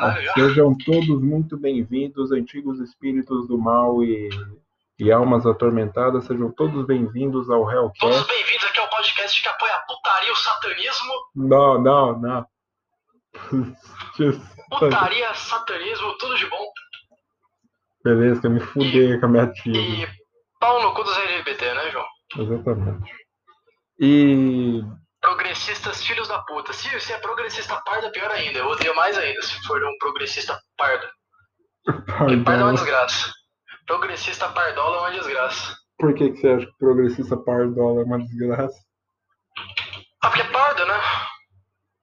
[0.00, 0.32] caralho já.
[0.34, 4.30] Sejam todos muito bem-vindos, antigos espíritos do mal e,
[4.98, 8.28] e almas atormentadas, sejam todos bem-vindos ao Todos Hellcast.
[8.28, 11.12] bem-vindos aqui ao podcast que apoia a putaria e o satanismo.
[11.36, 12.46] Não, não, não.
[14.70, 16.64] Putaria, satanismo, tudo de bom.
[18.04, 19.72] Beleza, que eu me fudei com a minha tia.
[19.72, 20.08] E
[20.58, 22.06] pau no cu dos LGBT, né, João?
[22.38, 23.12] Exatamente.
[23.98, 24.82] E.
[25.20, 26.72] Progressistas filhos da puta.
[26.72, 28.58] Se, se é progressista pardo, é pior ainda.
[28.58, 31.06] Eu odeio mais ainda se for um progressista pardo.
[31.84, 33.32] Porque pardo é uma desgraça.
[33.86, 35.76] Progressista pardola é uma desgraça.
[35.98, 38.78] Por que, que você acha que progressista pardola é uma desgraça?
[40.22, 41.00] Ah, porque é pardo, né?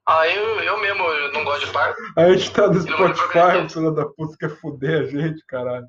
[0.07, 1.97] Ah, eu, eu mesmo não gosto de pardo.
[2.15, 5.87] A gente tá no Spotify, filho da puta quer fuder a gente, caralho.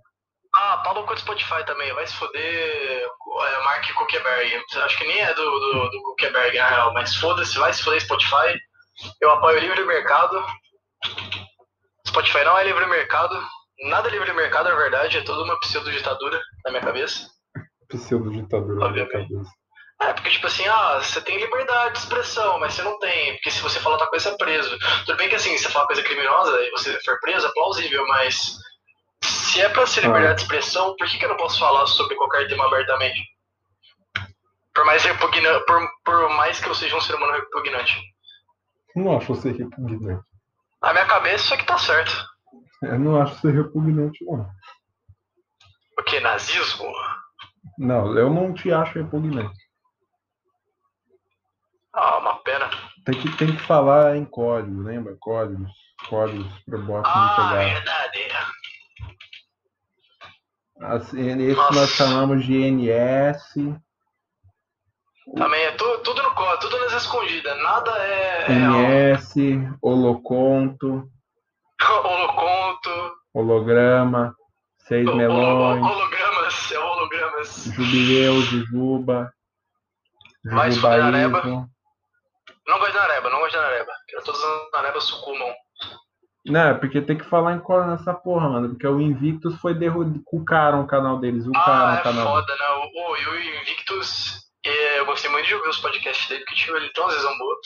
[0.60, 1.92] Ah, pau no cu do Spotify também.
[1.94, 3.06] Vai se foder
[3.46, 4.64] é, Mark Zuckerberg.
[4.74, 6.92] Acho que nem é do, do, do Zuckerberg, na real.
[6.92, 8.58] Mas foda-se, vai se foder Spotify.
[9.20, 10.44] Eu apoio o livre mercado.
[12.08, 13.40] Spotify não é livre mercado.
[13.84, 15.18] Nada é livre mercado, na verdade.
[15.18, 17.28] É toda uma pseudo-ditadura na minha cabeça.
[17.88, 19.50] Pseudo-ditadura na minha cabeça.
[20.02, 23.34] É, porque, tipo assim, ah, você tem liberdade de expressão, mas você não tem.
[23.34, 24.78] Porque se você falar outra coisa, você é preso.
[25.06, 28.04] Tudo bem que, assim, se você falar coisa criminosa e você for preso, é plausível,
[28.08, 28.58] mas.
[29.24, 32.14] Se é pra ser liberdade de expressão, por que, que eu não posso falar sobre
[32.16, 33.20] qualquer tema abertamente?
[34.74, 35.60] Por mais, repugna...
[35.66, 38.00] por, por mais que eu seja um ser humano repugnante.
[38.94, 40.24] Não acho você repugnante.
[40.80, 42.12] Na minha cabeça, isso aqui tá certo.
[42.82, 44.48] Eu não acho você repugnante, não.
[45.98, 46.20] O que?
[46.20, 46.92] Nazismo?
[47.76, 49.58] Não, eu não te acho repugnante.
[51.92, 52.70] Ah, uma pena.
[53.04, 55.16] Tem que, tem que falar em código, lembra?
[55.18, 55.70] Códigos.
[56.08, 57.74] Códigos pro bot não Ah, pegar.
[57.74, 58.28] verdade.
[60.80, 61.74] Assim, esse Nossa.
[61.74, 63.54] nós chamamos de NS.
[65.36, 67.56] Também é tu- tudo no código, tudo nas escondidas.
[67.62, 68.52] Nada é, é.
[68.52, 69.34] NS,
[69.82, 71.10] holoconto,
[71.82, 72.90] Holoconto.
[73.34, 74.34] holograma,
[74.78, 77.64] seis melões, Hologramas, é hologramas.
[77.64, 79.32] jubileu, jujuba,
[80.50, 80.70] Areba.
[80.70, 81.70] jujubaísmo.
[82.66, 83.92] Não gosto de Nareba, não gosto de Nareba.
[84.06, 85.00] Porque todos os Nareba
[86.48, 86.62] sucumbam.
[86.64, 88.70] Não, é porque tem que falar em código nessa porra, mano.
[88.70, 90.20] Porque o Invictus foi derrubado.
[90.24, 91.46] Cucaram o canal deles.
[91.46, 92.26] Ucaram Ah, o é canal.
[92.26, 92.66] foda, né?
[92.70, 96.56] O, o, e o Invictus, é, eu gostei muito de ouvir os podcasts dele, porque
[96.56, 97.56] tipo, ele tem uma visão boa.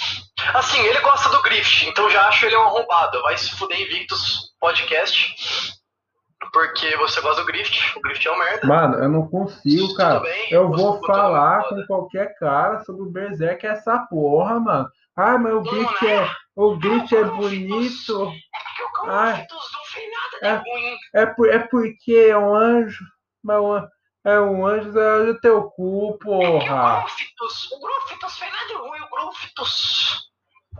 [0.54, 3.20] Assim, ele gosta do Grift, então já acho ele um arrombado.
[3.22, 5.34] Vai se fuder Invictus Podcast.
[6.52, 8.66] Porque você gosta do Grift, o Grift é um merda.
[8.66, 10.20] Mano, eu não consigo, cara.
[10.20, 14.88] bem, Eu vou falar é com qualquer cara sobre o Berserk essa porra, mano.
[15.16, 16.14] Ai, mas o Não, Grift né?
[16.24, 18.22] é, o Grift é bonito.
[19.02, 20.54] O nada de É.
[20.56, 20.96] ruim.
[21.14, 23.04] É, por, é porque é um anjo.
[23.42, 23.88] Mas um-
[24.24, 27.00] é um anjo é o teu cu, o porra.
[27.00, 30.30] Grunfitus, o Grunfitus fez nada de ruim, o Grunfitus.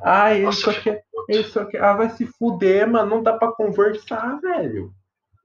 [0.05, 1.03] Ai, ele Nossa, só quer.
[1.29, 1.83] Ele só quer.
[1.83, 3.11] Ah, vai se fuder, mano.
[3.17, 4.93] Não dá pra conversar, velho.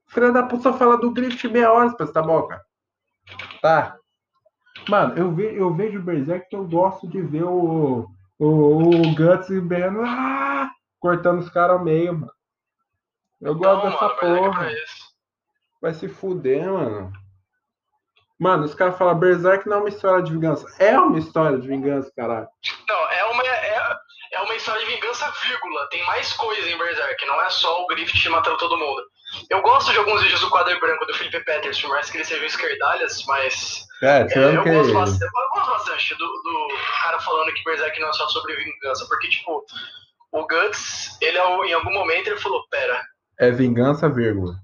[0.08, 2.60] Filha da puta só fala do Grift meia hora, pra essa boca.
[3.60, 3.96] Tá.
[4.88, 8.06] Mano, eu, ve, eu vejo o Berserk que eu gosto de ver o,
[8.38, 12.32] o, o Guts e Ben ah, cortando os caras ao meio, mano.
[13.40, 14.72] Eu gosto Não, dessa mano, é porra.
[14.72, 15.08] isso.
[15.80, 17.12] Vai se fuder, mano.
[18.38, 20.66] Mano, os caras falam Berserk não é uma história de vingança.
[20.78, 22.48] É uma história de vingança, caralho.
[22.88, 23.96] Não, é uma, é,
[24.32, 25.88] é uma história de vingança, vírgula.
[25.90, 29.02] Tem mais coisa em Berserk, não é só o Grift matando todo mundo.
[29.50, 32.24] Eu gosto de alguns vídeos do quadro branco do Felipe Peters, por mais que ele
[32.24, 34.70] seja um esquerdalhas, mas É, é, eu, que.
[34.70, 36.68] gosto bastante, eu gosto bastante do, do
[37.02, 39.64] cara falando que Berserk não é só sobre vingança, porque, tipo,
[40.32, 43.02] o Guts, ele é em algum momento ele falou, pera,
[43.40, 44.54] É vingança, vírgula.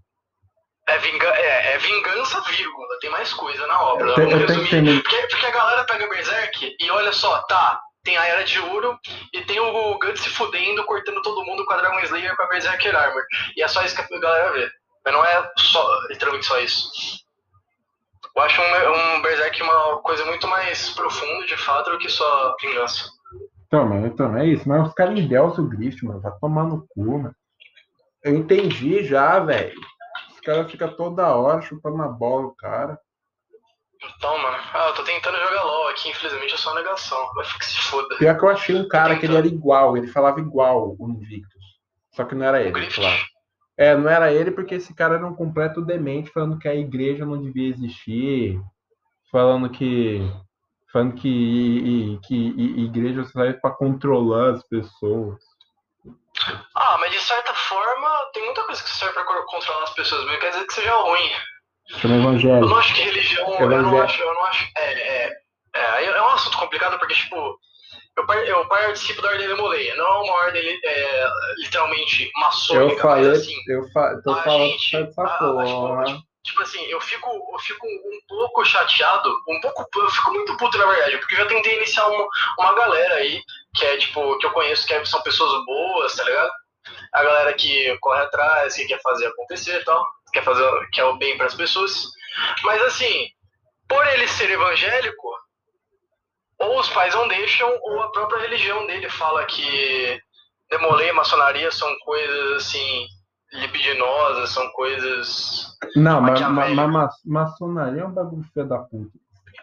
[0.89, 4.15] é, vinga, é, é vingança, vírgula, tem mais coisa na obra.
[4.15, 5.03] Vamos resumir.
[5.03, 8.99] Porque, porque a galera pega Berserk e olha só, tá, tem a Era de Ouro
[9.33, 12.49] e tem o Guts se fudendo, cortando todo mundo com a Dragon Slayer com a
[12.49, 13.23] Berserker Armor.
[13.57, 14.71] E é só isso que a galera vê.
[15.05, 16.91] Mas não é só, literalmente só isso.
[18.37, 22.56] Eu acho um, um Berserk uma coisa muito mais profunda, de fato, do que só
[22.61, 23.09] vingança.
[23.67, 24.69] Então, mano, então, é isso.
[24.69, 26.21] Mas os caras endeusam o Grift, mano.
[26.21, 27.35] Vai tomar no cu, mano.
[28.23, 29.75] Eu entendi já, velho.
[30.33, 32.99] Os caras ficam toda hora chupando a bola do cara.
[34.17, 37.33] Então, mano, ah, eu tô tentando jogar LOL aqui, infelizmente é só negação.
[37.35, 38.17] Vai que se foda.
[38.17, 41.62] Pior que eu achei um cara que ele era igual, ele falava igual o Invictus.
[42.12, 42.95] Só que não era ele, Grift.
[43.01, 43.23] claro.
[43.77, 47.27] É, não era ele porque esse cara era um completo demente falando que a igreja
[47.27, 48.61] não devia existir,
[49.33, 50.21] falando que
[50.93, 55.41] falando que, i- que i- igreja serve para controlar as pessoas.
[56.73, 60.23] Ah, mas de certa forma, tem muita coisa que serve pra co- controlar as pessoas,
[60.25, 61.31] mas não quer dizer que seja ruim.
[61.89, 62.61] Chama Eu evangelho.
[62.67, 63.55] não acho que religião.
[63.61, 64.69] Eu não acho, eu não acho.
[64.77, 64.93] É,
[65.27, 65.33] é,
[65.75, 67.37] é, é um assunto complicado porque, tipo,
[68.17, 71.27] eu, eu participo da ordem de Moleia, não é uma ordem é,
[71.59, 73.55] literalmente maçônica, eu falei, mas assim.
[73.69, 76.05] Eu fa tô falando gente, dessa a- a- porra.
[76.05, 80.57] tipo, tipo assim, eu fico, eu fico um pouco chateado, um pouco, eu fico muito
[80.57, 82.27] puto na verdade, porque eu já tentei iniciar uma,
[82.61, 83.43] uma galera aí,
[83.75, 86.51] que é tipo, que eu conheço que é- são pessoas boas, tá ligado?
[87.13, 91.17] A galera que corre atrás, que quer fazer acontecer e tal, quer fazer quer o
[91.17, 92.05] bem para as pessoas.
[92.65, 93.29] Mas assim,
[93.89, 95.29] por ele ser evangélico,
[96.59, 100.21] ou os pais não deixam, ou a própria religião dele fala que
[100.69, 103.07] demolei e maçonaria são coisas assim
[103.53, 105.67] libidinosas, são coisas.
[105.95, 109.13] Não, mas ma, ma, ma- maçonaria é um bagulho filho da puta.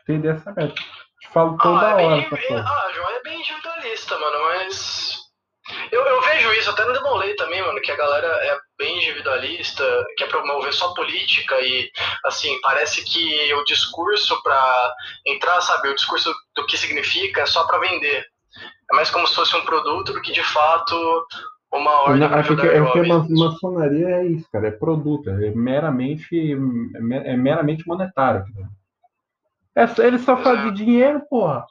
[0.01, 0.73] Entender essa merda.
[0.73, 5.20] Te falo toda ah, é hora bem, é- ah, João é bem individualista, mano, mas.
[5.91, 9.83] Eu, eu vejo isso até no Demolei também, mano, que a galera é bem individualista,
[10.17, 11.89] quer promover só política e,
[12.25, 14.93] assim, parece que o discurso pra
[15.25, 18.25] entrar, sabe, o discurso do que significa é só pra vender.
[18.91, 21.25] É mais como se fosse um produto do que, de fato,
[21.71, 25.29] uma ordem Não, pra é ajudar é porque ma- maçonaria é isso, cara, é produto,
[25.29, 28.43] é meramente, é me- meramente monetário.
[28.53, 28.69] cara.
[29.73, 31.65] É ele só fala de dinheiro, porra.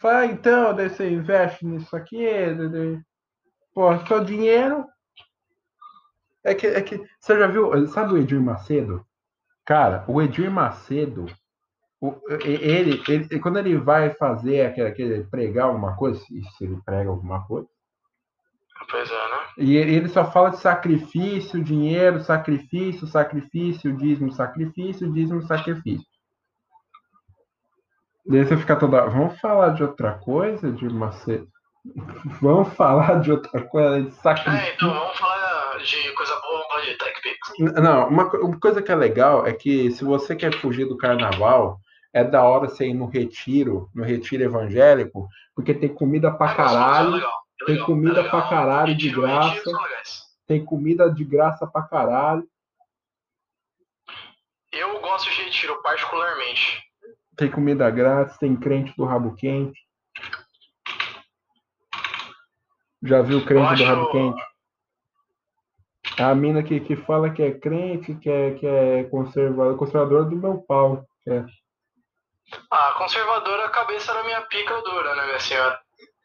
[0.00, 2.24] Fala, então, daí você investe nisso aqui,
[2.70, 2.98] daí-
[3.74, 4.84] porra, só dinheiro.
[6.44, 9.04] É que, é que, você já viu, sabe o Edir Macedo?
[9.64, 11.26] Cara, o Edir Macedo,
[12.00, 17.10] o- ele, ele, quando ele vai fazer aquele, aquele pregar alguma coisa, se ele prega
[17.10, 17.68] alguma coisa,
[18.90, 19.38] Pois é, né?
[19.58, 26.08] e ele só fala de sacrifício, dinheiro, sacrifício, sacrifício, dízimo, sacrifício, dízimo, sacrifício.
[28.26, 29.06] Daí você fica toda.
[29.06, 31.48] Vamos falar de outra coisa, de Macedo?
[32.40, 34.74] Vamos falar de outra coisa, de É, sacrifício.
[34.74, 37.74] então vamos falar de coisa boa, vamos falar de TechPix.
[37.82, 41.78] Não, uma, uma coisa que é legal é que se você quer fugir do carnaval,
[42.12, 46.54] é da hora você ir no retiro, no retiro evangélico, porque tem comida pra É
[46.54, 49.82] gostoso, é caralho, legal, é tem legal, comida é pra caralho de Retiro, retiro graça.
[49.82, 50.22] legais.
[50.46, 52.46] tem comida de graça pra caralho.
[54.72, 56.82] Eu gosto de retiro, particularmente.
[57.36, 59.80] Tem comida grátis, tem crente do rabo quente.
[63.02, 64.42] Já viu o crente Eu do acho- rabo quente?
[66.18, 70.36] A mina que, que fala que é crente, que é, que é conservadora, conservadora do
[70.36, 71.04] meu pau.
[71.26, 71.44] é.
[72.70, 75.78] Ah, conservadora, a cabeça da minha pica dura, né, minha senhora?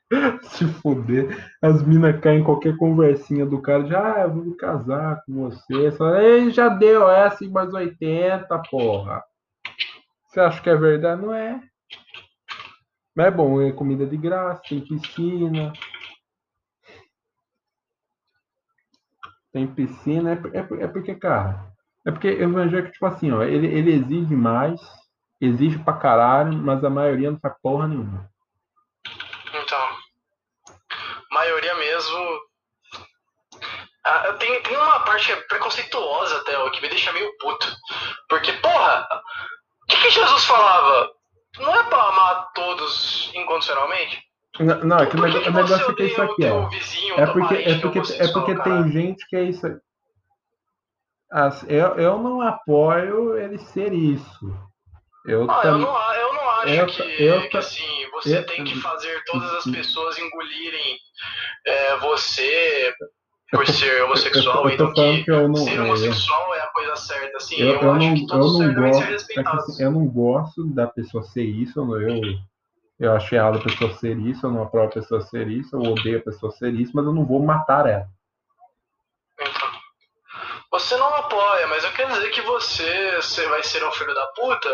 [0.44, 1.52] Se fuder.
[1.62, 3.86] As minas caem em qualquer conversinha do cara.
[3.86, 5.92] Já, ah, eu vou casar com você.
[5.92, 9.24] Só, Ei, já deu essa e mais 80, porra.
[10.28, 11.22] Você acha que é verdade?
[11.22, 11.62] Não é.
[13.16, 15.72] Mas é bom, é comida de graça, tem piscina.
[19.56, 20.34] Tem piscina.
[20.34, 21.72] É, é, é porque, cara.
[22.06, 24.82] É porque o evangélico, tipo assim, ó, ele, ele exige mais,
[25.40, 28.30] exige pra caralho, mas a maioria não faz porra nenhuma.
[29.54, 29.98] Então,
[31.32, 32.40] maioria mesmo.
[34.04, 37.74] Ah, tem, tem uma parte é preconceituosa até, ó, que me deixa meio puto.
[38.28, 39.08] Porque, porra,
[39.84, 41.12] o que, que Jesus falava?
[41.60, 44.22] Não é pra amar todos incondicionalmente?
[44.60, 46.70] Não, não, é que o negócio é que é isso aqui, ó.
[46.70, 49.68] vizinho, É teu porque, é que porque, é porque tem gente que é isso.
[51.32, 54.54] Assim, eu, eu não apoio ele ser isso.
[55.26, 58.64] Eu Ah, eu não, eu não acho eu que, eu que assim, você eu- tem
[58.64, 60.98] que fazer todas as pessoas engolirem
[61.66, 62.94] é, você
[63.52, 65.56] por ser homossexual eu tô do falando que que eu não.
[65.56, 67.56] ser é, homossexual é a coisa certa, assim.
[67.58, 69.04] Eu, Eu, eu, acho não, que eu não gosto.
[69.04, 71.80] É que, assim, eu não gosto da pessoa ser isso.
[71.96, 72.22] Eu,
[73.00, 74.46] eu, eu acho errado a pessoa ser isso.
[74.46, 75.76] Eu não aprovo a pessoa ser isso.
[75.76, 78.08] Eu odeio a pessoa ser isso, mas eu não vou matar ela.
[79.40, 79.70] Então,
[80.72, 84.28] você não apoia, mas eu quero dizer que você, você vai ser um filho da
[84.28, 84.70] puta.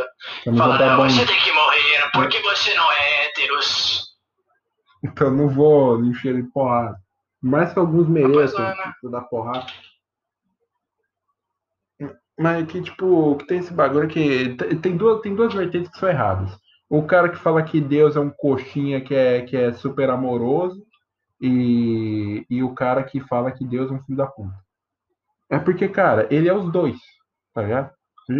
[0.45, 4.09] Eu não vou Fala, dar não, você tem que morrer porque você não é héteros.
[5.03, 6.95] Então eu não vou encher de porrada.
[7.41, 8.93] Por mais que alguns mereçam é, né?
[8.93, 9.65] tipo, dar porrada.
[12.39, 14.55] Mas que, tipo, que tem esse bagulho que.
[14.55, 16.51] tem- Tem duas, tem duas vertentes que são erradas.
[16.91, 20.85] O cara que fala que Deus é um coxinha que é, que é super amoroso.
[21.41, 24.53] E, e o cara que fala que Deus é um filho da puta.
[25.49, 26.97] É porque, cara, ele é os dois,
[27.53, 27.91] tá ligado?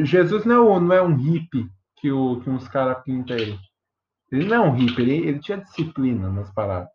[0.03, 1.67] Jesus não é, um- não é um hippie
[1.97, 3.57] que, o, que uns caras pintam ele.
[4.31, 6.89] Ele não é um hippie, ele, ele tinha disciplina nas paradas.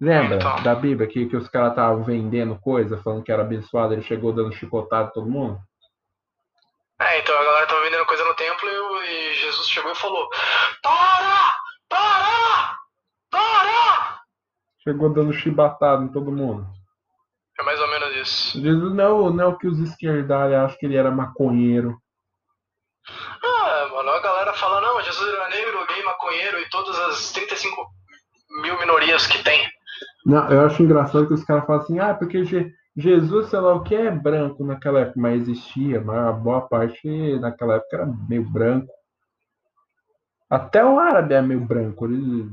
[0.00, 0.62] Lembra Então.
[0.62, 4.32] da Bíblia que, que os caras estavam vendendo coisa, falando que era abençoado, ele chegou
[4.32, 5.58] dando chicotada todo mundo?
[7.04, 10.28] É, então a galera tava vendendo coisa no templo e, e Jesus chegou e falou:
[10.82, 11.54] Para!
[11.88, 12.78] Para!
[13.30, 14.20] Para!
[14.82, 16.66] Chegou dando chibatada em todo mundo.
[17.58, 18.60] É mais ou menos isso.
[18.60, 21.98] Jesus não, não é o que os esquerdalhos acham que ele era maconheiro.
[23.44, 27.86] Ah, mano, a galera fala: Não, Jesus era negro, gay, maconheiro e todas as 35
[28.62, 29.68] mil minorias que tem.
[30.24, 33.74] Não, eu acho engraçado que os caras falam assim, ah, porque Je- Jesus, sei lá
[33.74, 38.06] o que, é branco naquela época, mas existia, mas a boa parte naquela época era
[38.06, 38.92] meio branco.
[40.50, 42.46] Até o árabe é meio branco, eles,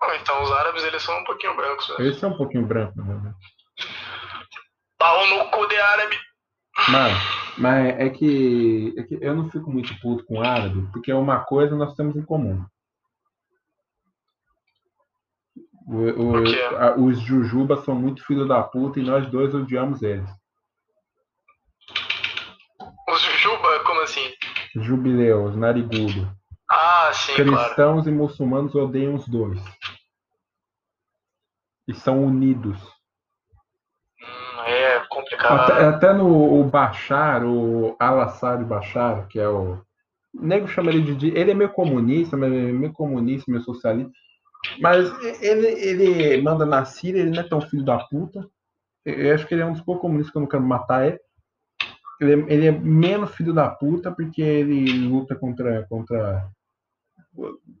[0.00, 1.88] Ah, Então os árabes eles são um pouquinho brancos.
[1.88, 1.94] Né?
[1.98, 3.34] eles são um pouquinho brancos, né?
[4.96, 6.16] Pau no cu de árabe.
[6.88, 7.18] Mas,
[7.58, 11.74] mas é que, é que eu não fico muito puto com árabe, porque uma coisa
[11.74, 12.64] nós temos em comum.
[15.92, 20.28] O- o- a- os jujubas são muito filho da puta e nós dois odiamos eles.
[23.08, 24.32] Os Jujuba, como assim?
[24.74, 26.30] Jubileus, narigudo.
[26.70, 27.50] Ah, sim, claro.
[27.66, 29.60] Cristãos e muçulmanos odeiam os dois.
[31.86, 32.80] E são unidos.
[34.22, 35.72] Hum, é complicado.
[35.72, 39.74] Até, até no o Bashar, o Al-Assad Bashar, que é o.
[40.34, 41.14] O nego chama ele de.
[41.14, 44.12] di- Ele é meio comunista, é meio comunista, meio socialista.
[44.80, 48.48] Mas ele, ele manda na Síria, ele não é tão filho da puta.
[49.04, 51.20] Eu acho que ele é um dos poucos comunistas que eu não quero matar ele.
[52.20, 56.48] Ele é, ele é menos filho da puta porque ele luta contra, contra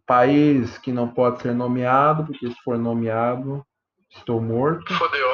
[0.06, 3.64] país que não pode ser nomeado, porque se for nomeado,
[4.10, 4.92] estou morto.
[4.94, 5.28] Fodeu.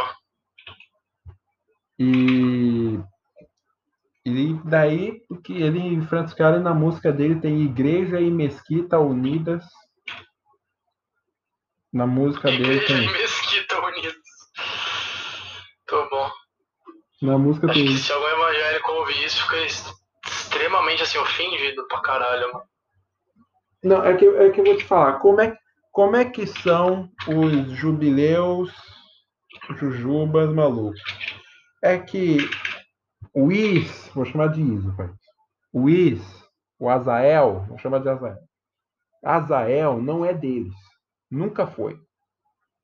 [1.98, 3.00] E,
[4.24, 9.64] e daí, porque ele enfrenta os caras na música dele tem igreja e mesquita unidas.
[11.98, 13.10] Na música dele tem.
[13.10, 14.14] Mesquita Unidos.
[15.84, 16.30] Tô bom.
[17.20, 17.88] Na música Acho tem.
[17.88, 19.56] que se algum evangélico ouvir isso, fica
[20.24, 22.64] extremamente assim, ofendido pra caralho, mano.
[23.82, 25.14] Não, é que, é que eu vou te falar.
[25.14, 25.58] Como é,
[25.90, 28.72] como é que são os jubileus
[29.76, 31.02] jujubas malucos?
[31.82, 32.48] É que
[33.34, 35.10] o Is, vou chamar de Is, pai.
[35.72, 36.22] O Is,
[36.78, 38.38] o Azael, vou chamar de Azael.
[39.24, 40.87] Azael não é deles.
[41.30, 41.98] Nunca foi.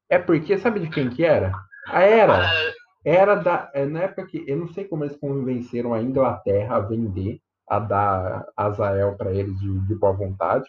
[0.08, 1.52] É porque, sabe de quem que era?
[1.88, 2.46] A era.
[2.46, 2.72] Ah,
[3.04, 3.70] Era da.
[3.74, 4.44] é, Na época que.
[4.46, 9.58] Eu não sei como eles convenceram a Inglaterra a vender, a dar Azael para eles
[9.58, 10.68] de, de boa vontade.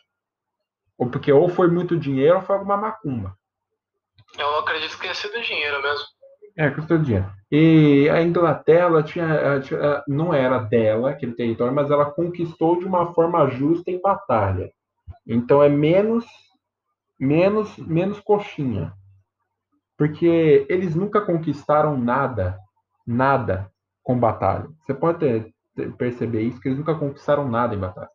[0.98, 3.36] Ou porque ou foi muito dinheiro ou foi alguma macumba.
[4.38, 6.06] eu acredito que tenha sido dinheiro mesmo.
[6.58, 7.30] É, custou dinheiro.
[7.52, 12.80] E a Inglaterra ela tinha, ela tinha- não era dela aquele território, mas ela conquistou
[12.80, 14.72] de uma forma justa em batalha.
[15.28, 16.26] Então é menos,
[17.20, 18.94] menos, menos coxinha.
[19.98, 22.60] Porque eles nunca conquistaram nada,
[23.08, 23.72] nada
[24.04, 24.68] com batalha.
[24.82, 28.10] Você pode ter- ter- perceber isso, que eles nunca conquistaram nada em batalha.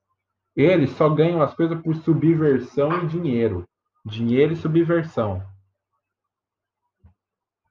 [0.54, 3.66] Eles só ganham as coisas por subversão e dinheiro.
[4.04, 5.42] Dinheiro e subversão.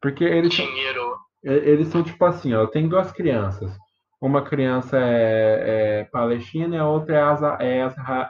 [0.02, 1.18] Porque eles são, Dinheiro.
[1.44, 3.76] e- eles são tipo assim, ó, tem duas crianças.
[4.22, 7.82] Uma criança é, é palestina e a outra é, asa, é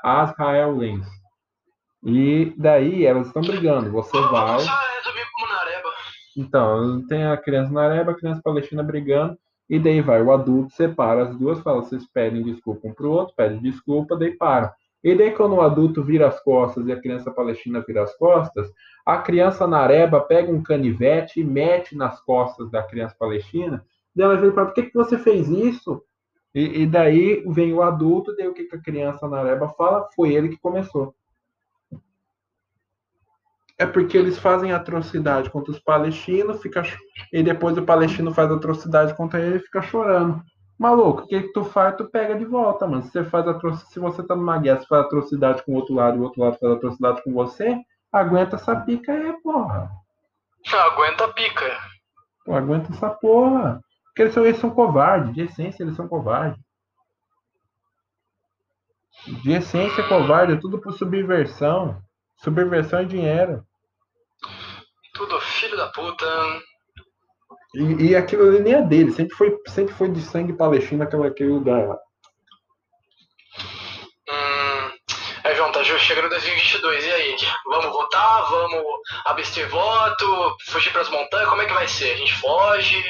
[0.03, 1.10] asraelense.
[2.03, 3.91] E daí elas estão brigando.
[3.91, 4.58] Você vai.
[5.34, 5.89] Como Nareba.
[6.38, 9.38] Então, tem a criança na Areba, a criança palestina brigando,
[9.70, 13.36] e daí vai o adulto, separa as duas, fala, vocês pedem desculpa um pro outro,
[13.36, 14.72] pedem desculpa, daí param.
[15.03, 18.70] E daí quando o adulto vira as costas e a criança palestina vira as costas,
[19.06, 24.25] a criança na Areba pega um canivete e mete nas costas da criança palestina, daí
[24.25, 26.03] ela vira fala, por que, que você fez isso?
[26.53, 30.08] E, e daí vem o adulto, daí o que, que a criança na Areba fala?
[30.15, 31.13] Foi ele que começou.
[33.79, 36.83] É porque eles fazem atrocidade contra os palestinos, fica,
[37.31, 40.43] e depois o palestino faz atrocidade contra ele e fica chorando.
[40.77, 43.03] Maluco, o que, que tu faz, tu pega de volta, mano.
[43.03, 45.95] Se você faz atrocidade, se você tá numa guerra, você faz atrocidade com o outro
[45.95, 47.77] lado e o outro lado faz atrocidade com você,
[48.12, 49.89] aguenta essa pica aí, porra.
[50.71, 51.77] Não, aguenta a pica.
[52.45, 53.81] Pô, aguenta essa porra.
[54.05, 56.59] Porque eles são, eles são covardes, de essência eles são covardes.
[59.43, 62.01] De essência covarde, é tudo por subversão.
[62.38, 63.65] Subversão é dinheiro.
[66.00, 66.62] Puta.
[67.75, 71.27] E, e aquilo ali nem é dele, sempre foi, sempre foi de sangue palestino aquele,
[71.27, 71.98] aquele lugar lá.
[74.29, 74.91] Hum.
[75.44, 77.06] É, João, tá chegando 2022.
[77.06, 77.36] E aí?
[77.65, 78.50] Vamos votar?
[78.50, 78.84] Vamos
[79.25, 80.56] abster voto?
[80.68, 81.50] Fugir pras montanhas?
[81.50, 82.13] Como é que vai ser?
[82.13, 83.03] A gente foge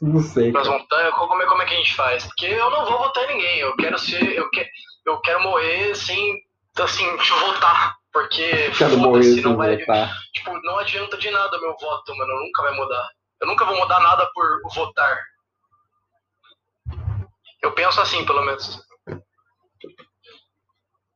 [0.00, 0.50] Não sei.
[0.50, 0.78] pras cara.
[0.78, 1.14] montanhas?
[1.14, 2.24] Como é, como é que a gente faz?
[2.24, 3.58] Porque eu não vou votar em ninguém.
[3.58, 4.22] Eu quero ser.
[4.32, 4.66] Eu, que,
[5.06, 6.42] eu quero morrer sem.
[6.80, 7.97] Assim, votar.
[8.12, 9.76] Porque foda-se, não vai.
[9.78, 10.12] votar.
[10.32, 12.34] Tipo, não adianta de nada o meu voto, mano.
[12.44, 13.08] Nunca vai mudar.
[13.40, 15.22] Eu nunca vou mudar nada por votar.
[17.62, 18.82] Eu penso assim, pelo menos.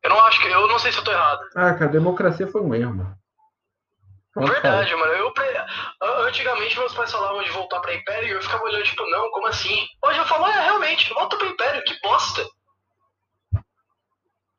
[0.02, 0.48] Eu não acho que.
[0.48, 1.40] Eu não sei se eu tô errado.
[1.56, 3.16] Ah, cara, a democracia foi um erro, mano.
[4.36, 5.12] Verdade, mano.
[5.12, 5.32] Eu
[6.32, 9.46] Antigamente meus pais falavam de voltar pra Império e eu ficava olhando, tipo, não, como
[9.48, 9.86] assim?
[10.02, 12.42] Hoje eu falo, é, realmente, volta pro Império, que bosta.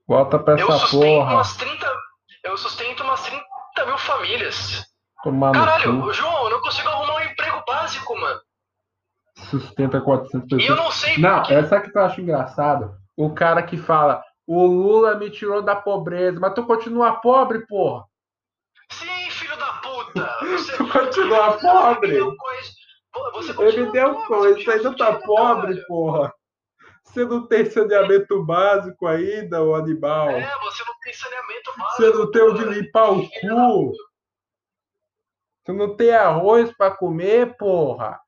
[0.08, 1.34] Volta pra Eu essa sustento porra.
[1.34, 2.03] umas 30.
[2.44, 3.44] Eu sustento umas 30,
[3.76, 4.86] 50 mil famílias.
[5.24, 6.12] Tomar Caralho.
[6.14, 8.40] João, eu não consigo arrumar um emprego básico, mano.
[9.50, 10.80] Sustenta 400 E eu pessoas.
[10.80, 11.54] não sei Não, por quê.
[11.54, 12.96] essa que eu acho engraçado.
[13.16, 18.06] O cara que fala, o Lula me tirou da pobreza, mas tu continua pobre, porra.
[18.92, 20.38] Sim, filho da puta.
[20.46, 22.10] Você Tu continua pobre.
[22.10, 22.36] Ele deu
[23.34, 26.34] Você Ele continua deu pobre, coisa, você ainda tá pobre, porra.
[27.14, 30.32] Você não tem saneamento básico ainda, o animal.
[30.32, 32.02] É, você não tem saneamento básico.
[32.02, 33.94] Você não tem onde limpar o cu.
[35.64, 38.20] Você não tem arroz pra comer, porra.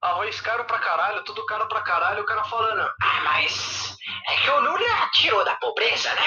[0.00, 3.96] Arroz caro pra caralho, tudo caro pra caralho, o cara falando, ah, mas
[4.28, 6.20] é que o Lula tirou da pobreza, né?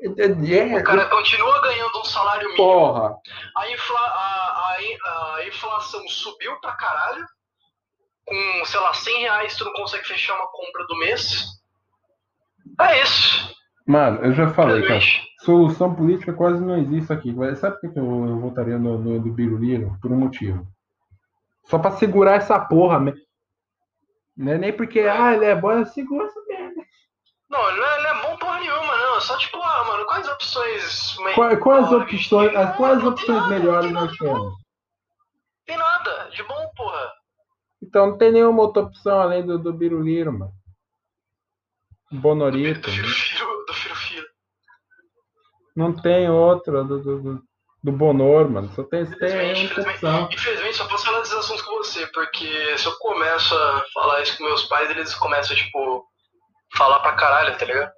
[0.00, 3.16] É, O cara continua ganhando um salário mínimo, porra.
[3.56, 7.24] a, infla, a, a, a inflação subiu pra caralho,
[8.28, 11.46] com, sei lá, 100 reais tu não consegue fechar uma compra do mês.
[12.80, 13.56] É isso.
[13.86, 15.00] Mano, eu já falei, cara.
[15.40, 17.34] Solução política quase não existe aqui.
[17.56, 19.96] Sabe por que eu, eu votaria no, no do Biruliro?
[20.02, 20.66] Por um motivo.
[21.64, 23.00] Só pra segurar essa porra.
[23.00, 23.14] me-
[24.36, 26.82] Não é nem porque, ah, ele é bom, eu seguro essa merda.
[27.48, 29.16] Não, ele não é, ele é bom porra nenhuma, não.
[29.16, 31.16] É só tipo, ah, mano, quais opções.
[31.34, 34.54] Quais, quais opções, as, quais opções melhores nós temos?
[35.66, 37.12] Tem nada de bom, porra.
[37.88, 40.52] Então não tem nenhuma outra opção além do, do Biruliro, mano.
[42.12, 42.82] Bonorito.
[42.82, 44.26] Do Firo Firo, do Firo Firo.
[45.74, 47.42] Não tem outra do, do, do,
[47.82, 48.68] do Bonor, mano.
[48.74, 50.28] Só tem, tem Infelizmente, uma infelizmente, opção.
[50.32, 54.36] infelizmente, só posso falar desses assuntos com você, porque se eu começo a falar isso
[54.36, 56.04] com meus pais, eles começam, tipo,
[56.76, 57.92] falar pra caralho, tá ligado?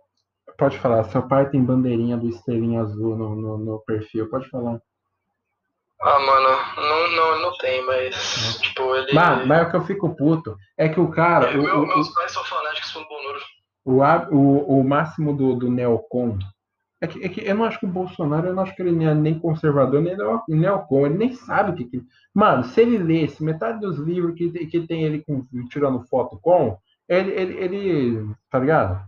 [0.57, 4.81] Pode falar, seu pai tem bandeirinha do estrelinha azul no, no, no perfil, pode falar.
[6.03, 9.13] Ah, mano, não, não, não tem, mas, tipo, ele...
[9.15, 12.09] Mas, mas o que eu fico puto é que o cara, o, Meu- o, meus
[12.15, 13.41] pais são fanáticos pelo Bonoro.
[13.85, 14.01] o,
[14.35, 16.39] o, o máximo do, do neocon.
[17.03, 18.93] É que, é que eu não acho que o Bolsonaro, eu não acho que ele
[18.93, 22.03] nem é nem conservador, nem neo- neocon, ele nem sabe o que que.
[22.35, 26.79] Mano, se ele lesse metade dos livros que, que tem ele com, tirando foto com,
[27.09, 28.35] ele, ele, ele.
[28.51, 29.03] Tá ligado?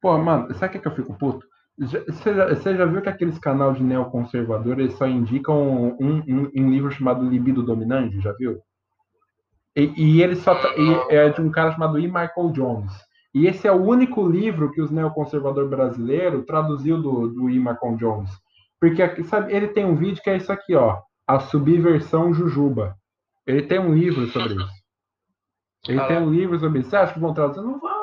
[0.00, 1.46] Pô, mano, sabe o que, que eu fico puto?
[1.78, 6.50] Você já, você já viu que aqueles canal de neoconservador eles só indicam um, um,
[6.56, 8.20] um livro chamado Libido Dominante?
[8.20, 8.60] Já viu?
[9.76, 12.06] E, e ele só tá- e é de um cara chamado E.
[12.08, 12.92] Michael Jones.
[13.32, 17.58] E esse é o único livro que os neoconservador brasileiro traduziu do, do E.
[17.58, 18.30] Michael Jones.
[18.80, 21.00] Porque sabe, ele tem um vídeo que é isso aqui, ó.
[21.26, 22.96] A subversão Jujuba.
[23.46, 24.78] Ele tem um livro sobre isso.
[25.86, 26.90] Ele tem um livro sobre isso.
[26.90, 27.62] Você acha que vão traduzir?
[27.62, 27.97] Não vão.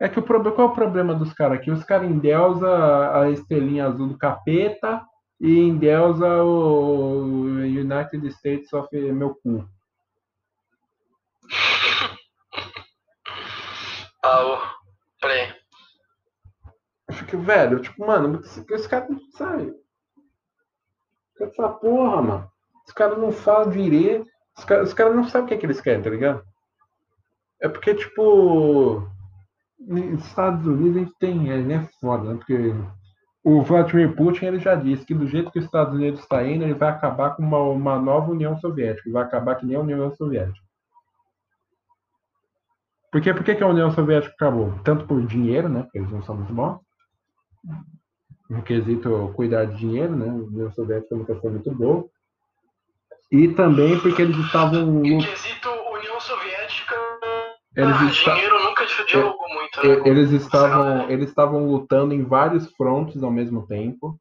[0.00, 1.70] É que o problema, qual é o problema dos caras aqui?
[1.70, 5.04] Os caras endeusa a estrelinha azul do capeta
[5.40, 7.22] e endeusa o
[7.58, 9.68] United States of meu cu.
[14.24, 14.74] Ah,
[15.20, 15.54] peraí.
[17.08, 19.74] Eu fico, velho, tipo, mano, esse, esse cara não sabe.
[21.40, 22.52] Essa porra, mano.
[22.86, 24.26] Os caras não falam direito.
[24.56, 26.44] Os caras os caras não sabem o que, é que eles querem, tá ligado?
[27.60, 29.08] É porque, tipo.
[29.78, 31.50] Nos Estados Unidos a gente tem.
[31.50, 32.34] É, né, foda, né?
[32.36, 32.74] Porque
[33.44, 36.64] o Vladimir Putin ele já disse que do jeito que os Estados Unidos está indo,
[36.64, 39.02] ele vai acabar com uma, uma nova União Soviética.
[39.08, 40.66] Ele vai acabar que nem a União Soviética.
[43.10, 43.32] Por, quê?
[43.32, 44.78] Por que, que a União Soviética acabou?
[44.84, 45.82] Tanto por dinheiro, né?
[45.82, 46.80] Porque eles não são muito bons
[48.48, 50.28] no quesito cuidar de dinheiro, né?
[50.28, 52.08] A União Soviética nunca foi muito boa.
[53.30, 55.04] E também porque eles estavam.
[55.04, 56.94] Em quesito União Soviética,
[57.76, 58.34] Eles, ah, esta-
[59.48, 60.08] muito, né?
[60.08, 61.10] eles estavam.
[61.10, 64.18] Eles estavam lutando em vários frontes ao mesmo tempo.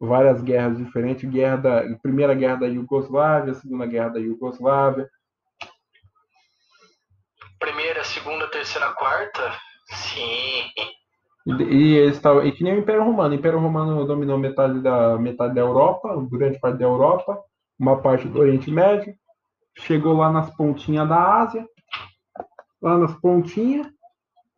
[0.00, 1.28] Várias guerras diferentes.
[1.28, 5.08] Guerra da, primeira guerra da Iugoslávia, segunda guerra da Iugoslávia.
[7.58, 9.58] Primeira, segunda, terceira, quarta?
[9.86, 10.70] Sim.
[11.46, 12.44] E, e eles estavam.
[12.46, 13.34] E que nem o Império Romano.
[13.34, 17.38] O Império Romano dominou metade da, metade da Europa, grande parte da Europa,
[17.78, 19.14] uma parte do Oriente Médio.
[19.76, 21.66] Chegou lá nas pontinhas da Ásia.
[22.84, 23.86] Lá nas pontinhas.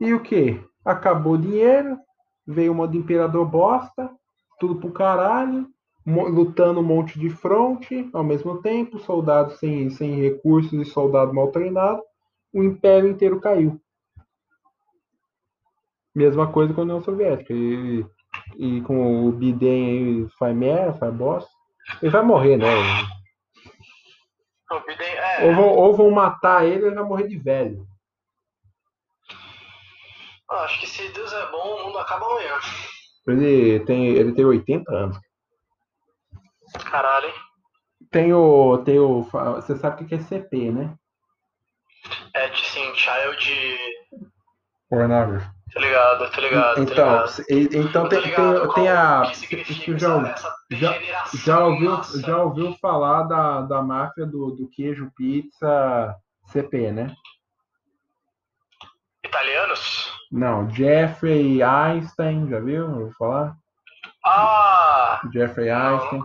[0.01, 0.61] E o que?
[0.85, 1.97] Acabou o dinheiro.
[2.45, 4.11] Veio uma de imperador bosta.
[4.59, 5.69] Tudo pro caralho.
[6.05, 8.99] Lutando um monte de fronte ao mesmo tempo.
[8.99, 12.03] Soldados sem, sem recursos e soldado mal treinado.
[12.53, 13.81] O império inteiro caiu.
[16.13, 17.55] Mesma coisa com a União Soviética.
[17.55, 18.05] E,
[18.57, 21.51] e com o Biden aí faz merda, faz bosta.
[22.03, 22.67] Ele vai morrer, né?
[24.69, 27.87] O é, Ou vão, ou vão matar ele ou ele vai morrer de velho.
[30.51, 32.59] Ah, acho que se Deus é bom, o mundo acaba amanhã.
[33.27, 35.19] Ele tem, ele tem 80 anos.
[36.91, 37.35] Caralho, hein?
[38.11, 38.79] Tem o.
[38.85, 40.95] Tem o você sabe o que é CP, né?
[42.35, 43.79] É, sim, Child
[44.89, 45.51] Pornography.
[45.75, 46.81] Tá ligado, tá ligado.
[46.83, 49.23] Então, tá e- então Eu tô tem, ligado tem, tem a.
[49.49, 50.99] que já, essa, já-
[51.35, 56.15] já ouviu, já ouviu falar da, da máfia do, do queijo pizza
[56.47, 57.15] CP, né?
[59.25, 60.06] Italianos?
[60.31, 62.89] Não, Jeffrey Einstein, já viu?
[62.89, 63.57] Ouviu falar?
[64.25, 65.21] Ah!
[65.33, 66.23] Jeffrey Einstein.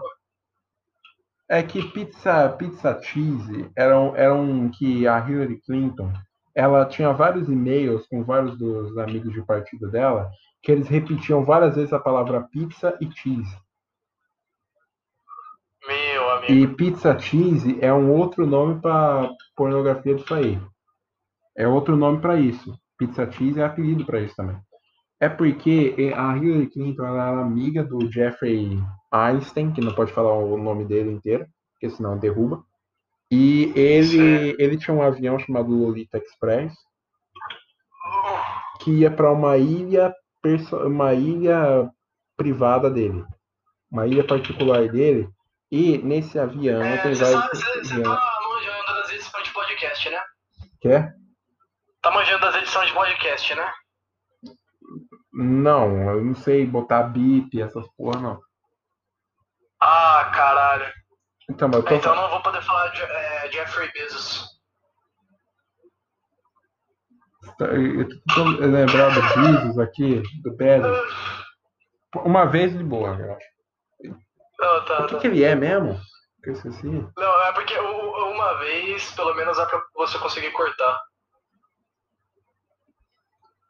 [1.50, 6.12] É que pizza, pizza cheese era um, era um que a Hillary Clinton,
[6.56, 10.32] ela tinha vários e-mails com vários dos amigos de partido dela,
[10.64, 13.58] que eles repetiam várias vezes a palavra pizza e cheese.
[15.88, 16.54] Meu amigo.
[16.54, 20.60] E pizza cheese é um outro nome para pornografia disso aí.
[21.58, 22.80] É outro nome para isso.
[23.08, 24.56] Pizza cheese é apelido para isso também.
[25.20, 28.78] É porque a Hillary Clinton era amiga do Jeffrey
[29.12, 32.64] Einstein, que não pode falar o nome dele inteiro, porque senão derruba.
[33.32, 36.74] E ele, ele tinha um avião chamado Lolita Express,
[38.82, 40.14] que ia para uma ilha,
[40.86, 41.90] uma ilha
[42.38, 43.26] privada dele,
[43.92, 45.28] uma ilha particular dele.
[45.72, 47.60] E nesse avião É, tem você vários.
[47.60, 50.20] você, você tá manjando das edições de podcast, né?
[50.82, 51.21] Quer?
[52.02, 53.74] Tá manjando das edições de podcast, né?
[55.34, 58.42] Não, eu não sei botar bip, essas porra, não.
[59.80, 60.92] Ah, caralho.
[61.50, 64.46] Então, mas eu tô Então não vou poder falar de é, Jeffrey Bezos.
[67.60, 71.00] Eu tô lembrar do Bezos aqui, do Bezos.
[72.16, 73.52] Uma vez de boa, eu acho.
[74.60, 75.20] Não, tá, O que, tá.
[75.20, 76.00] que ele é mesmo?
[76.44, 76.86] Eu esqueci.
[76.86, 81.00] Não, é porque uma vez, pelo menos, é pra você conseguir cortar.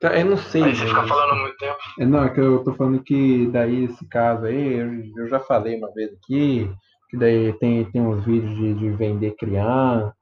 [0.02, 0.64] Tá, Eu não sei.
[0.64, 1.10] Aí você fica gente.
[1.10, 1.78] falando muito tempo.
[2.00, 5.40] É, Não, é que eu tô falando que daí esse caso aí, eu, eu já
[5.40, 6.70] falei uma vez aqui,
[7.10, 10.14] que daí tem, tem uns vídeos de, de vender criança,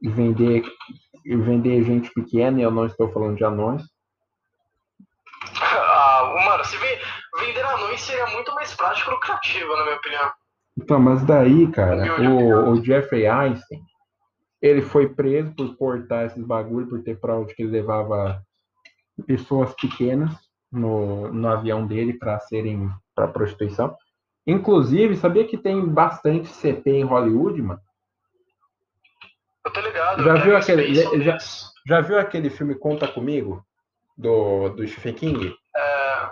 [0.00, 0.64] e vender,
[1.24, 3.82] e vender gente pequena, e eu não estou falando de anões.
[5.60, 6.98] Ah, mano, se ven-
[7.38, 10.30] vender anões seria muito mais prático e lucrativo, na minha opinião.
[10.78, 13.80] Então, mas daí, cara, o, o Jeffrey Einstein,
[14.60, 18.40] ele foi preso por portar esses bagulho, por ter prova de que ele levava
[19.26, 20.30] pessoas pequenas
[20.70, 23.94] no, no avião dele para serem para prostituição.
[24.46, 27.80] Inclusive, sabia que tem bastante CP em Hollywood, mano?
[29.64, 30.22] Eu tô ligado.
[30.24, 31.38] Já viu aquele- já-.
[31.86, 33.64] Já viu aquele filme Conta Comigo?
[34.16, 35.54] Do, do Stephen King?
[35.76, 36.30] É,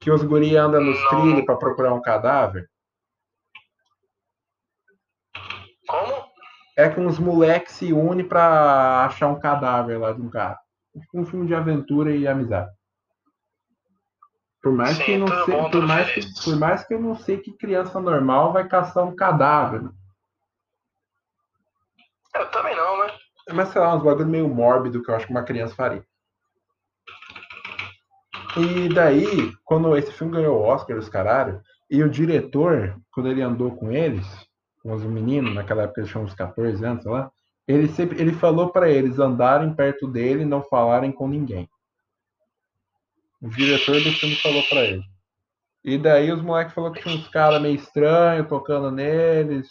[0.00, 1.08] Que os guri andam nos Não.
[1.08, 2.68] trilhos para procurar um cadáver?
[5.88, 6.26] como?
[6.76, 10.58] É que uns moleques se unem para achar um cadáver lá de um cara.
[11.14, 12.70] Um filme de aventura e amizade.
[14.62, 17.38] Por mais Sim, que não sei, por mais que, por mais que eu não sei
[17.38, 19.82] que criança normal vai caçar um cadáver.
[19.82, 19.90] né?
[22.34, 23.12] Eu também não, né?
[23.52, 26.04] Mas sei lá, uns bagulho meio mórbido que eu acho que uma criança faria.
[28.56, 33.42] E daí, quando esse filme ganhou o Oscar, os caralho, e o diretor, quando ele
[33.42, 34.26] andou com eles,
[34.82, 37.30] com os meninos, naquela época eles tinham uns 14 anos, sei lá,
[37.66, 41.68] ele sempre ele falou pra eles andarem perto dele e não falarem com ninguém.
[43.40, 45.02] O diretor do filme falou pra ele.
[45.84, 49.68] E daí os moleques falaram que tinha uns caras meio estranhos tocando neles.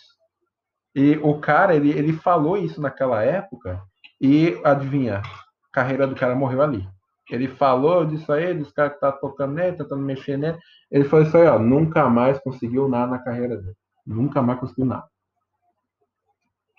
[0.95, 3.81] E o cara, ele, ele falou isso naquela época
[4.21, 6.87] e adivinha, a carreira do cara morreu ali.
[7.29, 10.57] Ele falou disso aí, dos caras que tá tocando nele, tentando mexer nele.
[10.91, 13.75] Ele falou isso aí, ó, nunca mais conseguiu nada na carreira dele.
[14.05, 15.07] Nunca mais conseguiu nada.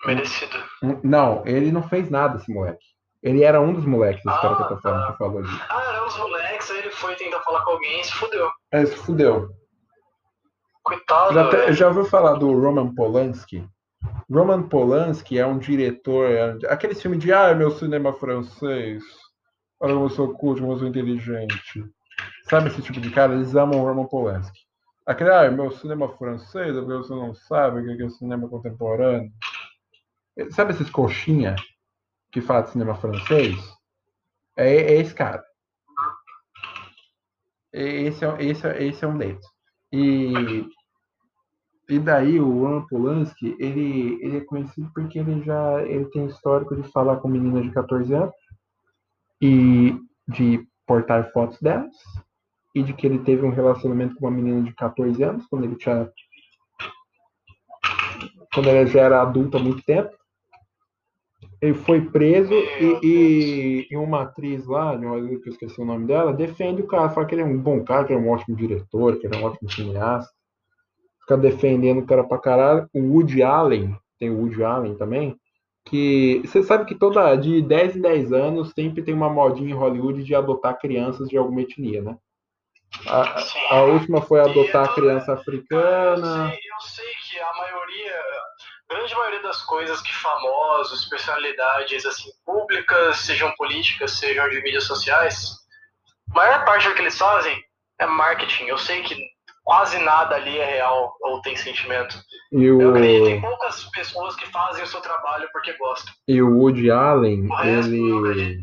[0.05, 0.55] Merecido.
[1.03, 2.85] Não, ele não fez nada, esse moleque.
[3.23, 5.11] Ele era um dos moleques, esse cara que eu tô Ah, falando, tá.
[5.11, 5.61] que falou disso.
[5.69, 8.49] Ah, eram os moleques, aí ele foi tentar falar com alguém e se fudeu.
[8.71, 9.49] É, se fudeu.
[10.83, 11.73] Coitado, Já, velho.
[11.73, 13.67] já ouviu falar do Roman Polanski?
[14.31, 16.29] Roman Polanski é um diretor.
[16.29, 19.03] é- aquele filme de Ah, meu cinema francês.
[19.79, 21.83] Olha eu sou culto, como eu sou inteligente.
[22.43, 23.33] Sabe esse tipo de cara?
[23.33, 24.59] Eles amam o Roman Polanski.
[25.05, 29.29] Aquele, ah, meu cinema francês, é porque você não sabe o que é cinema contemporâneo.
[30.51, 31.55] Sabe esses coxinha
[32.31, 33.55] que de cinema francês?
[34.55, 35.43] É, é esse cara.
[37.73, 39.45] Esse é, esse, é- esse é um deles.
[39.91, 40.67] E
[41.89, 46.75] e daí o Roman Polanski, ele, ele é conhecido porque ele já ele tem histórico
[46.75, 48.35] de falar com meninas de 14 anos
[49.41, 49.97] e
[50.27, 51.95] de portar fotos delas
[52.75, 55.77] e de que ele teve um relacionamento com uma menina de 14 anos quando ele
[55.77, 56.11] tinha
[58.53, 60.09] quando ele já era adulto há muito tempo.
[61.61, 66.81] Ele foi preso e, e, uma atriz lá, que eu esqueci o nome dela, defende
[66.81, 69.17] o cara, fala que ele é um bom cara, que ele é um ótimo diretor,
[69.17, 70.37] que ele é um ótimo cineasta
[71.27, 72.89] fica defendendo o cara pra caralho.
[72.93, 75.35] O Woody Allen, tem o Woody Allen também,
[75.85, 79.77] que você sabe que toda de 10 em 10 anos sempre tem uma modinha em
[79.77, 82.17] Hollywood de adotar crianças de alguma etnia, né?
[83.05, 86.45] A, a última foi adotar a criança africana.
[86.45, 87.16] Eu sei, eu sei
[88.89, 95.57] grande maioria das coisas que famosos, personalidades assim públicas, sejam políticas, sejam de mídias sociais,
[96.31, 97.57] a maior parte do que eles fazem
[97.99, 98.65] é marketing.
[98.65, 99.15] Eu sei que
[99.63, 102.17] quase nada ali é real ou tem sentimento.
[102.51, 102.81] E o...
[102.81, 106.13] Eu acredito em poucas pessoas que fazem o seu trabalho porque gostam.
[106.27, 108.61] E o Woody Allen, O ele,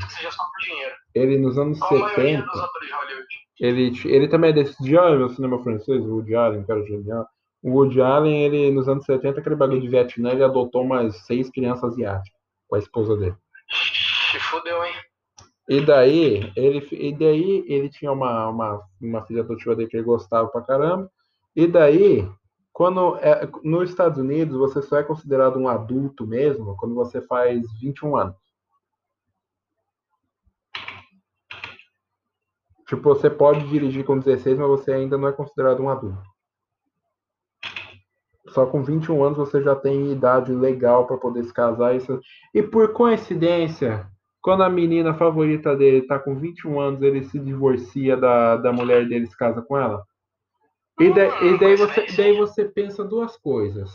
[1.14, 3.26] ele nos anos A maioria 70, dos atores de Hollywood.
[3.60, 7.26] ele, ele também é desse já meu cinema francês, o Woody Allen, cara genial.
[7.64, 11.48] O Woody Allen, ele nos anos 70, aquele bagulho de Vietnã, ele adotou umas seis
[11.48, 13.34] crianças asiáticas com a esposa dele.
[14.30, 14.92] Se fudeu, hein?
[15.66, 20.04] E daí, ele, e daí ele tinha uma, uma, uma filha adotiva dele que ele
[20.04, 21.10] gostava pra caramba.
[21.56, 22.30] E daí,
[22.70, 27.62] quando é, nos Estados Unidos, você só é considerado um adulto mesmo quando você faz
[27.80, 28.36] 21 anos.
[32.86, 36.33] Tipo, você pode dirigir com 16, mas você ainda não é considerado um adulto.
[38.54, 41.96] Só com 21 anos você já tem idade legal para poder se casar.
[41.96, 42.20] Isso...
[42.54, 44.06] E por coincidência,
[44.40, 49.08] quando a menina favorita dele tá com 21 anos, ele se divorcia da, da mulher
[49.08, 50.04] dele e se casa com ela.
[51.00, 53.90] E, da- e daí, você, daí você pensa duas coisas.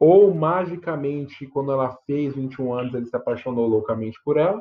[0.00, 4.60] Ou magicamente, quando ela fez 21 anos, ele se apaixonou loucamente por ela.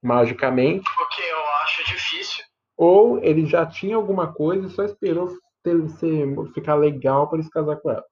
[0.00, 0.88] Magicamente.
[0.88, 2.44] O que eu acho difícil.
[2.76, 5.32] Ou ele já tinha alguma coisa e só esperou
[5.64, 8.04] ter, ser, ficar legal para ele se casar com ela.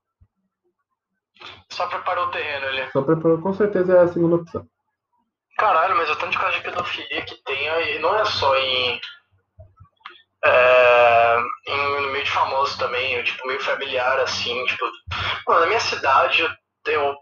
[1.74, 2.88] Só preparou o terreno ali.
[2.92, 4.64] Só pra, com certeza é a segunda opção.
[5.58, 9.00] Caralho, mas o tanto de caso de pedofilia que tem aí não é só em.
[10.44, 14.84] É, em no meio de famosos também, tipo, meio familiar, assim, tipo.
[15.48, 16.50] Mano, na minha cidade eu,
[16.92, 17.14] eu,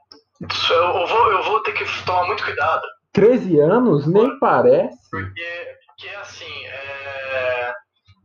[0.71, 2.83] eu, vou, eu vou ter que tomar muito cuidado.
[3.13, 4.07] 13 anos?
[4.07, 5.11] Nem parece.
[5.11, 7.73] Porque, porque assim, é,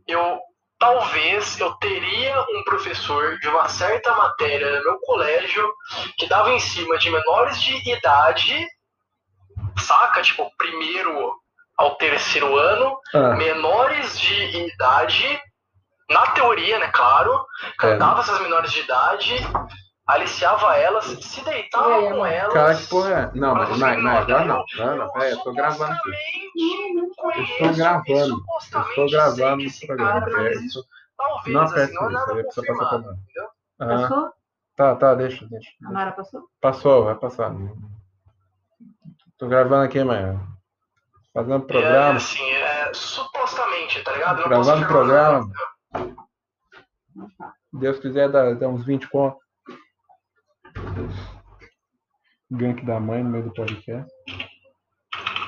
[0.07, 0.39] eu
[0.79, 5.73] talvez eu teria um professor de uma certa matéria no meu colégio
[6.17, 8.67] que dava em cima de menores de idade,
[9.79, 10.21] saca?
[10.21, 11.35] Tipo, primeiro
[11.77, 15.41] ao terceiro ano, Ah, menores de idade,
[16.09, 17.45] na teoria, né, claro,
[17.77, 19.35] cantava essas menores de idade,
[20.07, 22.53] aliciava elas, se deitava com elas.
[22.53, 23.31] cara, que porra é?
[23.37, 24.65] Não, mas, Mas, mas, assim, mas agora eu- não.
[24.77, 26.09] Não, não, peraí, eu tô gravando aqui.
[27.17, 28.15] conheço estou gravando.
[28.17, 30.21] Eu estou sei gravando esse programa.
[30.21, 30.85] cara é isso.
[31.17, 33.17] Talvez, Não assim, não é isso, nada passar confirmado, mim.
[33.23, 33.49] entendeu?
[33.79, 34.33] Ah, Passou?
[34.75, 35.69] tá, tá, deixa, deixa.
[35.85, 36.41] A Mara passou?
[36.61, 37.51] Passou, vai passar.
[39.37, 40.47] Tô gravando aqui, mano.
[41.33, 42.17] Fazendo E aí, programa.
[42.17, 44.41] assim, é, supostamente, tá ligado?
[44.41, 45.51] Eu Gravando programa.
[47.73, 49.37] Deus quiser, dá, dá uns 20 conto.
[52.51, 54.10] Gank da mãe no meio do podcast.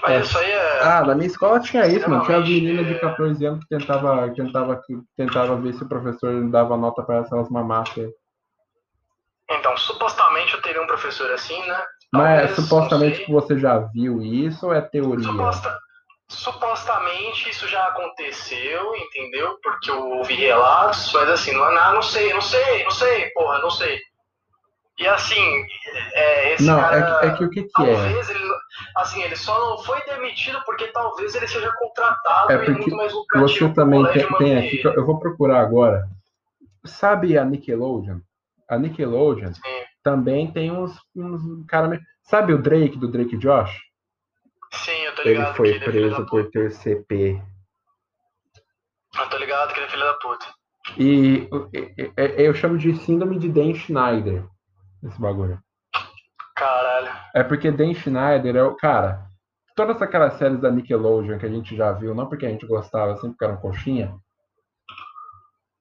[0.01, 0.79] Mas isso aí é.
[0.83, 2.23] Ah, na minha escola tinha isso, mano.
[2.25, 2.99] Tinha Extremamente, meninas de é.
[2.99, 4.81] 14 anos que tentava, que tentava,
[5.17, 8.09] tentava ver se o professor dava nota pra elas se elas mamassem.
[9.51, 11.81] Então, supostamente eu teria um professor assim, né?
[12.13, 13.25] Mas Talvez, supostamente sei.
[13.25, 15.25] que você já viu isso ou é teoria?
[15.25, 15.77] Suposta-
[16.29, 19.57] supostamente isso já aconteceu, entendeu?
[19.62, 23.59] Porque eu ouvi relatos, mas assim, não, não, não sei, não sei, não sei, porra,
[23.59, 23.99] não sei.
[24.99, 25.65] E assim,
[26.13, 26.97] é, esse Não, cara.
[26.97, 27.95] é que, é que o que que é?
[27.95, 28.53] Talvez ele,
[28.97, 32.95] assim, ele só não foi demitido porque talvez ele seja contratado É e porque muito
[32.97, 36.05] mais lucrativo Você também tem, tem aqui, eu vou procurar agora.
[36.85, 38.19] Sabe a Nickelodeon?
[38.69, 39.62] A Nickelodeon Sim.
[40.03, 41.99] também tem uns, uns cara.
[42.23, 43.71] Sabe o Drake do Drake e Josh?
[44.73, 47.41] Sim, eu tô ligado foi ele é da preso por ter CP.
[49.17, 50.45] Eu tô ligado que ele é filho da puta.
[50.97, 54.45] E e- e- eu chamo de síndrome de Dan Schneider.
[55.03, 55.59] Esse bagulho.
[56.55, 57.12] Caralho.
[57.33, 58.75] É porque Dan Schneider é o.
[58.75, 59.25] Cara,
[59.75, 63.15] todas aquelas séries da Nickelodeon que a gente já viu, não porque a gente gostava,
[63.15, 64.13] sempre porque eram coxinha.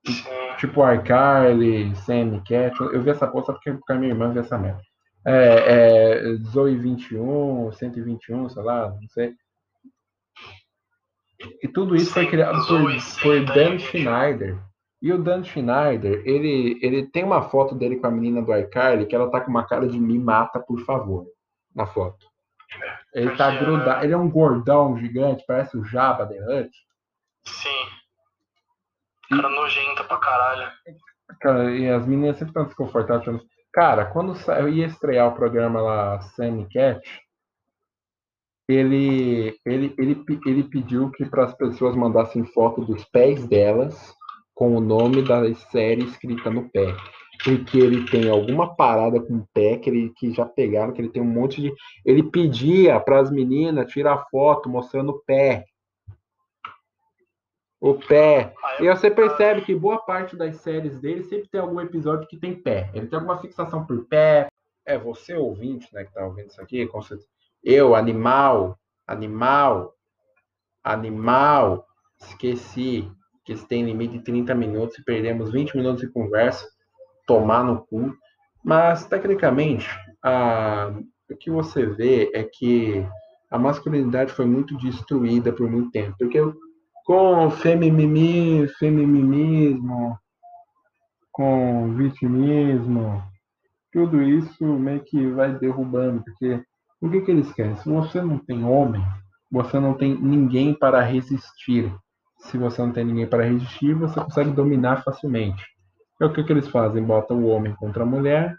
[0.07, 0.23] Sim.
[0.59, 2.79] Tipo iCarly, Sammy Cat.
[2.81, 4.81] Eu vi essa poça porque, a minha irmã viu essa merda.
[5.27, 9.35] É, é, Zoe 21, 121, sei lá, não sei.
[11.63, 13.79] E tudo isso foi criado por, Zoe por 100, Dan 21.
[13.79, 14.68] Schneider.
[15.01, 19.07] E o Dan Schneider, ele, ele tem uma foto dele com a menina do iCarly
[19.07, 21.27] que ela tá com uma cara de me mata, por favor,
[21.75, 22.27] na foto.
[23.15, 26.71] Ele tá grudado, ele é um gordão gigante, parece o Jabba The Hutt.
[27.45, 27.87] Sim.
[29.31, 30.73] Cara nojento pra caralho.
[31.41, 33.25] Cara, e as meninas sempre estão desconfortáveis.
[33.25, 37.01] falando, Cara, quando eu ia estrear o programa lá, Sammy Cat,
[38.69, 44.18] ele, ele, ele, ele pediu que para as pessoas mandassem foto dos pés delas
[44.59, 46.93] com o nome da série escrita no pé.
[47.45, 51.11] porque ele tem alguma parada com o pé que, ele, que já pegaram, que ele
[51.11, 51.73] tem um monte de.
[52.05, 55.65] Ele pedia para as meninas tirar foto mostrando o pé.
[57.81, 58.53] O pé.
[58.81, 62.61] E você percebe que boa parte das séries dele sempre tem algum episódio que tem
[62.61, 62.91] pé.
[62.93, 64.49] Ele tem alguma fixação por pé.
[64.85, 67.29] É, você ouvinte, né, que tá ouvindo isso aqui, com certeza.
[67.63, 69.95] Eu, animal, animal,
[70.83, 71.87] animal,
[72.21, 73.09] esqueci
[73.49, 76.69] que eles têm limite de 30 minutos e perdemos 20 minutos de conversa,
[77.27, 78.15] tomar no cu.
[78.63, 79.89] Mas, tecnicamente,
[80.23, 80.93] a,
[81.31, 83.07] o que você vê é que
[83.51, 86.15] a masculinidade foi muito destruída por muito tempo.
[86.19, 86.39] Porque
[87.07, 90.19] com femimimi, feminimismo,
[91.33, 93.23] com vitimismo,
[93.91, 96.23] tudo isso meio que vai derrubando.
[96.23, 96.63] Porque
[97.01, 97.77] o que, que eles querem?
[97.77, 99.03] Se você não tem homem,
[99.51, 101.91] você não tem ninguém para resistir
[102.39, 105.65] se você não tem ninguém para resistir, você consegue dominar facilmente.
[106.21, 107.03] É o que, que eles fazem?
[107.03, 108.57] Botam o homem contra a mulher,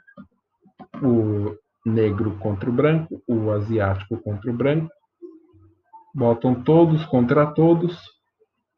[1.02, 4.92] o negro contra o branco, o asiático contra o branco,
[6.14, 7.98] botam todos contra todos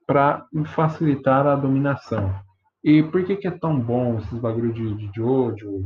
[0.05, 2.33] para facilitar a dominação.
[2.83, 5.85] E por que, que é tão bom esses bagulho de, de Jojo,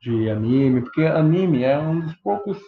[0.00, 0.82] de anime?
[0.82, 2.58] Porque anime é um dos poucos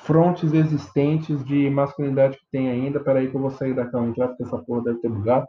[0.00, 3.02] frontes existentes de masculinidade que tem ainda.
[3.02, 5.46] Peraí que eu vou sair da cama entrar, porque essa porra deve ter bugado.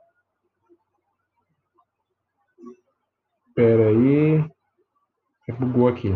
[3.55, 4.45] Peraí.
[5.59, 6.09] Bugou aqui.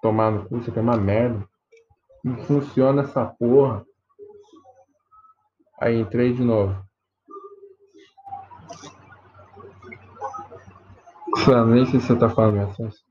[0.00, 1.46] Tomar no cu, isso aqui é uma merda.
[2.24, 3.84] Não funciona essa porra.
[5.80, 6.76] Aí entrei de novo.
[11.68, 13.07] Nem sei se você tá falando assim.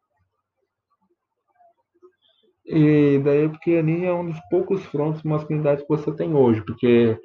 [2.68, 6.62] E daí porque anime é um dos poucos frontos de masculinidade que você tem hoje,
[6.66, 7.18] porque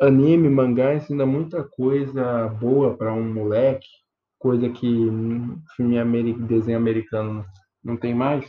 [0.00, 3.88] anime, mangá ensina muita coisa boa para um moleque,
[4.38, 5.10] coisa que
[5.74, 7.44] filme americano, desenho americano
[7.82, 8.48] não tem mais.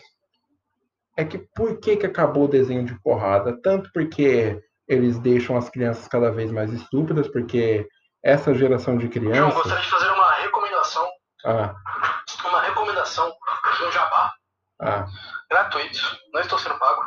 [1.18, 3.60] É que por que, que acabou o desenho de porrada?
[3.64, 7.88] Tanto porque eles deixam as crianças cada vez mais estúpidas, porque
[8.24, 9.56] essa geração de crianças.
[9.56, 11.08] Eu gostaria de fazer uma recomendação.
[11.46, 11.76] Ah.
[12.48, 13.32] Uma recomendação
[13.88, 14.34] um jabá.
[14.80, 15.08] Ah
[15.74, 17.02] gratuito, não estou sendo pago.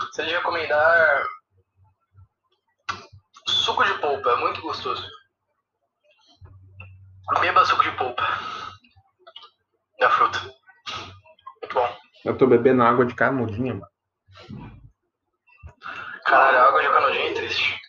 [0.00, 1.24] Gostaria de recomendar
[3.46, 5.08] suco de polpa, é muito gostoso.
[7.40, 8.22] Beba suco de polpa
[9.98, 10.38] da fruta.
[10.40, 11.96] Muito bom.
[12.24, 13.92] Eu tô bebendo água de canudinha, mano.
[16.26, 17.80] Caralho, água de canudinha é triste.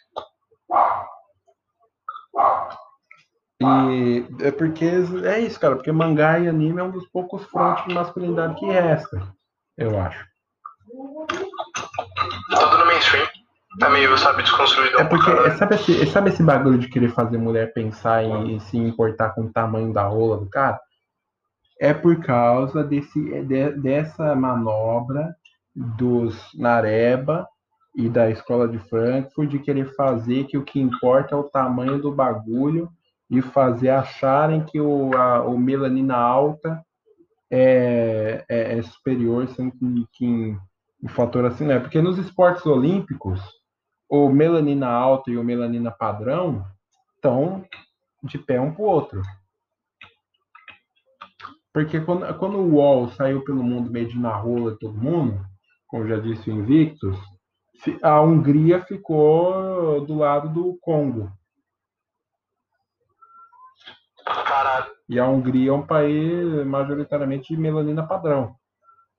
[3.61, 4.85] E é porque
[5.25, 8.65] é isso, cara, porque mangá e anime é um dos poucos frontes de masculinidade que
[8.65, 9.33] resta
[9.77, 10.25] eu acho.
[12.49, 13.27] Tudo no mainstream.
[13.79, 14.99] Tá meio, sabe, desconstruído.
[14.99, 18.77] É porque, sabe esse, sabe esse bagulho de querer fazer mulher pensar em, em se
[18.77, 20.79] importar com o tamanho da rola do cara?
[21.81, 25.35] É por causa desse, de, dessa manobra
[25.75, 27.47] dos Nareba
[27.95, 31.99] e da escola de Frankfurt de querer fazer que o que importa é o tamanho
[31.99, 32.89] do bagulho
[33.29, 36.83] e fazer acharem que o, a, o melanina alta
[37.55, 39.73] é, é, é superior, sendo
[40.11, 40.57] que, em,
[41.03, 41.79] em fator assim não é.
[41.79, 43.39] Porque nos esportes olímpicos,
[44.09, 46.65] o melanina alta e o melanina padrão
[47.15, 47.63] estão
[48.23, 49.21] de pé um para o outro.
[51.71, 55.45] Porque quando, quando o UOL saiu pelo mundo medindo na rola todo mundo,
[55.87, 57.17] como já disse o Invictus,
[58.01, 61.31] a Hungria ficou do lado do Congo.
[64.25, 64.92] Caralho.
[65.09, 68.55] E a Hungria é um país majoritariamente de melanina padrão.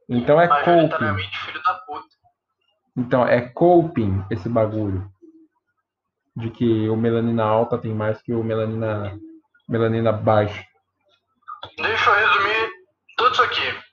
[0.09, 1.18] Então é coping.
[1.18, 2.09] filho da puta.
[2.97, 5.11] Então é coping esse bagulho.
[6.37, 9.18] De que o melanina alta tem mais que o melanina,
[9.68, 10.64] melanina baixa.
[11.77, 12.70] Deixa eu resumir
[13.16, 13.85] tudo isso aqui.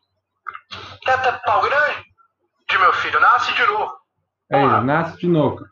[1.07, 2.05] Até pau grande?
[2.69, 3.91] De meu filho, nasce de novo.
[4.49, 5.65] É, nasce de novo.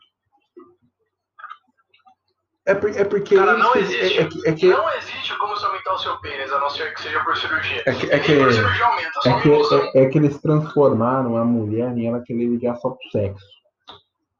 [2.66, 3.36] É, por, é porque.
[3.36, 4.18] Cara, não existe.
[4.18, 6.92] É, é, é que, não existe como se aumentar o seu pênis, a não ser
[6.94, 7.82] que seja por cirurgia.
[7.86, 11.44] É que, é que, por cirurgia aumenta, é, que é, é, que eles transformaram a
[11.44, 13.44] mulher em ela querer ligar só pro sexo.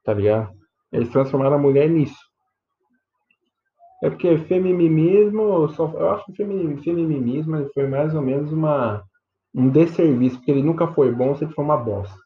[0.04, 0.50] Tá ligado?
[0.92, 2.18] Eles transformaram a mulher nisso.
[4.02, 9.02] É porque feminimismo, só, eu acho que feminimismo foi mais ou menos uma,
[9.54, 12.18] um desserviço, porque ele nunca foi bom, sempre foi uma bosta.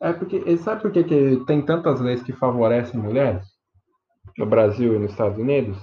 [0.00, 3.46] É porque, sabe por que, que tem tantas leis que favorecem mulheres
[4.36, 5.78] no Brasil e nos Estados Unidos?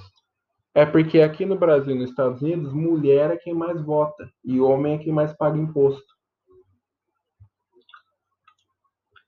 [0.76, 4.60] É porque aqui no Brasil e nos Estados Unidos, mulher é quem mais vota e
[4.60, 6.14] homem é quem mais paga imposto.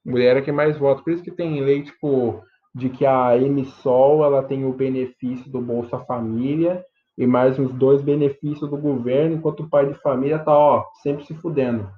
[0.04, 1.04] Mulher é quem mais vota.
[1.04, 5.62] Por isso que tem lei tipo de que a MSOL ela tem o benefício do
[5.62, 6.86] Bolsa Família
[7.18, 11.26] e mais uns dois benefícios do governo, enquanto o pai de família tá, ó, sempre
[11.26, 11.90] se fudendo.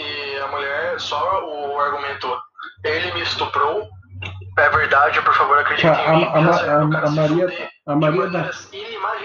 [0.00, 2.26] E a mulher, só o argumento,
[2.84, 3.88] ele me estuprou,
[4.58, 6.24] é verdade, por favor, acredite em A, mim.
[6.24, 8.50] a, a, essa a, a Maria, fuder a Maria da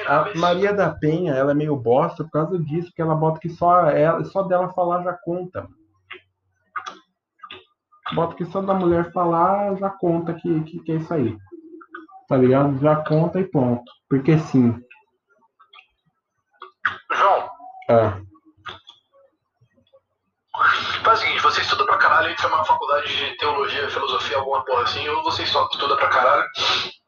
[0.07, 0.37] A.
[0.37, 3.87] Maria da Penha, ela é meio bosta por causa disso, porque ela bota que só,
[3.89, 5.67] ela, só dela falar já conta.
[8.13, 11.35] Bota que só da mulher falar já conta que, que, que é isso aí.
[12.27, 12.77] Tá ligado?
[12.79, 13.91] Já conta e ponto.
[14.07, 14.79] Porque sim.
[17.13, 17.49] João,
[17.89, 18.19] Ah,
[21.03, 24.83] faz o seguinte, você estuda pra caralho, entra numa faculdade de teologia, filosofia, alguma porra
[24.83, 26.45] assim, ou você só estuda pra caralho.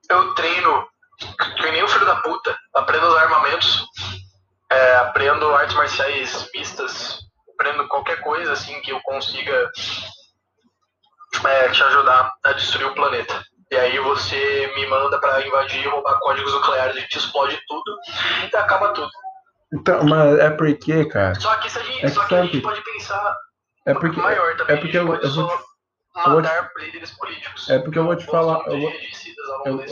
[0.10, 0.88] Eu treino,
[1.58, 3.84] que nem o filho da puta, aprendo os armamentos,
[4.72, 7.20] é, aprendo artes marciais mistas,
[7.54, 9.72] aprendo qualquer coisa assim que eu consiga
[11.46, 13.44] é, te ajudar a destruir o planeta.
[13.72, 17.98] E aí você me manda pra invadir e roubar códigos nucleares, a gente explode tudo
[18.54, 19.10] e acaba tudo.
[19.74, 21.36] então, mas é porque, cara.
[21.36, 23.36] Só que, se a gente, É só que que a gente pode pensar
[23.88, 24.76] É porque, maior também.
[24.76, 27.70] é porque eu, eu vou só te, matar líderes políticos.
[27.70, 28.66] é porque eu vou te falar.
[28.68, 28.92] Eu vou,
[29.66, 29.86] eu-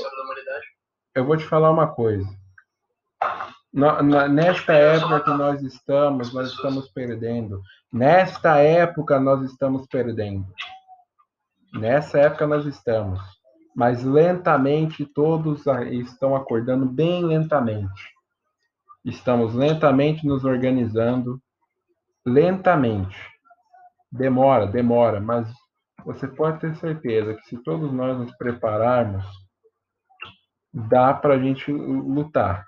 [1.15, 2.27] eu vou te falar uma coisa.
[3.73, 7.61] Na- na- nesta época que nós estamos, nós estamos perdendo.
[7.91, 10.45] Nesta época nós estamos perdendo.
[11.73, 13.19] Nessa época nós estamos.
[13.75, 18.13] Mas lentamente todos estão acordando bem lentamente.
[19.03, 21.41] Estamos lentamente nos organizando.
[22.25, 23.15] Lentamente.
[24.17, 25.45] Demora, demora, mas
[26.05, 29.25] você pode ter certeza que se todos nós nos prepararmos,
[30.73, 32.65] dá para a gente lutar.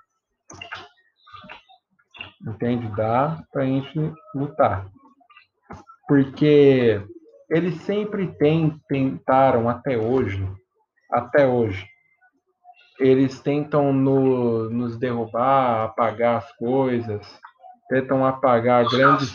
[2.46, 2.86] Entende?
[2.94, 3.98] Dá para a gente
[4.34, 4.90] lutar.
[6.06, 7.00] Porque
[7.48, 10.46] eles sempre tem, tentaram até hoje,
[11.10, 11.86] até hoje,
[13.00, 17.40] eles tentam no- nos derrubar, apagar as coisas,
[17.88, 19.32] tentam apagar grandes.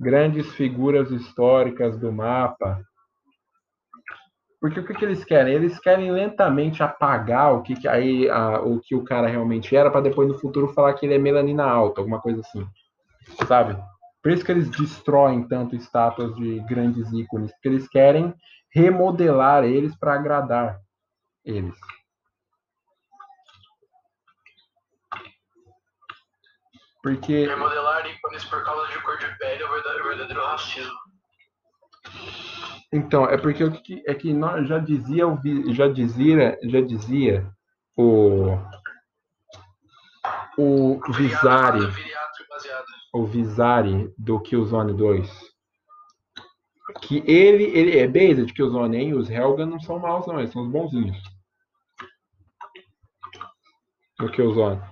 [0.00, 2.82] Grandes figuras históricas do mapa.
[4.60, 5.54] Porque o que, que eles querem?
[5.54, 9.90] Eles querem lentamente apagar o que, que aí a- o que o cara realmente era
[9.90, 12.66] para depois no futuro falar que ele é melanina alta, alguma coisa assim,
[13.46, 13.76] sabe?
[14.22, 18.34] Por isso que eles destroem tanto estátuas de grandes ícones, porque eles querem
[18.72, 20.78] remodelar eles para agradar
[21.44, 21.74] eles.
[27.02, 30.98] Porque Remodelar ícones por causa de cor de pele é o verdadeiro, racismo.
[32.92, 35.24] Então, é porque o que é que nós já dizia
[35.70, 37.50] já dizia, já dizia
[37.96, 38.58] o
[40.58, 41.80] o Visari,
[43.14, 45.50] o Visari do Killzone 2.
[47.00, 49.14] Que ele, ele é base de Killzone, hein?
[49.14, 51.16] Os Helga não são maus não, eles são os bonzinhos.
[54.18, 54.82] No Killzone.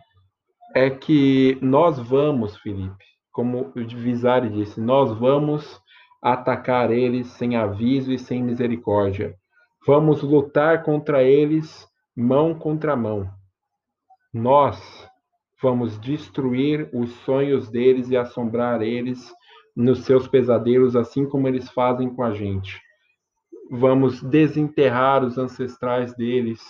[0.75, 5.81] É que nós vamos, Felipe, como o Visari disse, nós vamos
[6.23, 9.35] atacar eles sem aviso e sem misericórdia.
[9.87, 13.31] Vamos lutar contra eles mão contra mão.
[14.33, 15.09] Nós
[15.62, 19.33] vamos destruir os sonhos deles e assombrar eles
[19.75, 22.81] nos seus pesadelos, assim como eles fazem com a gente.
[23.71, 26.61] Vamos desenterrar os ancestrais deles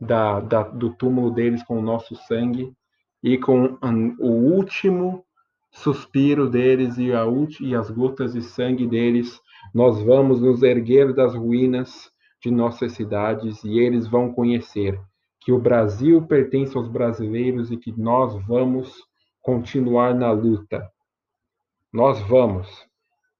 [0.00, 2.72] da, da- do túmulo deles com o nosso sangue
[3.24, 3.78] e com
[4.20, 5.24] o último
[5.72, 7.24] suspiro deles e, a
[7.58, 9.40] e as gotas de sangue deles,
[9.74, 12.12] nós vamos nos erguer das ruínas
[12.42, 15.00] de nossas cidades e eles vão conhecer
[15.40, 18.94] que o Brasil pertence aos brasileiros e que nós vamos
[19.40, 20.86] continuar na luta.
[21.90, 22.86] Nós vamos,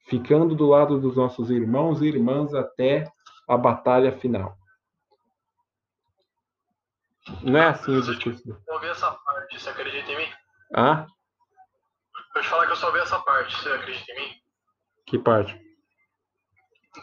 [0.09, 3.07] ficando do lado dos nossos irmãos e irmãs até
[3.47, 4.57] a batalha final.
[7.43, 8.43] Não é assim o discurso.
[8.68, 9.11] Eu vi essa
[9.45, 10.33] parte, você acredita em mim?
[10.75, 11.07] Ah,
[12.37, 14.35] Eu te falar que eu só vi essa parte, você acredita em mim?
[15.07, 15.61] que parte?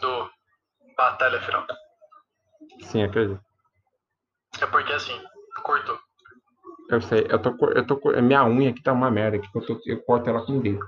[0.00, 0.30] Do
[0.96, 1.66] Batalha Final.
[2.82, 3.40] Sim, acredito.
[4.60, 5.18] É porque assim,
[5.62, 5.98] cortou.
[6.90, 9.80] Eu sei, eu tô, eu tô, minha unha aqui tá uma merda, que eu, tô,
[9.86, 10.84] eu corto ela com o dedo.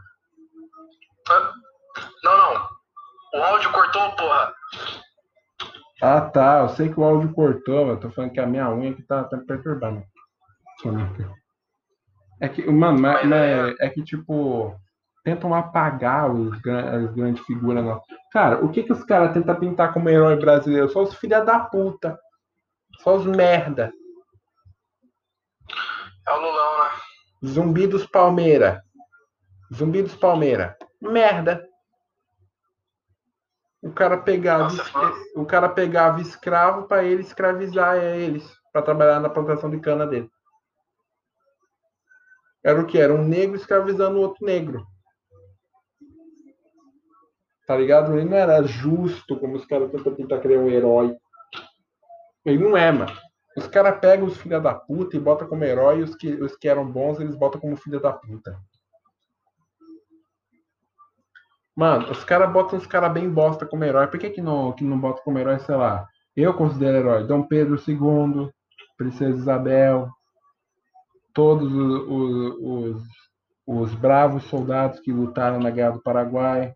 [2.25, 2.69] Não, não.
[3.35, 4.55] O áudio cortou, porra.
[6.03, 8.69] Ah, tá, eu sei que o áudio cortou, mas eu tô falando que a minha
[8.69, 10.05] unha aqui tá, tá me perturbando.
[12.45, 14.79] É que, mano, mas, Mas mas é que, tipo,
[15.25, 17.83] tentam apagar os, as grandes figuras.
[17.83, 18.03] Não.
[18.31, 20.91] Cara, o que que os caras tentam pintar como herói brasileiro?
[20.91, 22.19] Só os filha da puta.
[22.99, 23.91] Só os merda.
[26.29, 26.91] É o Lulão, né?
[27.47, 28.85] Zumbi dos Palmeira.
[29.75, 30.77] Zumbi dos Palmeira.
[31.01, 31.67] Merda.
[33.95, 34.83] cara pegava, Nossa,
[35.35, 40.31] o cara pegava escravo para ele escravizar eles, para trabalhar na plantação de cana dele.
[42.65, 42.99] Era o que?
[42.99, 44.87] Era um negro escravizando outro negro.
[47.67, 48.17] Tá ligado?
[48.17, 51.17] Ele não era justo como os caras tentam tentar criar um herói.
[52.45, 53.13] Ele não é, mano.
[53.57, 56.57] Os caras pegam os filha da puta e botam como herói, e os que, os
[56.57, 58.59] que eram bons eles botam como filha da puta.
[61.77, 64.07] Mano, os caras botam os caras bem bosta como herói.
[64.07, 66.07] Por que, que, não, que não bota como herói, sei lá?
[66.37, 68.51] Eu considero herói Dom Pedro II,
[68.97, 70.09] Princesa Isabel,
[71.35, 73.03] todos os, os, os,
[73.67, 76.75] os bravos soldados que lutaram na Guerra do Paraguai.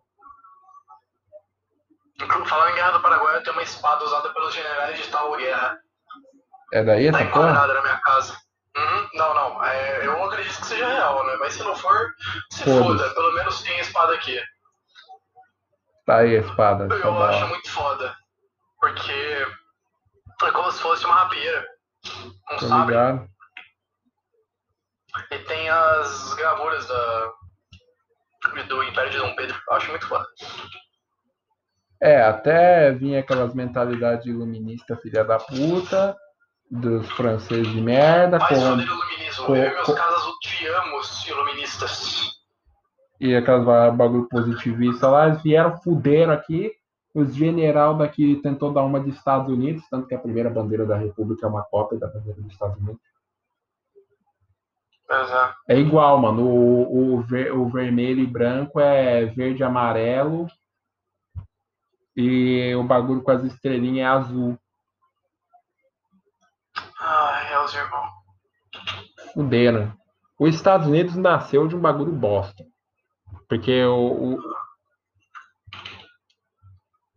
[2.45, 5.79] Falando em Guerra do Paraguai, eu tenho uma espada usada pelos generais de tal guerra.
[6.73, 8.37] É daí Tá enquadrada na minha casa.
[8.77, 9.09] Uhum.
[9.13, 9.63] Não, não.
[9.65, 11.35] é, eu acredito que seja real, né?
[11.39, 12.13] Mas se não for,
[12.51, 13.09] se foda.
[13.13, 14.39] Pelo menos tem a espada aqui.
[16.05, 16.87] Tá aí a espada.
[16.87, 17.23] Tá Eu bom.
[17.23, 18.15] acho muito foda.
[18.79, 19.11] Porque
[20.43, 21.65] é como se fosse uma rapieira.
[22.51, 22.95] Um Tô sabre.
[22.95, 23.27] ligado.
[25.31, 27.31] E tem as gravuras da,
[28.67, 29.55] do Império de Dom Pedro.
[29.69, 30.25] Eu acho muito foda.
[32.01, 36.15] É, até vinha aquelas mentalidades iluministas filha da puta,
[36.71, 39.45] dos franceses de merda, Mais com, iluminismo.
[39.45, 42.39] com- Eu e meus com- casas odiamos iluministas.
[43.19, 46.71] e aquelas ba- bagulho positivista lá, eles vieram fuderam aqui.
[47.13, 50.95] Os general daqui tentou dar uma de Estados Unidos, tanto que a primeira bandeira da
[50.95, 53.01] República é uma cópia da bandeira dos Estados Unidos.
[55.11, 55.73] É.
[55.75, 56.43] É igual, mano.
[56.45, 60.47] O, o, ver- o vermelho e branco é verde e amarelo.
[62.15, 64.59] E o bagulho com as estrelinhas é azul.
[66.99, 68.11] Ai, é os irmãos.
[69.33, 69.97] Fuderam.
[70.39, 72.63] Os Estados Unidos nasceu de um bagulho bosta.
[73.47, 74.35] Porque o.
[74.35, 74.59] o-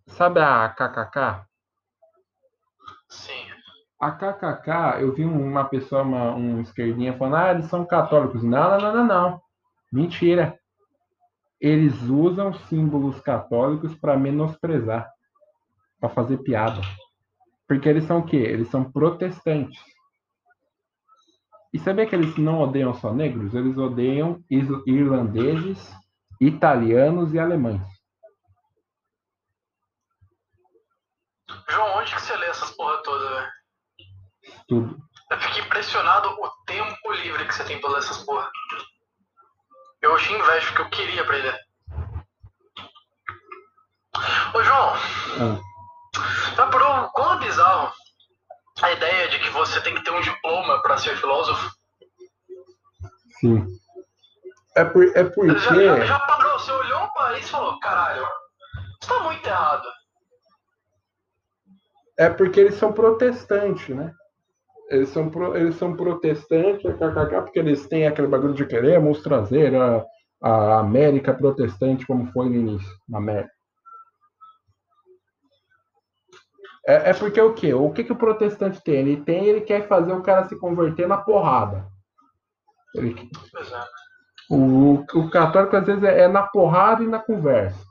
[0.08, 1.46] Sabe a KKK?
[3.08, 3.51] Sim.
[4.02, 8.42] A KKK, eu vi uma pessoa, uma, um esquerdinha, falando: ah, eles são católicos.
[8.42, 9.42] Não, não, não, não, não.
[9.92, 10.58] Mentira.
[11.60, 15.08] Eles usam símbolos católicos para menosprezar,
[16.00, 16.80] para fazer piada.
[17.68, 18.38] Porque eles são o quê?
[18.38, 19.80] Eles são protestantes.
[21.72, 23.54] E sabia que eles não odeiam só negros?
[23.54, 24.42] Eles odeiam
[24.84, 25.94] irlandeses,
[26.40, 27.86] italianos e alemães.
[31.68, 31.91] João,
[34.72, 34.96] Tudo.
[35.30, 38.50] Eu fico impressionado o tempo livre que você tem ler essas porra.
[40.00, 41.60] Eu hoje invejo porque eu queria aprender.
[44.54, 47.92] Ô João, Ah, tá por um quão é bizarro
[48.82, 51.70] a ideia de que você tem que ter um diploma pra ser filósofo?
[53.40, 53.66] sim.
[54.74, 55.58] É, por, é Já, porque.
[55.60, 58.26] já, já parou, você olhou pra isso e falou, caralho,
[59.02, 59.86] isso tá muito errado.
[62.18, 64.14] É porque eles são protestantes, né?
[64.92, 69.74] Eles são, pro- eles são protestantes, kkk, porque eles têm aquele bagulho de queremos trazer
[69.74, 70.04] a,
[70.42, 73.50] a América protestante como foi no início, na América.
[76.86, 77.72] É, é porque o quê?
[77.72, 78.96] O que, que o protestante tem?
[78.96, 81.86] Ele tem, ele quer fazer o cara se converter na porrada.
[82.94, 83.14] Ele-
[83.56, 83.84] é.
[84.54, 87.82] o, o católico às vezes é, é na porrada e na conversa.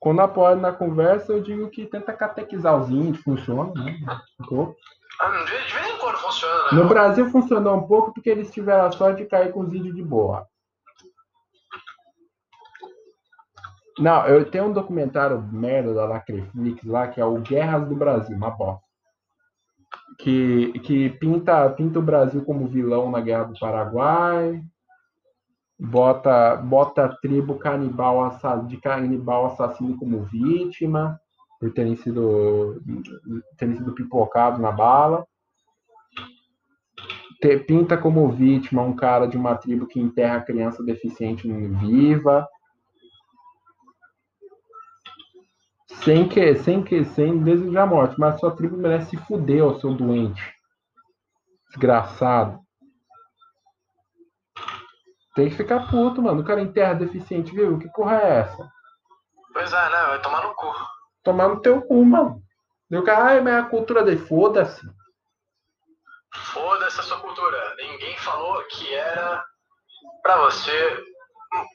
[0.00, 3.98] Quando e na conversa, eu digo que tenta catequizar os índios, funciona, né?
[4.36, 4.76] Ficou.
[5.20, 6.70] Ah, De, de vez em quando funciona, né?
[6.72, 9.96] No Brasil funcionou um pouco porque eles tiveram a sorte de cair com os índios
[9.96, 10.46] de boa.
[13.98, 18.36] Não, eu tenho um documentário merda da Lacreflix lá, que é o Guerras do Brasil,
[18.36, 18.86] uma bosta.
[20.20, 24.62] Que, que pinta, pinta o Brasil como vilão na Guerra do Paraguai,
[25.78, 31.20] bota, bota a tribo canibal, de canibal assassino como vítima,
[31.60, 32.82] por terem sido,
[33.56, 35.26] terem sido pipocados na bala
[37.66, 42.48] pinta como vítima um cara de uma tribo que enterra criança deficiente viva.
[46.04, 49.94] Sem que, sem que, sem desejar morte, mas sua tribo merece se fuder, ô seu
[49.94, 50.42] doente.
[51.68, 52.60] Desgraçado.
[55.38, 56.40] Tem que ficar puto, mano.
[56.40, 57.78] O cara enterra deficiente vivo.
[57.78, 58.68] Que porra é essa?
[59.52, 60.06] Pois é, né?
[60.08, 60.74] Vai tomar no cu.
[61.22, 62.42] Tomar no teu cu, mano.
[62.90, 64.84] O cara, ai, mas é a cultura dele, foda-se.
[66.34, 67.56] Foda-se a sua cultura.
[67.76, 69.44] Ninguém falou que era
[70.24, 71.04] pra você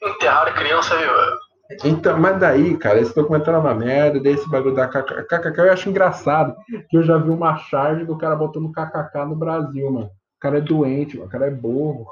[0.02, 1.38] enterrar criança viva.
[1.86, 5.60] Então, mas daí, cara, esse documentário é uma merda, daí esse bagulho da KK KKK
[5.60, 6.54] eu acho engraçado,
[6.90, 10.06] que eu já vi uma charge do cara botando KKK no Brasil, mano.
[10.06, 12.06] O cara é doente, mano, o cara é burro.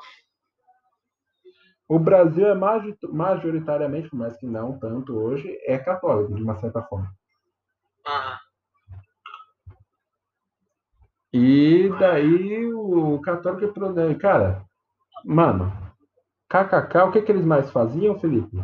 [1.92, 7.12] O Brasil é majoritariamente, mas que não tanto hoje, é católico, de uma certa forma.
[8.06, 8.36] Uhum.
[11.34, 13.74] E daí o católico,
[14.18, 14.64] cara,
[15.22, 15.70] mano,
[16.48, 18.56] KKK, o que, que eles mais faziam, Felipe?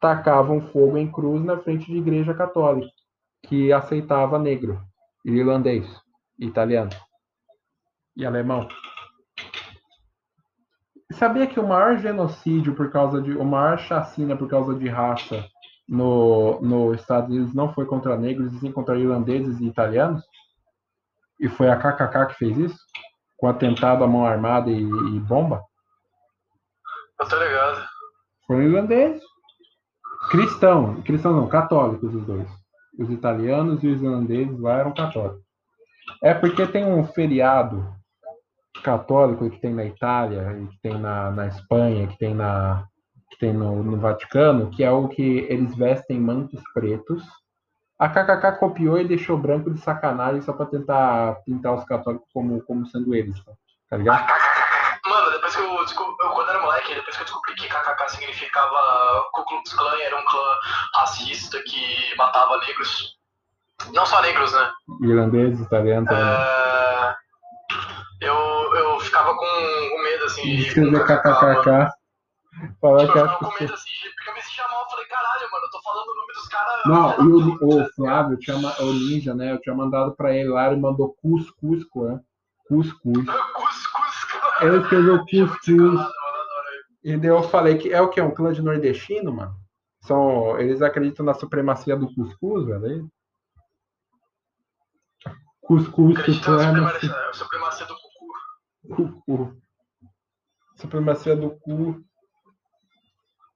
[0.00, 2.90] Tacavam fogo em cruz na frente de igreja católica,
[3.44, 4.82] que aceitava negro,
[5.24, 5.86] irlandês,
[6.40, 6.90] italiano
[8.16, 8.66] e alemão.
[11.12, 13.36] Sabia que o maior genocídio por causa de.
[13.36, 15.46] O maior chacina por causa de raça
[15.88, 20.24] no, no Estados Unidos não foi contra negros, e sim contra irlandeses e italianos?
[21.38, 22.78] E foi a KKK que fez isso?
[23.36, 25.62] Com atentado à mão armada e, e bomba?
[27.20, 27.86] Eu tô ligado.
[28.46, 29.22] Foram irlandeses.
[30.30, 31.02] Cristão.
[31.02, 32.48] Cristão não, católicos os dois.
[32.98, 35.42] Os italianos e os irlandeses lá eram católicos.
[36.22, 37.94] É porque tem um feriado
[38.82, 42.84] católico que tem na Itália, que tem na, na Espanha, que tem, na,
[43.30, 47.22] que tem no, no Vaticano, que é o que eles vestem mantos pretos
[47.98, 52.60] a KKK copiou e deixou branco de sacanagem só pra tentar pintar os católicos como,
[52.62, 53.52] como sendo eles, tá,
[53.90, 54.26] tá ligado?
[55.06, 59.28] Mano, depois que eu, eu, quando era moleque, depois que eu descobri que KKK significava
[59.32, 60.58] Ku Klux Klan, era um clã
[60.96, 63.18] racista que matava negros.
[63.92, 64.72] Não só negros, né?
[65.02, 66.24] Irlandeses, italianos também.
[66.24, 66.63] É...
[69.34, 70.42] Ficava com, com medo, assim.
[70.42, 71.90] De escrever KKK.
[72.80, 74.82] Falar tipo, que eu ficava com medo, assim, porque eu me mal.
[74.82, 76.84] Eu falei, caralho, mano, eu tô falando o nome dos caras.
[76.86, 79.52] Não, e o, o Flávio, tinha, o Ninja, né?
[79.52, 82.20] Eu tinha mandado pra ele lá, ele mandou Cuscusco, né?
[82.68, 83.26] Cuscuz.
[83.54, 86.00] Cuscuz, Ele escreveu Cuscuz.
[87.02, 88.20] E daí eu falei que é o que?
[88.20, 89.54] Um clã de nordestino, mano?
[90.02, 93.10] São, eles acreditam na supremacia do cuscuz, velho?
[95.60, 97.94] Cuscuz, supremacia, supremacia do
[98.88, 99.56] cucu.
[100.76, 102.04] Supremacia do cu.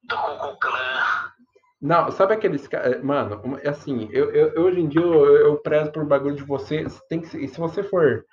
[0.05, 1.33] Do Cucu Clã.
[1.81, 3.03] Não, sabe aqueles caras.
[3.03, 6.87] Mano, é assim, eu, eu, hoje em dia eu, eu prezo por bagulho de você.
[7.09, 8.25] Tem que, se você for,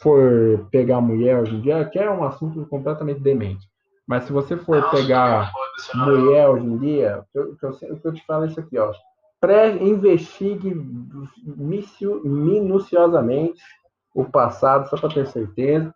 [0.00, 3.66] for pegar mulher hoje em dia, que é um assunto completamente demente.
[4.06, 5.52] Mas se você for Nossa, pegar
[5.94, 8.90] mulher hoje em dia, eu, eu, o que eu te falo é isso aqui, ó.
[9.38, 10.74] Pré-investigue
[12.24, 13.62] minuciosamente
[14.14, 15.94] o passado, só para ter certeza.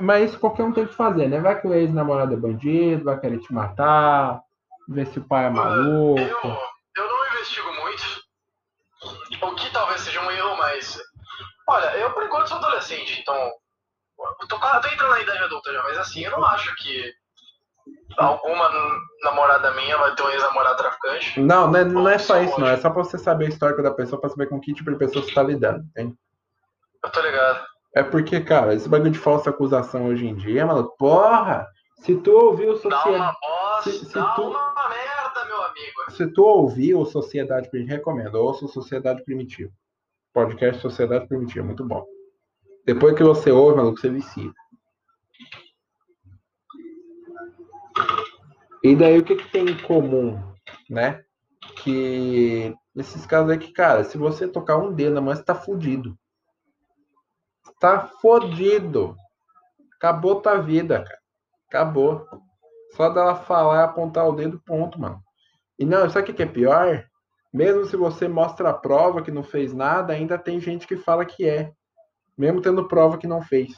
[0.00, 1.40] Mas isso qualquer um tem que fazer, né?
[1.40, 4.40] Vai que o ex-namorado é bandido, vai querer te matar,
[4.88, 6.20] ver se o pai é maluco.
[6.20, 6.58] Eu,
[6.96, 8.02] eu não investigo muito.
[9.42, 11.00] O que talvez seja um erro, mas.
[11.68, 13.36] Olha, eu por enquanto sou adolescente, então.
[14.40, 17.12] Eu tô, tô entrando na idade adulta já, mas assim, eu não acho que
[18.16, 18.70] alguma
[19.22, 21.40] namorada minha vai ter um ex-namorado traficante.
[21.40, 22.68] Não, não é, não é só isso, não.
[22.68, 24.98] É só pra você saber a história da pessoa, pra saber com que tipo de
[24.98, 26.14] pessoa você tá lidando, entende?
[27.02, 27.73] Eu tô ligado.
[27.94, 31.68] É porque, cara, esse bagulho de falsa acusação hoje em dia, mano, porra!
[32.00, 33.04] Se tu ouviu Sociedade.
[33.04, 34.42] Dá uma bosta, se, se dá tu...
[34.42, 36.10] uma merda, meu amigo.
[36.10, 39.70] Se tu ouviu Sociedade Primitiva, recomendo, ouça Sociedade Primitiva.
[40.32, 42.04] Podcast Sociedade Primitiva, muito bom.
[42.84, 44.50] Depois que você ouve, maluco, você vicia.
[48.82, 50.42] E daí o que, que tem em comum,
[50.90, 51.24] né?
[51.76, 55.54] Que nesses casos aí que, cara, se você tocar um dedo na mão, você tá
[55.54, 56.18] fudido
[57.84, 59.14] tá fodido.
[59.96, 61.18] Acabou tua vida, cara.
[61.68, 62.26] Acabou.
[62.96, 65.20] Só dela falar e apontar o dedo, ponto, mano.
[65.78, 67.04] E não, sabe o que é pior?
[67.52, 71.26] Mesmo se você mostra a prova que não fez nada, ainda tem gente que fala
[71.26, 71.72] que é.
[72.38, 73.74] Mesmo tendo prova que não fez.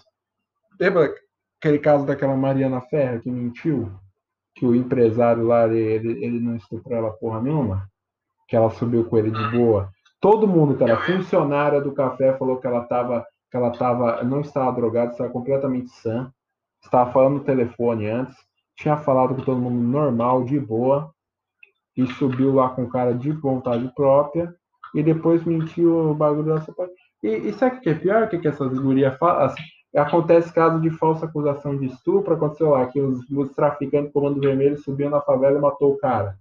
[0.78, 1.12] Lembra
[1.59, 3.92] aquele caso daquela Mariana Ferra que mentiu?
[4.54, 7.88] Que o empresário lá, ele, ele não estuprou ela porra nenhuma?
[8.46, 9.90] Que ela subiu com ele de boa.
[10.20, 14.40] Todo mundo que era funcionária do café falou que ela tava que ela tava, não
[14.40, 16.32] estava drogada, estava completamente sã,
[16.82, 18.36] estava falando no telefone antes,
[18.76, 21.11] tinha falado com todo mundo normal, de boa,
[21.97, 24.55] e subiu lá com cara de vontade própria,
[24.94, 26.74] e depois mentiu o bagulho da sua
[27.22, 28.22] e, e sabe o que é pior?
[28.22, 29.47] O que, que essas gurias falam?
[29.47, 29.62] Assim,
[29.94, 34.40] acontece caso de falsa acusação de estupro, aconteceu lá que os, os traficantes do Comando
[34.40, 36.38] Vermelho subiu na favela e matou o cara.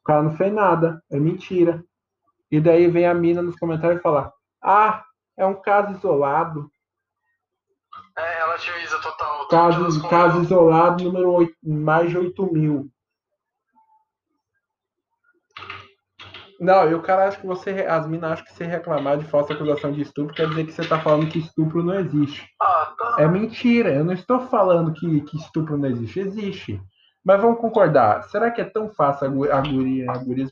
[0.00, 1.84] O cara não fez nada, é mentira.
[2.50, 4.32] E daí vem a mina nos comentários e fala:
[4.62, 5.04] Ah,
[5.36, 6.70] é um caso isolado.
[8.16, 9.48] É, relativiza total.
[9.48, 12.90] Caso, caso isolado, número 8, mais de 8 mil.
[16.60, 17.70] Não, e o cara acha que você.
[17.88, 20.86] As minas acham que você reclamar de falsa acusação de estupro quer dizer que você
[20.86, 22.48] tá falando que estupro não existe.
[22.60, 23.16] Ah, tá.
[23.18, 26.20] É mentira, eu não estou falando que, que estupro não existe.
[26.20, 26.80] Existe.
[27.24, 28.22] Mas vamos concordar.
[28.24, 30.46] Será que é tão fácil a, guria, a guria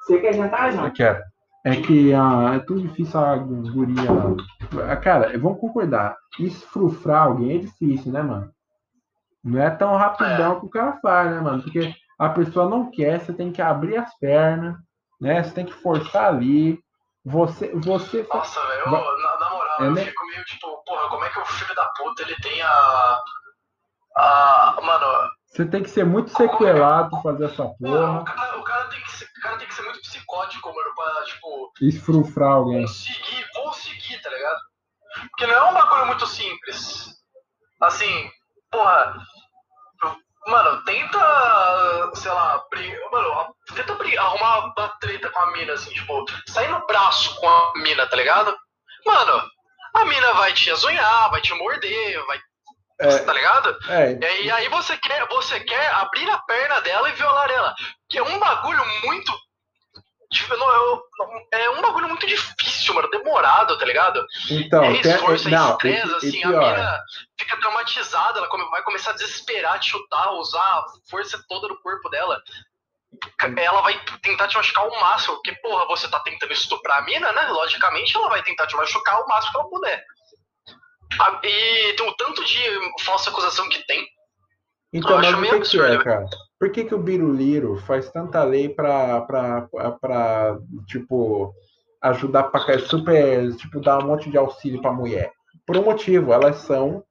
[0.00, 0.86] Você quer jantar, João?
[0.86, 1.22] Eu quero.
[1.64, 4.96] É que ah, é tão difícil a guria.
[5.02, 6.16] Cara, vamos concordar.
[6.40, 8.50] Esfrufrar alguém é difícil, né, mano?
[9.44, 11.62] Não é tão rapidão que o cara faz, né, mano?
[11.62, 14.76] Porque a pessoa não quer, você tem que abrir as pernas,
[15.20, 15.42] né?
[15.42, 16.78] Você tem que forçar ali.
[17.24, 17.70] Você.
[17.76, 20.04] você Nossa, velho, na, na moral, É, eu né?
[20.04, 23.18] fico meio tipo, porra, como é que o filho da puta ele tem a.
[24.16, 24.78] A.
[24.82, 28.24] Mano, Você tem que ser muito sequelado pra fazer essa mano, o, porra.
[28.24, 31.24] cara, o, cara tem que ser, o cara tem que ser muito psicótico, mano, pra,
[31.24, 32.82] tipo, Esfrufrar alguém.
[32.82, 34.60] conseguir, conseguir, tá ligado?
[35.30, 37.08] Porque não é um bagulho muito simples.
[37.80, 38.30] Assim,
[38.70, 39.14] porra.
[40.44, 45.92] Mano, tenta, sei lá, bri- mano, tenta bri- arrumar uma treta com a mina, assim,
[45.92, 48.56] tipo, sair no braço com a mina, tá ligado?
[49.06, 49.48] Mano,
[49.94, 52.40] a mina vai te azunhar, vai te morder, vai.
[53.08, 53.18] É.
[53.24, 53.78] Tá ligado?
[53.88, 57.74] É, E aí, aí você quer, você quer abrir a perna dela e violar ela.
[58.08, 59.32] Que é um bagulho muito.
[60.58, 61.02] não-
[61.52, 63.10] É um bagulho muito difícil, mano.
[63.10, 64.24] Demorado, tá ligado?
[64.50, 66.74] então, é tem- esforço, é não, estresse, e, assim, e a pior.
[66.74, 67.00] mina
[67.38, 72.08] fica traumatizada, ela vai começar a desesperar, te chutar, usar a força toda do corpo
[72.08, 72.40] dela.
[73.58, 77.30] Ela vai tentar te machucar ao máximo, porque, porra, você tá tentando estuprar a mina,
[77.32, 77.42] né?
[77.48, 80.04] Logicamente, ela vai tentar te machucar o máximo que ela puder.
[81.42, 82.58] E tem o tanto de
[83.04, 84.06] falsa acusação que tem.
[84.92, 86.04] Então, mas o que, que é, absurdo.
[86.04, 86.26] cara?
[86.58, 91.54] Por que, que o Biruliro faz tanta lei pra, pra, pra, pra, tipo,
[92.02, 95.32] ajudar pra super, tipo, dar um monte de auxílio pra mulher?
[95.66, 97.04] Por um motivo, elas são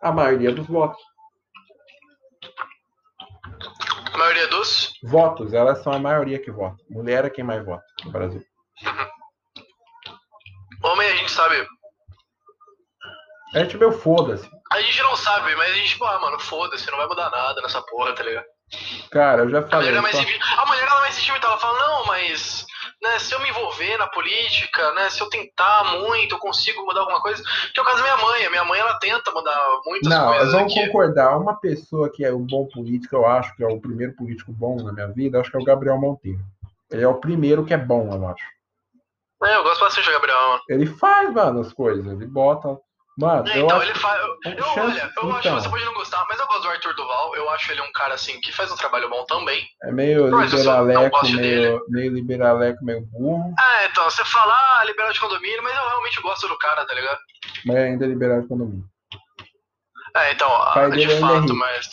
[0.00, 1.02] a maioria dos votos.
[4.12, 4.92] A maioria dos.
[5.02, 6.76] Votos, elas são a maioria que vota.
[6.88, 8.42] Mulher é quem mais vota no Brasil.
[10.82, 11.66] Homem a gente sabe.
[13.54, 14.48] É tipo, eu foda-se.
[14.72, 17.60] A gente não sabe, mas a gente, pô, ah, mano, foda-se, não vai mudar nada
[17.62, 18.44] nessa porra, tá ligado?
[19.12, 19.86] Cara, eu já A falei.
[19.88, 22.66] mulher, é mais só- senti- a mulher ela mais fala, não, mas
[23.02, 27.00] né, se eu me envolver na política, né, se eu tentar muito, eu consigo mudar
[27.00, 27.42] alguma coisa.
[27.72, 28.44] Que é o caso da minha mãe.
[28.46, 30.86] A minha mãe ela tenta mudar muitas Não, coisas vamos aqui.
[30.86, 31.36] concordar.
[31.38, 34.76] Uma pessoa que é um bom político, eu acho que é o primeiro político bom
[34.82, 36.40] na minha vida, acho que é o Gabriel Monteiro.
[36.90, 38.44] Ele é o primeiro que é bom, eu acho.
[39.44, 40.60] É, eu gosto bastante do Gabriel.
[40.68, 42.04] Ele faz, mano, as coisas.
[42.06, 42.76] Ele bota.
[43.18, 44.20] Mano, É, então, ele faz.
[44.20, 45.60] Eu, eu, chance- olha, eu acho que então.
[45.62, 47.34] você pode não gostar, mas eu gosto do Arthur Duval.
[47.34, 49.66] Eu acho ele um cara assim que faz um trabalho bom também.
[49.84, 55.12] É meio Mas liberaleco, meio, meio liberaleco, meio burro, É, então, você fala, ah, liberal
[55.12, 57.18] de condomínio, mas eu realmente gosto do cara, tá ligado?
[57.64, 58.82] mas ainda é liberal de economia.
[60.14, 61.56] É, então, pai de é fato, rico.
[61.56, 61.88] mas.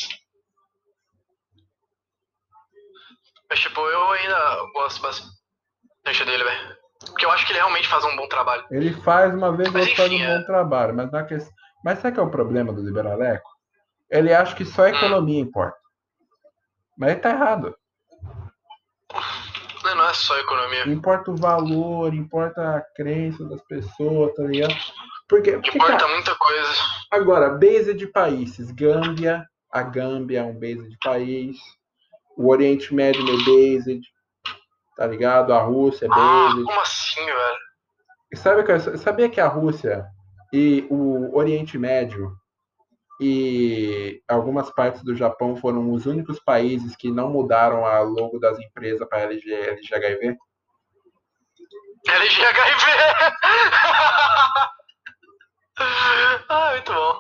[3.49, 6.82] Mas, tipo, eu ainda gosto bastante dele, velho.
[7.05, 8.63] Porque eu acho que ele realmente faz um bom trabalho.
[8.71, 10.45] Ele faz uma vez Mas faz um enfim, bom é.
[10.45, 11.53] trabalho, mas na questão.
[11.83, 13.49] Mas sabe que é o problema do liberaleco?
[14.09, 14.67] Ele acha que Hum.
[14.67, 15.77] só a economia importa.
[16.97, 17.75] Mas ele tá errado.
[19.83, 20.87] Não, não é só economia.
[20.87, 24.73] Importa o valor, importa a crença das pessoas, tá ligado?
[25.27, 26.69] Porque, porque Importa cara, muita coisa.
[27.11, 28.71] agora, base de países.
[28.71, 31.57] Gâmbia, a Gâmbia é um base de país.
[32.37, 34.01] O Oriente Médio é based,
[34.95, 35.53] tá ligado?
[35.53, 37.57] A Rússia Ah, como assim, velho?
[38.31, 40.05] E Sabe, que- sabia que a Rússia
[40.51, 42.35] e o Oriente Médio
[43.21, 48.57] e algumas partes do Japão foram os únicos países que não mudaram a logo das
[48.59, 50.35] empresas para LG, LGHV?
[52.07, 52.83] LGHIV!
[56.49, 57.19] ah, muito bom.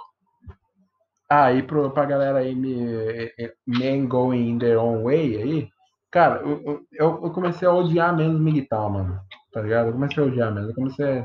[1.29, 3.31] Ah, e pro, pra galera aí me,
[3.65, 5.69] men going in their own way aí,
[6.13, 9.19] cara, eu, eu, eu comecei a odiar menos militar, mano.
[9.51, 9.87] Tá ligado?
[9.87, 10.69] Eu comecei a odiar menos.
[10.69, 11.23] Eu comecei.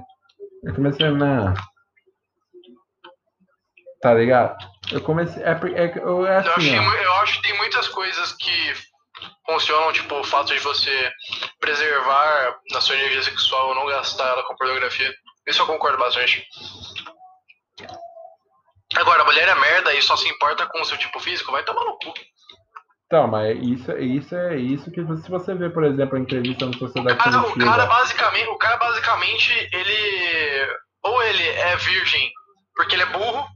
[0.64, 1.10] Eu comecei a.
[1.12, 1.54] Não.
[4.00, 4.56] Tá ligado?
[4.92, 5.42] Eu comecei.
[5.42, 6.82] É, é, eu- é Eu, assim, achei ó.
[6.82, 8.74] mu- eu acho que tem muitas coisas que
[9.46, 11.10] funcionam, tipo, o fato de você
[11.60, 15.12] preservar na sua energia sexual, não gastar ela com pornografia.
[15.46, 16.46] Isso eu concordo bastante.
[18.96, 21.62] Agora, a mulher é merda e só se importa com o seu tipo físico, vai
[21.64, 22.12] tomar no cu.
[23.08, 26.76] Então, mas isso, isso é isso que se você vê, por exemplo, a entrevista no
[26.76, 30.68] Sociedade Cara, o cara basicamente, o cara basicamente, ele
[31.02, 32.30] ou ele é virgem
[32.76, 33.48] porque ele é burro,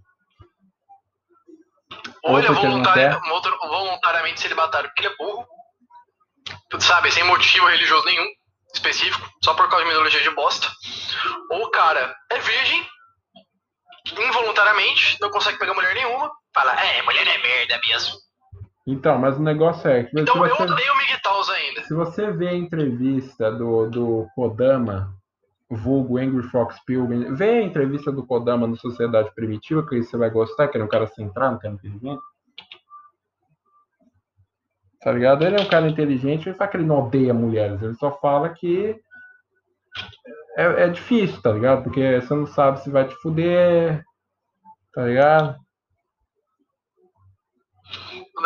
[2.23, 3.21] ou, Ou ele é voluntário,
[3.61, 5.47] voluntariamente celibatário porque ele é burro,
[6.81, 8.27] sabe, sem motivo religioso nenhum
[8.75, 10.67] específico, só por causa de uma ideologia de bosta.
[11.51, 12.89] Ou o cara é virgem,
[14.19, 18.17] involuntariamente, não consegue pegar mulher nenhuma, fala, é, mulher é merda mesmo.
[18.87, 21.19] Então, mas o negócio é que Então eu você, odeio o Miguel
[21.55, 21.83] ainda.
[21.85, 25.15] se você vê a entrevista do, do Kodama,
[25.71, 30.31] vulgo Angry Fox Pilgrim, vê a entrevista do Kodama no Sociedade Primitiva, que você vai
[30.31, 32.23] gostar, que ele é um cara centrado, um cara inteligente.
[35.01, 35.45] Tá ligado?
[35.45, 39.01] Ele é um cara inteligente, fala que ele não odeia mulheres, ele só fala que
[40.57, 41.83] é, é difícil, tá ligado?
[41.85, 44.05] Porque você não sabe se vai te fuder,
[44.93, 45.62] tá ligado?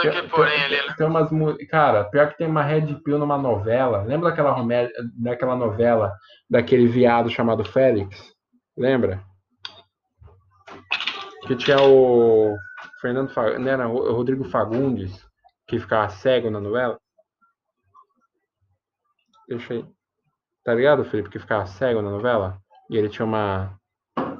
[0.03, 0.95] Tudo porém ali, né?
[0.97, 1.29] Tem umas.
[1.71, 4.03] Cara, pior que tem uma Red Pill numa novela.
[4.03, 6.13] Lembra daquela, romé- daquela novela
[6.49, 8.33] daquele viado chamado Félix?
[8.77, 9.23] Lembra?
[11.47, 12.57] Que tinha o
[13.01, 15.25] Fernando não era o Rodrigo Fagundes,
[15.67, 16.99] que ficava cego na novela.
[19.49, 19.85] Deixa aí.
[20.65, 21.31] Tá ligado, Felipe?
[21.31, 22.59] Que ficava cego na novela?
[22.91, 23.79] E ele tinha uma.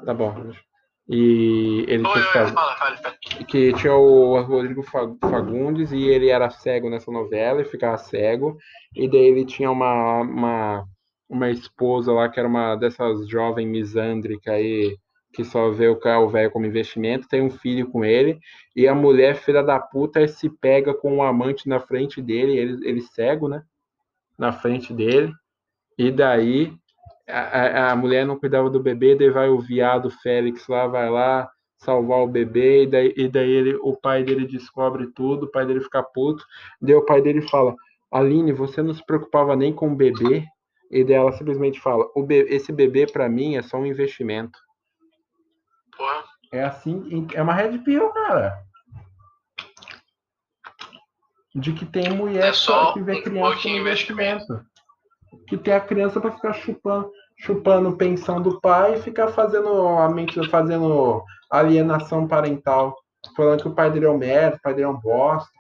[0.05, 0.33] Tá bom.
[0.43, 0.66] deixa-
[1.09, 3.19] E ele Oi, tinha ficado fala, fala, fala.
[3.49, 8.57] que tinha o Rodrigo Fa- Fagundes e ele era cego nessa novela e ficava cego.
[8.95, 10.85] E daí ele tinha uma, uma,
[11.29, 14.97] uma esposa lá que era uma dessas jovens misândrica aí,
[15.33, 18.39] que só vê o cara, o velho como investimento, tem um filho com ele,
[18.75, 22.89] e a mulher, filha da puta, se pega com um amante na frente dele, ele,
[22.89, 23.63] ele cego, né?
[24.39, 25.33] Na frente dele.
[25.99, 26.73] E daí
[27.29, 31.51] a, a- mulher não cuidava do bebê, daí vai o viado Félix lá, vai lá
[31.79, 35.67] salvar o bebê, e daí, e daí ele, o pai dele descobre tudo, o pai
[35.67, 36.45] dele fica puto,
[36.81, 37.75] daí o pai dele fala,
[38.11, 40.45] Aline, você não se preocupava nem com o bebê?
[40.91, 44.59] E daí ela simplesmente fala, o be- esse bebê para mim é só um investimento.
[45.97, 46.25] Porra.
[46.53, 48.65] É assim, é uma red pill, cara.
[51.55, 54.45] De que tem mulher É só que vê um criança como investimento.
[54.45, 54.76] investimento.
[55.47, 59.69] Que tem a criança para ficar chupando, chupando pensão do pai e ficar fazendo
[59.99, 62.97] a mente, fazendo alienação parental.
[63.37, 65.51] Falando que o pai dele é um merda, o pai dele é um bosta.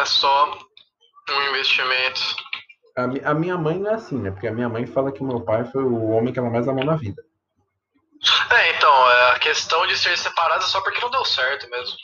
[0.00, 0.58] É só
[1.30, 2.20] um investimento.
[2.96, 4.30] A, a minha mãe não é assim, né?
[4.30, 6.84] Porque a minha mãe fala que meu pai foi o homem que ela mais amou
[6.84, 7.22] na vida.
[8.50, 11.96] É, então, é, a questão de ser separado é só porque não deu certo mesmo.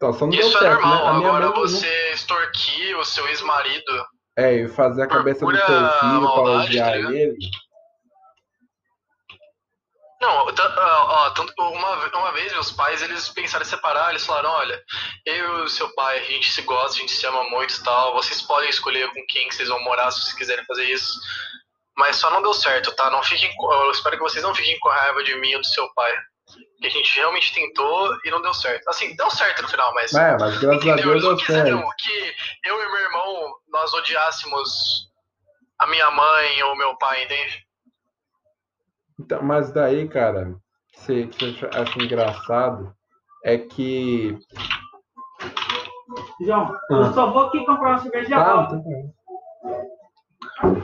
[0.00, 1.20] Então, só não Isso é certo, normal.
[1.20, 1.28] né?
[1.28, 4.06] Agora mãe não- você extorquir o seu ex-marido.
[4.34, 7.36] É, e fazer a cabeça do seu filho pra maldade, odiar tá ele.
[10.22, 14.50] Não, ó, ó, tanto uma, uma vez meus pais eles pensaram em separar, eles falaram,
[14.50, 14.82] olha,
[15.26, 17.82] eu e o seu pai, a gente se gosta, a gente se ama muito e
[17.82, 21.12] tal, vocês podem escolher com quem que vocês vão morar se vocês quiserem fazer isso.
[21.96, 23.10] Mas só não deu certo, tá?
[23.10, 25.92] Não fiquem, eu espero que vocês não fiquem com raiva de mim ou do seu
[25.94, 26.12] pai.
[26.80, 28.88] Que a gente realmente tentou e não deu certo.
[28.88, 30.12] Assim, deu certo no final, mas.
[30.14, 30.96] É, mas graças a Entendeu?
[30.96, 31.96] Deus Eles não deu quiseram certo.
[31.98, 32.34] que
[32.68, 35.08] eu e meu irmão nós odiássemos
[35.78, 37.64] a minha mãe ou meu pai, entende?
[39.18, 40.54] Então, mas daí, cara,
[40.92, 42.94] que você, que você acha engraçado
[43.44, 44.38] é que.
[46.40, 48.82] João, eu só vou aqui comprar uma cerveja já Ah, volto.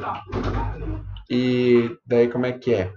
[0.01, 0.23] tá.
[1.31, 2.93] E daí como é que é?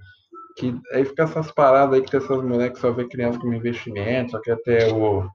[0.59, 3.53] Que aí fica essas paradas aí que tem essas mulheres que só vê criança como
[3.53, 5.29] investimento, só quer ter o.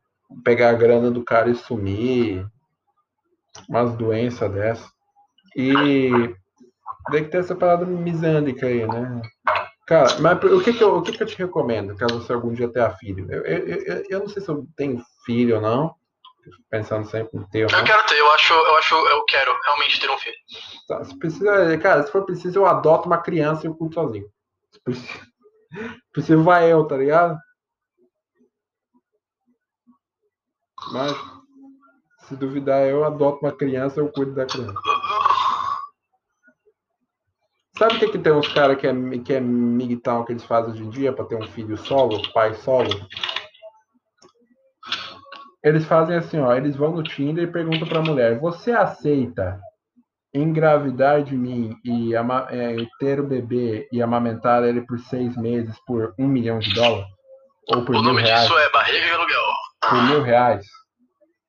[0.44, 2.46] pegar a grana do cara e sumir.
[3.68, 4.86] Umas doenças dessas.
[5.56, 6.10] E
[7.10, 9.22] daí que tem essa parada misândrica aí, né?
[9.86, 12.52] Cara, mas o que que eu, o que que eu te recomendo, caso você algum
[12.52, 13.26] dia tenha filho?
[13.30, 15.94] Eu, eu, eu, eu não sei se eu tenho filho ou não,
[16.70, 17.78] pensando sempre em ter ou não.
[17.78, 20.36] Eu quero ter, eu acho, eu acho, eu quero realmente ter um filho.
[20.88, 24.26] Tá, se precisa, cara, se for preciso, eu adoto uma criança e eu cuido sozinho.
[26.12, 27.38] Preciso, vai eu, tá ligado?
[30.92, 31.12] Mas,
[32.28, 34.74] se duvidar, eu adoto uma criança eu cuido da criança.
[37.76, 40.72] Sabe o que, que tem uns caras que é, que é migtal que eles fazem
[40.72, 42.88] hoje em dia para ter um filho solo, pai solo?
[45.62, 49.60] Eles fazem assim, ó, eles vão no Tinder e perguntam pra mulher, você aceita
[50.34, 52.14] engravidar de mim e,
[52.50, 56.74] é, e ter o bebê e amamentar ele por seis meses por um milhão de
[56.74, 57.06] dólares?
[57.72, 58.42] Ou por o mil nome reais?
[58.42, 59.40] disso é barriga de aluguel.
[59.88, 60.66] por mil reais.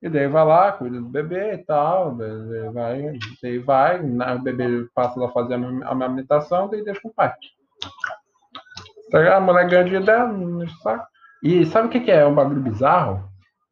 [0.02, 4.86] E daí vai lá, cuida do bebê e tal, daí vai, daí vai, o bebê
[4.94, 7.34] passa lá fazer a am- a amamentação, daí deixa com o pai.
[9.12, 9.38] Tá ligado?
[9.38, 11.08] A mulher ganha não enche o saco.
[11.44, 13.24] E sabe o que, que é um bagulho bizarro?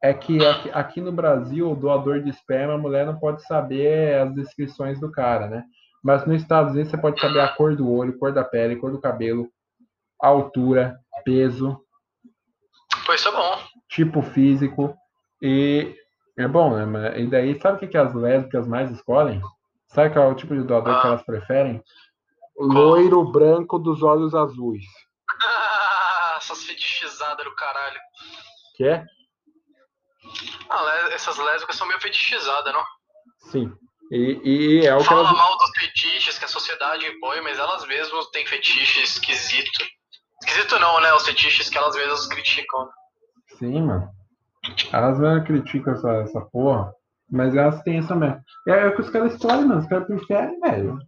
[0.04, 4.18] É que aqui, aqui no Brasil, o doador de esperma, a mulher não pode saber
[4.18, 5.64] as descrições do cara, né?
[6.02, 8.90] Mas nos Estados Unidos você pode saber a cor do olho, cor da pele, cor
[8.92, 9.48] do cabelo,
[10.20, 11.80] altura, peso,
[13.06, 13.58] Pois é bom.
[13.88, 14.94] tipo físico
[15.40, 15.96] e
[16.36, 16.84] é bom, né?
[16.84, 19.40] Mas- E daí, sabe o que, que as lésbicas mais escolhem?
[19.88, 21.10] Sabe qual é o tipo de doador que Ah.
[21.10, 21.82] elas preferem?
[22.58, 24.84] Loiro branco dos olhos azuis.
[25.42, 28.00] Ah, essas fetichizadas do caralho.
[28.76, 29.04] Que é?
[30.76, 32.84] Ah, essas lésbicas são meio fetichizadas, não?
[33.50, 33.72] Sim.
[34.10, 34.40] E,
[34.82, 35.32] e é o que Fala elas.
[35.32, 39.84] mal dos fetiches que a sociedade impõe, mas elas mesmas têm fetiche esquisito.
[40.42, 41.12] Esquisito não, né?
[41.14, 42.88] Os fetiches que elas mesmas criticam.
[43.58, 44.08] Sim, mano.
[44.92, 46.92] Elas mesmo criticam essa, essa porra,
[47.30, 48.40] mas elas têm essa mesmo.
[48.68, 49.80] É, é o que os caras escolhem, mano.
[49.80, 50.98] Os caras preferem, velho.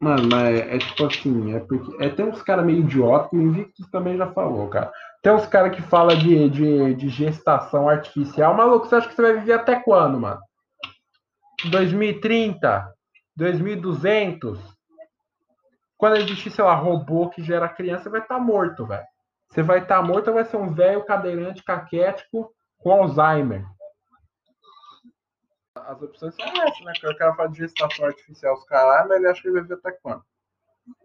[0.00, 2.04] Mano, mas é, é tipo assim, é porque.
[2.04, 4.92] É, tem uns caras meio idiota, o Invictus também já falou, cara.
[5.22, 8.54] Tem uns caras que falam de, de, de gestação artificial.
[8.54, 10.40] Maluco, você acha que você vai viver até quando, mano?
[11.70, 12.92] 2030?
[13.36, 14.58] 2200?
[15.96, 19.04] Quando existir, sei lá, robô que gera criança, você vai estar tá morto, velho.
[19.50, 23.64] Você vai estar tá morto ou vai ser um velho cadeirante caquético com Alzheimer.
[25.88, 26.92] As opções são essas, né?
[27.02, 29.76] O cara fala de gestação artificial, os caras, mas ele acha que ele vai viver
[29.76, 30.22] até quando?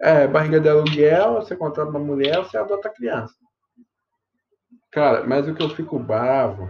[0.02, 3.34] É, barriga de aluguel, você contrata uma mulher, você adota a criança.
[4.92, 6.70] Cara, mas o que eu fico bravo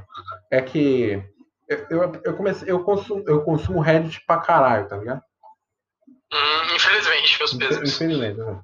[0.51, 1.24] é que
[1.68, 5.24] eu, eu, eu comecei, eu consumo, eu consumo Reddit pra caralho, tá ligado?
[6.07, 7.95] Hum, infelizmente, meus pesos.
[7.95, 8.61] Infelizmente, né?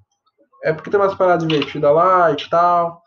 [0.63, 3.01] É porque tem umas paradas divertidas lá e tal.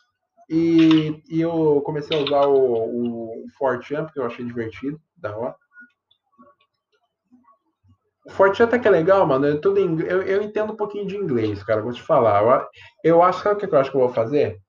[0.51, 5.62] E, e eu comecei a usar o, o Fortran, porque eu achei divertido, da hora.
[8.25, 9.47] O Fortran até que é legal, mano.
[9.47, 11.83] É tudo em, eu, eu entendo um pouquinho de inglês, cara.
[11.83, 12.43] Vou te falar.
[12.43, 12.67] Eu,
[13.05, 14.61] eu acho, sabe o que eu acho que eu vou fazer?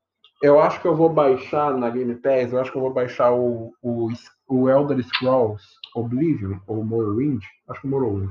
[0.44, 3.32] Eu acho que eu vou baixar na Game Pass, eu acho que eu vou baixar
[3.32, 4.10] o, o,
[4.50, 5.64] o Elder Scrolls
[5.96, 7.42] Oblivion, ou Morrowind.
[7.70, 8.30] Acho que é Morrowind.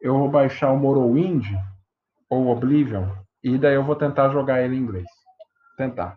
[0.00, 1.44] Eu vou baixar o Morrowind,
[2.30, 3.08] ou Oblivion,
[3.42, 5.08] e daí eu vou tentar jogar ele em inglês.
[5.76, 6.16] Tentar.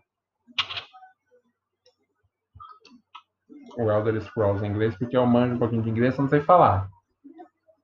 [3.78, 6.42] O Elder Scrolls em inglês, porque eu manjo um pouquinho de inglês, eu não sei
[6.42, 6.88] falar.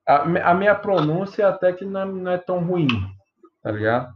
[0.06, 2.88] A, a minha pronúncia até que não, não é tão ruim,
[3.62, 4.12] tá ligado?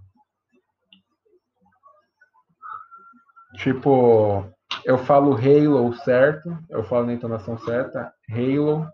[3.57, 4.45] Tipo,
[4.85, 8.87] eu falo Halo certo, eu falo na entonação certa, Halo.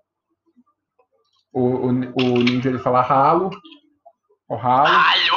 [1.53, 3.51] O, o, o ninja ele fala ralo.
[4.49, 4.89] O ralo.
[4.89, 5.35] Ralho!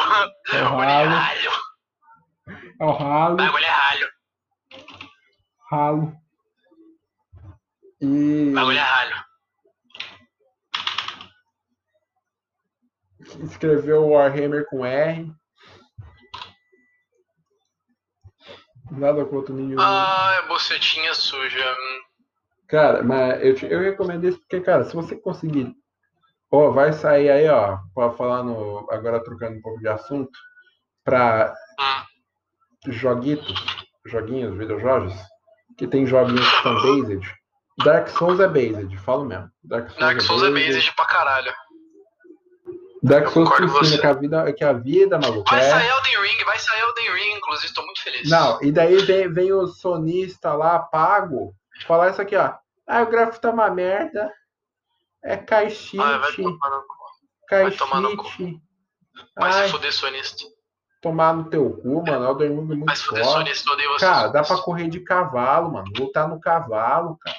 [0.53, 1.11] É o ralo.
[2.79, 3.37] É o ralo.
[3.37, 4.07] Bagulho é ralho.
[5.71, 6.13] Ralo.
[8.01, 8.51] E.
[8.53, 9.15] Bagulho é ralho.
[13.43, 15.31] Escreveu Warhammer com R.
[18.91, 19.79] Nada contra nenhum.
[19.79, 21.75] Ah, é bocetinha suja.
[22.67, 25.73] Cara, mas eu, eu recomendo isso porque, cara, se você conseguir.
[26.51, 28.87] Ó, vai sair aí, ó, pra falar no.
[28.91, 30.31] Agora trocando um pouco de assunto,
[31.03, 32.91] pra Hum.
[32.91, 33.53] joguitos,
[34.05, 35.13] joguinhos, videojogos,
[35.77, 37.35] que tem joguinhos que são based.
[37.83, 39.49] Dark Souls é based, falo mesmo.
[39.63, 41.53] Dark Souls, Dark Souls é based pra caralho.
[43.05, 45.69] Dark Souls ensina que a vida, que a vida, maluco, Vai é.
[45.69, 48.29] sair Elden Ring, vai sair Elden Ring, inclusive, tô muito feliz.
[48.29, 51.53] Não, e daí vem, vem o sonista lá, pago,
[51.87, 52.53] falar isso aqui, ó.
[52.87, 54.31] Ah, o gráfico tá uma merda.
[55.23, 56.95] É caixite, Ah, vai tomar no cu.
[57.49, 58.23] vai tomar no cu.
[58.23, 58.61] caixite.
[59.37, 60.43] Vai Ai, se fuder, sonista.
[61.01, 62.25] tomar no teu cu, mano.
[62.25, 63.71] Elden Ring é Vai muito se fuder, sonista.
[63.71, 64.05] Odeio você.
[64.05, 65.87] Cara, dá pra correr de cavalo, mano.
[65.97, 67.37] Lutar no cavalo, cara.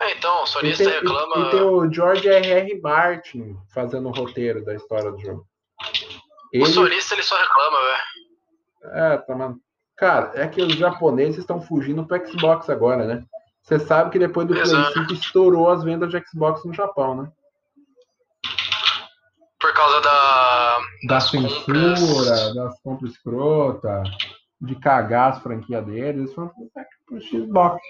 [0.00, 1.36] É, então, o E sonista tem, reclama.
[1.36, 2.80] e- e tem o George R.R.
[2.80, 5.46] Martin fazendo o roteiro da história do jogo.
[5.80, 8.96] O Ele, sonista ele só reclama, velho.
[8.96, 9.60] é, tá, mano.
[9.96, 13.24] Cara, é que os japoneses estão fugindo pro Xbox agora, né?
[13.62, 14.92] Você sabe que depois do Play Exato.
[14.94, 17.30] 5 estourou as vendas de Xbox no Japão, né?
[19.60, 20.78] Por causa da.
[21.06, 22.54] Da censura, compras.
[22.54, 24.08] das compras escrotas,
[24.60, 26.50] de cagar as franquias deles, eles foram
[27.06, 27.80] pro Xbox.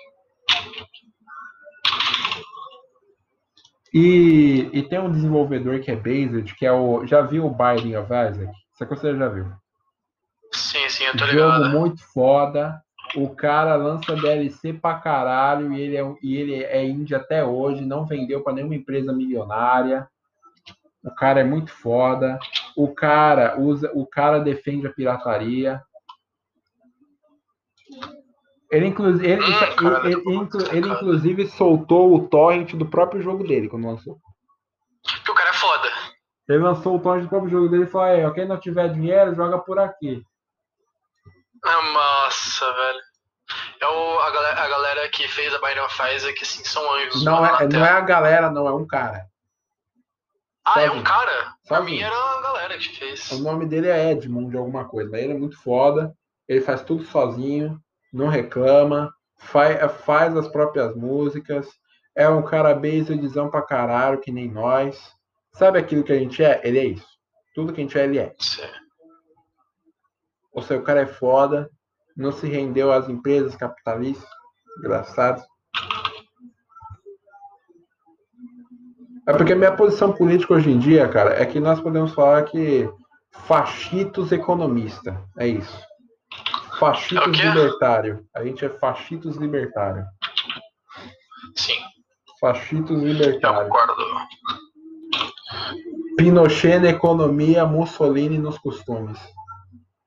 [3.95, 7.05] E, e tem um desenvolvedor que é based, que é o.
[7.07, 8.53] Já viu o Binding of Isaac?
[8.73, 9.47] Você já viu.
[10.53, 11.79] Sim, sim, eu tô Jogo ligado.
[11.79, 12.83] muito foda.
[13.15, 17.85] O cara lança DLC pra caralho e ele é, e ele é indie até hoje,
[17.85, 20.09] não vendeu pra nenhuma empresa milionária.
[21.05, 22.39] O cara é muito foda.
[22.77, 25.83] O cara usa, o cara defende a pirataria.
[28.73, 29.47] Ele, inclusive, ele, Hum,
[30.05, 34.19] ele- ele- ele, inclusive soltou o torrent do próprio jogo dele quando lançou.
[35.17, 35.89] Porque o cara é foda.
[36.49, 38.89] Ele lançou o torrent do próprio jogo dele e falou: "Aí, ó, quem não tiver
[38.93, 40.25] dinheiro, joga por aqui.
[41.65, 42.99] Ah, Nossa, velho.
[43.81, 47.23] É o, a, galera, a galera que fez a Binding of Isaac, assim, são anjos.
[47.25, 49.27] Não é, não é a galera, não, é um cara.
[50.65, 51.01] Ah, é sozinho.
[51.01, 51.55] um cara?
[51.69, 51.97] Pra Sozinho.
[51.99, 53.31] mim era a galera que fez.
[53.33, 56.15] O nome dele é Edmund de alguma coisa, mas ele é muito foda.
[56.49, 57.79] Ele faz tudo sozinho,
[58.13, 61.69] não reclama, faz, faz as próprias músicas.
[62.15, 65.15] É um cara basedzão pra caralho, que nem nós.
[65.53, 66.61] Sabe aquilo que a gente é?
[66.63, 67.09] Ele é isso.
[67.55, 68.35] Tudo que a gente é, ele é.
[70.53, 71.71] Ou seja, o cara é foda,
[72.17, 74.29] não se rendeu às empresas capitalistas.
[74.79, 75.43] Engraçado.
[79.27, 82.43] É porque a minha posição política hoje em dia, cara, é que nós podemos falar
[82.45, 82.91] que
[83.31, 85.23] fachitos economista.
[85.39, 85.92] É isso.
[86.83, 87.43] É Fachitos quê?
[87.47, 88.27] libertário.
[88.35, 90.05] A gente é fachitos libertário.
[91.57, 91.81] Sim,
[92.41, 93.69] Fachitos eu libertário.
[93.69, 93.95] concordo.
[96.17, 99.19] Pinochet na economia, Mussolini nos costumes.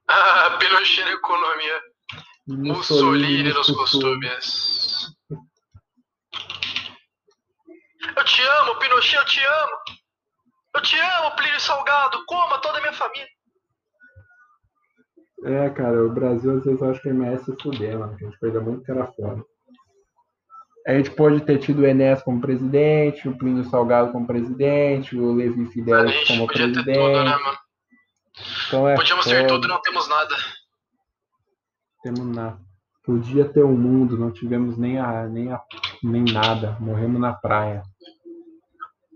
[0.08, 1.82] Ah, Pinochet na economia.
[2.48, 5.16] Mussolini nos costumes.
[8.16, 9.78] Eu te amo, Pinochet, eu te amo.
[10.76, 12.24] Eu te amo, Plínio Salgado.
[12.28, 13.28] Coma toda a minha família.
[15.46, 18.18] É, cara, o Brasil às vezes eu acho que merece se fuder, mano.
[18.18, 19.44] Que a gente perdeu muito cara fora.
[20.88, 25.34] A gente pode ter tido o Enéas como presidente, o Plínio Salgado como presidente, o
[25.34, 26.84] Levi Fidelis como presidente.
[26.84, 27.38] ter tudo, né?
[28.68, 29.48] Então é Podíamos ter foda.
[29.48, 30.36] tudo, não temos nada.
[32.04, 32.58] Temos na...
[33.04, 35.62] Podia ter um mundo, não tivemos nem, a, nem, a,
[36.04, 36.76] nem nada.
[36.80, 37.84] Morremos na praia.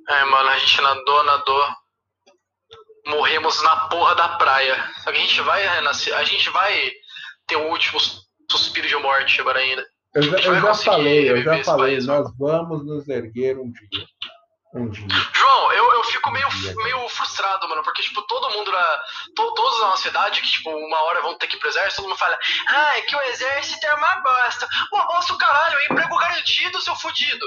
[0.07, 1.63] É, mano, a gente nadou, nadou.
[3.09, 4.75] Morremos na porra da praia.
[5.03, 6.15] Só que a gente vai renascer.
[6.15, 6.91] A gente vai
[7.47, 7.99] ter o último
[8.49, 9.85] suspiro de morte agora ainda.
[10.15, 14.05] Eu já, eu já falei, eu já falei, país, nós vamos nos erguer um dia.
[14.73, 15.05] Um dia.
[15.35, 16.73] João, eu, eu fico meio, Dia.
[16.77, 19.01] meio frustrado, mano, porque, tipo, todo mundo na.
[19.35, 22.01] to- todos na nossa cidade, que, tipo, uma hora vão ter que ir pro exército,
[22.03, 22.37] todo mundo fala,
[22.67, 24.67] ah, é que o exército é uma bosta.
[24.91, 27.45] Pô, bosta o caralho, é emprego garantido, seu fudido.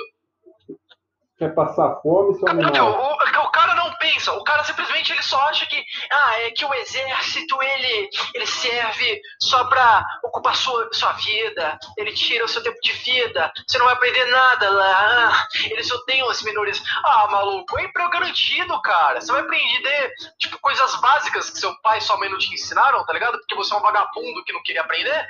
[1.39, 2.93] Quer passar fome, seu animal?
[2.93, 6.65] O, o cara não pensa, o cara simplesmente ele só acha que, ah, é que
[6.65, 12.63] o exército ele, ele serve só pra ocupar sua, sua vida, ele tira o seu
[12.63, 16.83] tempo de vida, você não vai aprender nada lá, ah, eles odeiam as minorias.
[17.05, 19.21] Ah, maluco, é emprego garantido, cara.
[19.21, 23.05] Você vai aprender, tipo, coisas básicas que seu pai e sua mãe não te ensinaram,
[23.05, 23.39] tá ligado?
[23.39, 25.27] Porque você é um vagabundo que não queria aprender.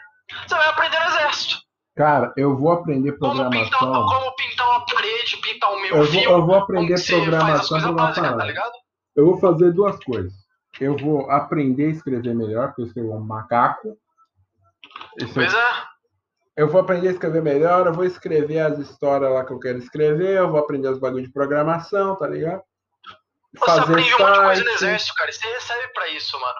[0.46, 1.71] Você vai aprender no exército.
[1.94, 4.06] Cara, eu vou aprender Como pintar, programação.
[4.06, 8.12] como pintar uma parede, pintar um meu Eu vou, eu vou aprender programação por uma
[8.12, 8.44] tá parada.
[8.44, 8.72] ligado?
[9.14, 10.32] Eu vou fazer duas coisas.
[10.80, 13.96] Eu vou aprender a escrever melhor, porque eu escrevo um macaco.
[15.18, 15.72] Esse Pois é.
[16.56, 19.78] Eu vou aprender a escrever melhor, eu vou escrever as histórias lá que eu quero
[19.78, 22.62] escrever, eu vou aprender os bagulhos de programação, tá ligado?
[23.54, 25.32] Você aprende um monte de coisa no exército, cara.
[25.32, 26.58] Você recebe pra isso, mano.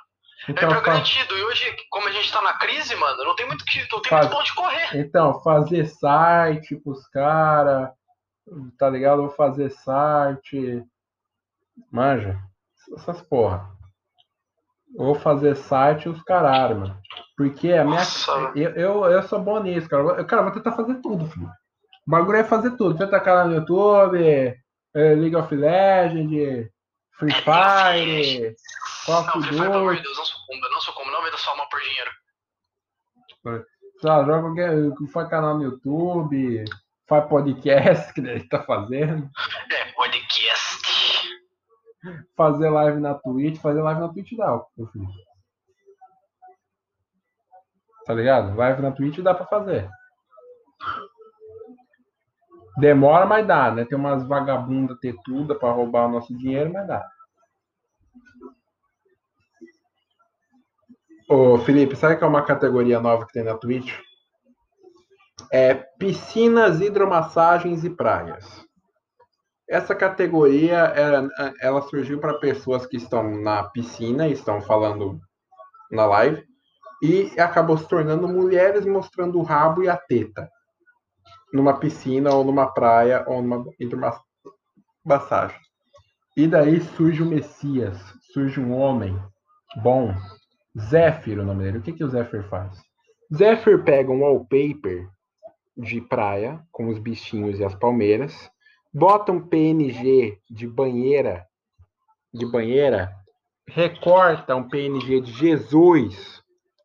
[0.49, 1.36] É Então, emprego fa- garantido.
[1.38, 3.78] E hoje, como a gente tá na crise, mano, não tem muito que.
[3.93, 4.97] Não tem Faz- muito onde correr.
[5.01, 7.90] então, fazer site pros caras,
[8.78, 9.22] tá ligado?
[9.22, 10.82] Vou fazer site.
[11.90, 12.38] Manja,
[12.97, 13.70] essas porra.
[14.97, 16.99] Vou fazer site os caralho, mano.
[17.36, 17.99] Porque a minha.
[17.99, 18.53] Nossa.
[18.55, 20.03] Eu, eu, eu sou bom nisso, cara.
[20.03, 21.49] Eu- Cara, vou tentar fazer tudo, filho.
[22.07, 22.99] O bagulho é fazer tudo.
[22.99, 26.68] Tenta canal no YouTube, eh, League of Legends,
[27.16, 28.55] Free Fire,
[29.09, 30.03] Não, Free Fire, pelo amor de.
[30.03, 30.68] Deus, não sucumba.
[30.70, 31.11] Não sucumba.
[31.11, 32.11] Não venda sua alma por dinheiro.
[34.03, 34.94] Lá, joga.
[35.12, 36.64] Faz canal no YouTube,
[37.09, 39.28] faz podcast que ele tá fazendo.
[39.70, 40.82] É, podcast.
[42.36, 45.09] Fazer live na Twitch, fazer live na Twitch dá, meu filho.
[48.05, 48.57] Tá ligado?
[48.57, 49.88] Live na Twitch dá pra fazer.
[52.78, 53.84] Demora, mas dá, né?
[53.84, 57.07] Tem umas vagabundas tetuda pra roubar o nosso dinheiro, mas dá.
[61.35, 63.99] Ô, Felipe, sabe que é uma categoria nova que tem na Twitch?
[65.51, 68.45] É piscinas, hidromassagens e praias.
[69.66, 70.76] Essa categoria,
[71.59, 75.18] ela, surgiu para pessoas que estão na piscina e estão falando
[75.91, 76.45] na live
[77.03, 80.51] e acabou se tornando mulheres mostrando o rabo e a teta
[81.51, 85.59] numa piscina ou numa praia ou numa hidromassagem.
[86.37, 87.97] E daí surge o Messias,
[88.35, 89.19] surge um homem
[89.82, 90.15] bom,
[90.78, 91.78] Zéfiro o nome dele.
[91.78, 92.82] O que, que o Zéfiro faz?
[93.35, 95.09] Zéfiro pega um wallpaper
[95.77, 98.51] de praia com os bichinhos e as palmeiras,
[98.93, 101.47] bota um PNG de banheira,
[102.32, 103.11] de banheira,
[103.66, 106.43] recorta um PNG de Jesus,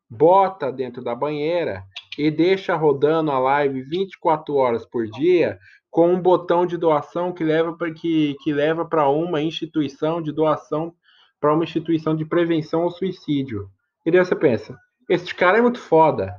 [0.09, 1.83] bota dentro da banheira
[2.17, 5.59] e deixa rodando a live 24 horas por dia
[5.89, 10.31] com um botão de doação que leva para que, que leva para uma instituição de
[10.31, 10.93] doação
[11.39, 13.69] para uma instituição de prevenção ao suicídio.
[14.07, 14.79] E daí você pensa,
[15.09, 16.33] este cara é muito foda.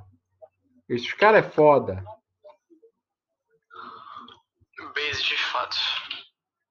[0.89, 2.03] Este cara é foda.
[4.95, 5.77] Base de fato.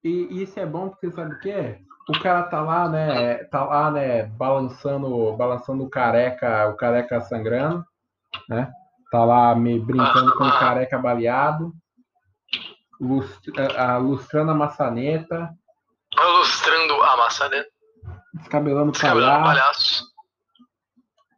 [0.04, 1.78] E isso é bom porque sabe o quê?
[2.10, 3.44] O cara tá lá, né?
[3.44, 4.24] Tá lá, né?
[4.24, 7.86] Balançando, balançando o careca, o careca sangrando,
[8.50, 8.72] né?
[9.12, 11.74] Tá lá me brincando com o careca baleado,
[13.00, 15.56] lustra, a, lustrando a maçaneta,
[16.12, 17.70] Ilustrando a maçaneta.
[18.34, 20.07] descabelando o Descabelando palhaço, palhaço.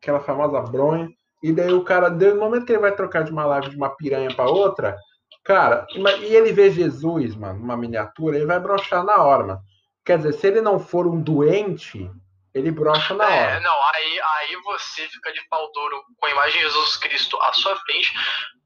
[0.02, 1.10] Aquela famosa bronha.
[1.42, 3.76] E daí o cara, desde o momento que ele vai trocar de uma live de
[3.78, 4.98] uma piranha para outra,
[5.44, 5.86] cara,
[6.22, 9.62] e ele vê Jesus, mano, numa miniatura, ele vai brochar na hora, mano.
[10.04, 12.10] Quer dizer, se ele não for um doente,
[12.54, 13.60] ele brocha na É, hora.
[13.62, 17.54] não, aí, aí você fica de pau duro com a imagem de Jesus Cristo à
[17.54, 18.14] sua frente.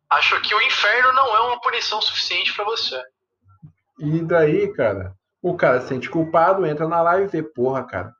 [0.09, 2.99] Acho que o inferno não é uma punição suficiente pra você.
[3.99, 8.13] E daí, cara, O cara se sente culpado, entra na live e vê, porra, cara,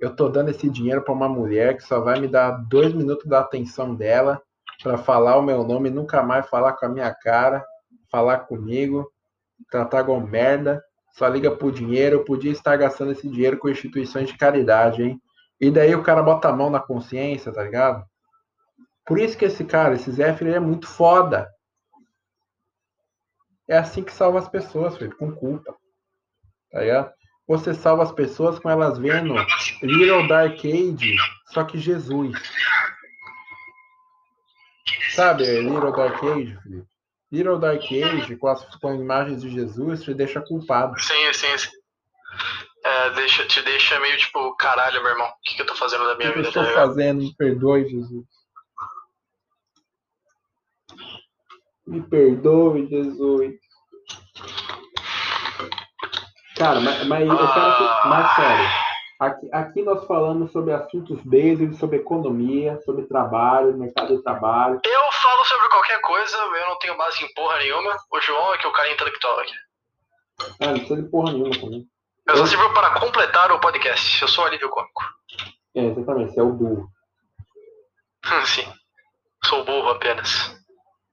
[0.00, 3.26] eu tô dando esse dinheiro pra uma mulher que só vai me dar dois minutos
[3.26, 4.40] da atenção dela
[4.82, 7.64] pra falar o meu nome nunca mais falar com a minha cara,
[8.10, 9.12] falar comigo,
[9.70, 10.82] tratar igual merda,
[11.12, 15.20] só liga pro dinheiro, eu podia estar gastando esse dinheiro com instituições de caridade, hein?
[15.60, 18.02] E daí o cara bota a mão na consciência, tá ligado?
[19.04, 21.50] Por isso que esse cara, esse Zé, ele é muito foda.
[23.68, 25.76] É assim que salva as pessoas, filho, com culpa.
[26.70, 27.12] Tá ligado?
[27.50, 29.34] Você salva as pessoas com elas vendo
[29.82, 31.16] Little Dark Age,
[31.46, 32.40] só que Jesus.
[35.10, 36.86] Sabe, Little Dark Age, filho?
[37.32, 40.96] Little Dark Age, com as com imagens de Jesus, te deixa culpado.
[41.00, 41.70] Sim, sim, sim.
[42.84, 46.06] É, deixa, te deixa meio tipo, caralho, meu irmão, o que, que eu tô fazendo
[46.06, 46.48] da minha O que eu vida?
[46.50, 46.86] estou tá ligado?
[46.86, 47.18] fazendo?
[47.18, 48.26] Me perdoe, Jesus.
[51.84, 53.54] Me perdoe, Jesus.
[56.60, 58.08] Cara, mas, mas eu quero que.
[58.08, 58.68] Mas sério.
[59.18, 64.78] Aqui, aqui nós falamos sobre assuntos básicos, sobre economia, sobre trabalho, mercado de trabalho.
[64.84, 67.96] Eu falo sobre qualquer coisa, eu não tenho base em porra nenhuma.
[68.12, 69.54] O João é que é o cara intelectual aqui.
[70.60, 71.86] Ah, não precisa de porra nenhuma também.
[72.28, 74.20] Eu só sirvo para completar o podcast.
[74.20, 75.02] Eu sou o alívio cômico.
[75.74, 76.90] É, exatamente, você é o burro.
[78.26, 78.72] Hum, Sim.
[79.46, 80.54] Sou burro apenas.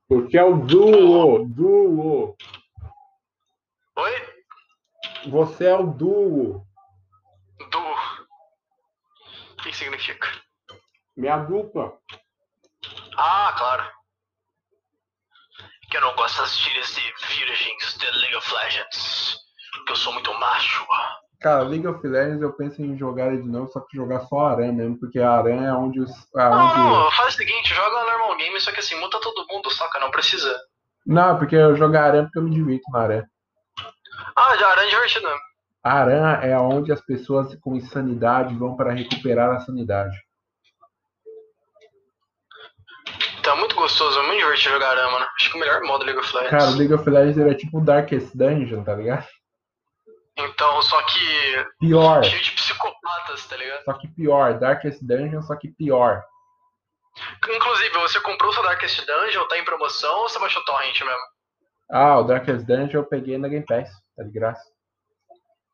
[0.10, 2.36] Você é o duo, duo.
[3.95, 4.36] Oi?
[5.30, 6.66] Você é o duo.
[7.72, 7.80] Du.
[9.54, 10.28] O que significa?
[11.16, 11.98] Minha dupla.
[13.18, 13.91] Ah, claro.
[15.90, 17.02] Que eu não gosto das gírias de
[17.36, 19.38] virgens de League of Legends.
[19.74, 20.86] Porque eu sou muito macho.
[21.40, 24.48] Cara, League of Legends eu penso em jogar ele de novo, só que jogar só
[24.48, 26.12] Aran mesmo, porque a Aran é onde os.
[26.34, 26.78] Não, Aonde...
[26.80, 29.99] não, faz o seguinte, joga normal game, só que assim, muta todo mundo, saca?
[29.99, 30.60] Não precisa.
[31.06, 33.24] Não, porque eu jogo Aran porque eu me divirto na Aran.
[34.35, 35.27] Ah, já era divertido
[35.84, 40.18] Aran é onde as pessoas com insanidade vão para recuperar a sanidade.
[43.41, 45.27] Tá muito gostoso, é muito divertido jogar Arama, né?
[45.39, 46.52] Acho que o melhor modo League of Legends.
[46.52, 49.26] Cara, o League of Legends é tipo o Darkest Dungeon, tá ligado?
[50.38, 52.23] Então, só que Pior.
[52.23, 53.84] cheio de psicopatas, tá ligado?
[53.85, 54.60] Só que pior.
[54.60, 56.23] Darkest Dungeon, só que pior.
[57.49, 61.22] Inclusive, você comprou o seu Darkest Dungeon, tá em promoção ou você baixou torrent mesmo?
[61.89, 64.64] Ah, o Darkest Dungeon eu peguei na Game Pass, tá de graça.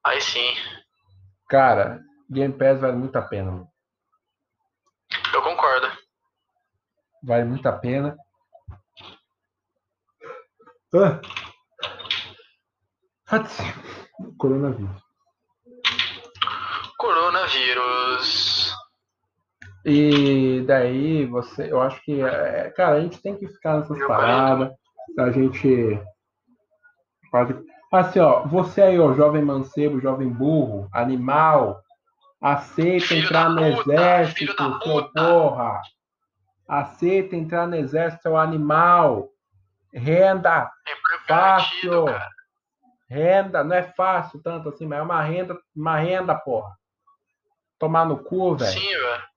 [0.06, 0.53] Aí sim,
[1.49, 3.68] Cara, Game Pass vale muito a pena, mano.
[5.34, 5.88] eu concordo.
[7.24, 8.18] Vale muito a pena.
[10.95, 11.22] Ah.
[14.38, 15.02] Coronavírus.
[16.98, 18.74] Coronavírus.
[19.86, 24.07] E daí você, eu acho que, é, cara, a gente tem que ficar nessas Meu
[24.07, 24.72] paradas.
[25.20, 25.99] A gente
[27.30, 27.53] pode.
[27.94, 31.80] Assim, ó, você aí, ó, jovem mancebo, jovem burro, animal,
[32.41, 35.24] aceita Filho entrar no puta, exército, puta.
[35.24, 35.82] porra.
[36.68, 39.30] Aceita entrar no exército, seu animal.
[39.94, 42.06] Renda, É Fácil.
[42.06, 42.30] cara.
[43.07, 46.76] renda, não é fácil tanto assim, mas é uma renda, uma renda, porra.
[47.78, 48.72] Tomar no cu, velho.
[48.72, 49.32] Sim, velho.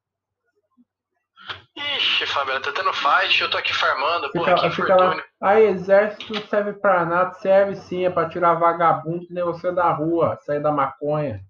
[1.77, 5.05] Ixi, Fabiano, tá tendo fight, eu tô aqui farmando, porra, Fica, que fica lá.
[5.05, 5.24] infortúnio.
[5.43, 9.93] Aí, exército não serve pra nada, serve sim, é pra tirar vagabundo nem você da
[9.93, 11.40] rua, sair da maconha,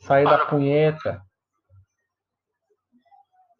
[0.00, 0.46] sair da Para.
[0.46, 1.22] punheta,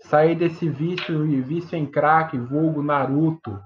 [0.03, 3.59] sair desse vício e vício em crack, vulgo Naruto.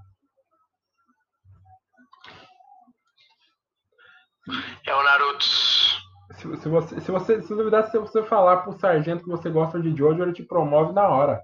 [4.86, 5.44] É o Naruto.
[5.44, 9.80] Se, se você, se você, se duvidar, se você falar pro sargento que você gosta
[9.80, 11.42] de Jojo, ele te promove na hora.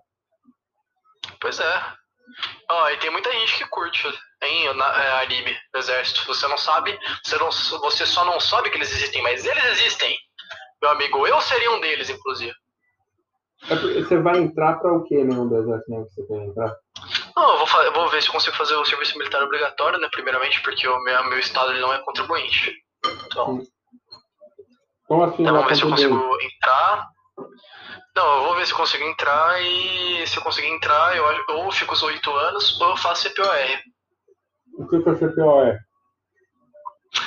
[1.40, 1.82] Pois é.
[2.70, 4.06] Ó, e tem muita gente que curte
[4.42, 6.24] hein, na- é, anime do exército.
[6.26, 10.16] Você não sabe, você, não, você só não sabe que eles existem, mas eles existem.
[10.82, 12.54] Meu amigo, eu seria um deles, inclusive.
[13.68, 16.76] É Você vai entrar pra o que mesmo do exército mesmo que você quer entrar?
[17.34, 20.08] Não, eu vou, eu vou ver se eu consigo fazer o serviço militar obrigatório, né?
[20.12, 22.72] Primeiramente, porque o meu, meu estado ele não é contribuinte.
[23.26, 23.60] Então,
[25.08, 25.42] Como assim?
[25.42, 27.08] então não vamos ver se eu consigo entrar.
[28.16, 31.94] Não, eu vou ver se consigo entrar e se eu conseguir entrar, eu ou fico
[31.94, 33.46] os oito anos ou eu faço CPOR.
[34.78, 35.78] O que é CPOR?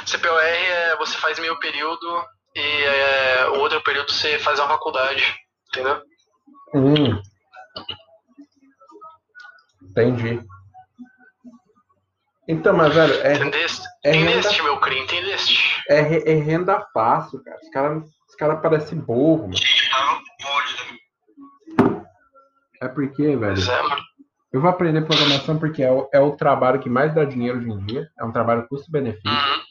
[0.06, 2.26] CPOR é você faz meio período
[2.56, 5.24] e é, o outro período você faz uma faculdade,
[5.70, 6.02] entendeu?
[6.74, 7.22] Hum.
[9.82, 10.42] Entendi.
[12.48, 13.88] Então, mas, velho, é, Entendeste?
[14.04, 15.82] é Entendeste, meu cri, entendeste?
[15.90, 16.00] é,
[16.32, 17.60] é renda fácil, cara.
[17.62, 19.54] Os caras os cara parecem burro, mano.
[22.82, 23.98] É porque, velho, é,
[24.52, 27.70] eu vou aprender programação porque é o, é o trabalho que mais dá dinheiro hoje
[27.70, 28.10] em dia.
[28.20, 29.30] É um trabalho custo-benefício.
[29.30, 29.62] Uhum.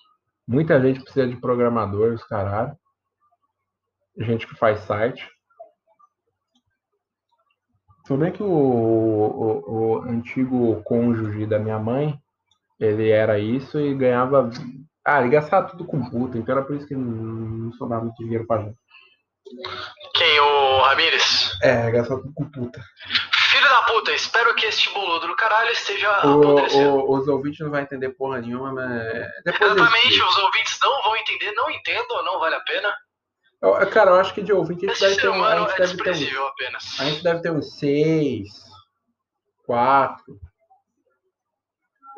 [0.46, 2.76] Muita gente precisa de programadores, caralho.
[4.16, 5.28] Gente que faz site.
[8.06, 12.18] Tudo bem que o, o, o antigo cônjuge da minha mãe,
[12.78, 14.50] ele era isso e ganhava.
[15.04, 18.46] Ah, ele gastava tudo com puta, então era por isso que não sobrava muito dinheiro
[18.46, 18.78] pra gente.
[20.14, 20.40] Quem?
[20.40, 21.50] O Ramires?
[21.62, 22.80] É, tudo com puta.
[23.50, 26.94] Filho da puta, espero que este boludo do caralho esteja O- apodrecendo.
[26.94, 29.02] o- os ouvintes não vão entender porra nenhuma, mas.
[29.44, 32.94] Depois Exatamente, os ouvintes não vão entender, não entendam, não vale a pena.
[33.62, 35.44] Eu- Cara, eu acho que de ouvinte a gente Esse deve ter um.
[35.44, 37.00] A gente é deve ter um apenas.
[37.00, 38.48] A gente deve ter uns seis,
[39.66, 40.38] quatro.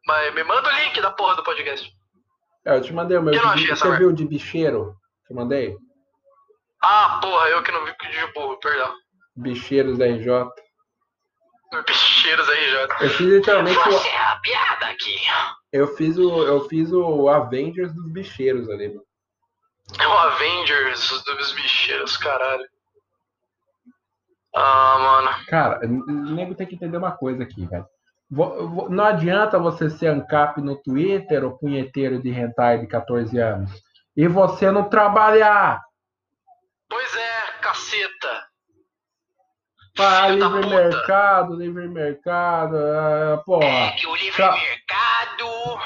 [0.07, 1.89] Mas me manda o link da porra do podcast.
[2.65, 3.33] É, eu te mandei o meu.
[3.33, 4.05] Eu não de- essa você merda.
[4.05, 4.95] viu de bicheiro?
[5.25, 5.75] Que eu mandei?
[6.87, 8.93] Ah, porra, eu que não vi o de burro, perdão.
[9.35, 10.27] Bicheiros RJ.
[11.87, 12.77] Bicheiros RJ.
[13.01, 15.15] Eu fiz literalmente o, Você é a piada aqui.
[15.73, 18.89] eu fiz o eu fiz o Avengers dos bicheiros ali.
[18.89, 19.01] mano.
[19.99, 22.67] É o Avengers dos bicheiros, caralho.
[24.55, 25.45] Ah, mano.
[25.47, 27.85] Cara, o nego tem que entender uma coisa aqui, velho.
[28.89, 33.71] Não adianta você ser ANCAP no Twitter ou punheteiro de hentai de 14 anos
[34.15, 35.81] e você não trabalhar
[36.89, 38.47] Pois é, caceta.
[39.95, 40.67] da livre puta.
[40.75, 43.91] mercado, livre mercado, ah, porra.
[43.97, 45.77] que o livre Tra- mercado.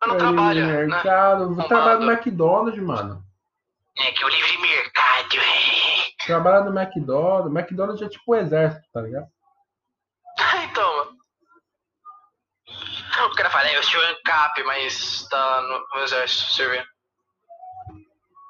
[0.00, 0.86] Mas não livre trabalha, né?
[0.86, 2.12] mercado, Não trabalha no.
[2.12, 3.22] McDonald's, mano.
[3.98, 5.28] É que o livre mercado.
[6.24, 7.50] Trabalha no McDonald's.
[7.52, 9.26] McDonald's é tipo o exército, tá ligado?
[10.70, 11.18] então, mano.
[13.26, 16.86] O cara fala, "É, eu sou ANCAP, mas tá no, no exército servindo.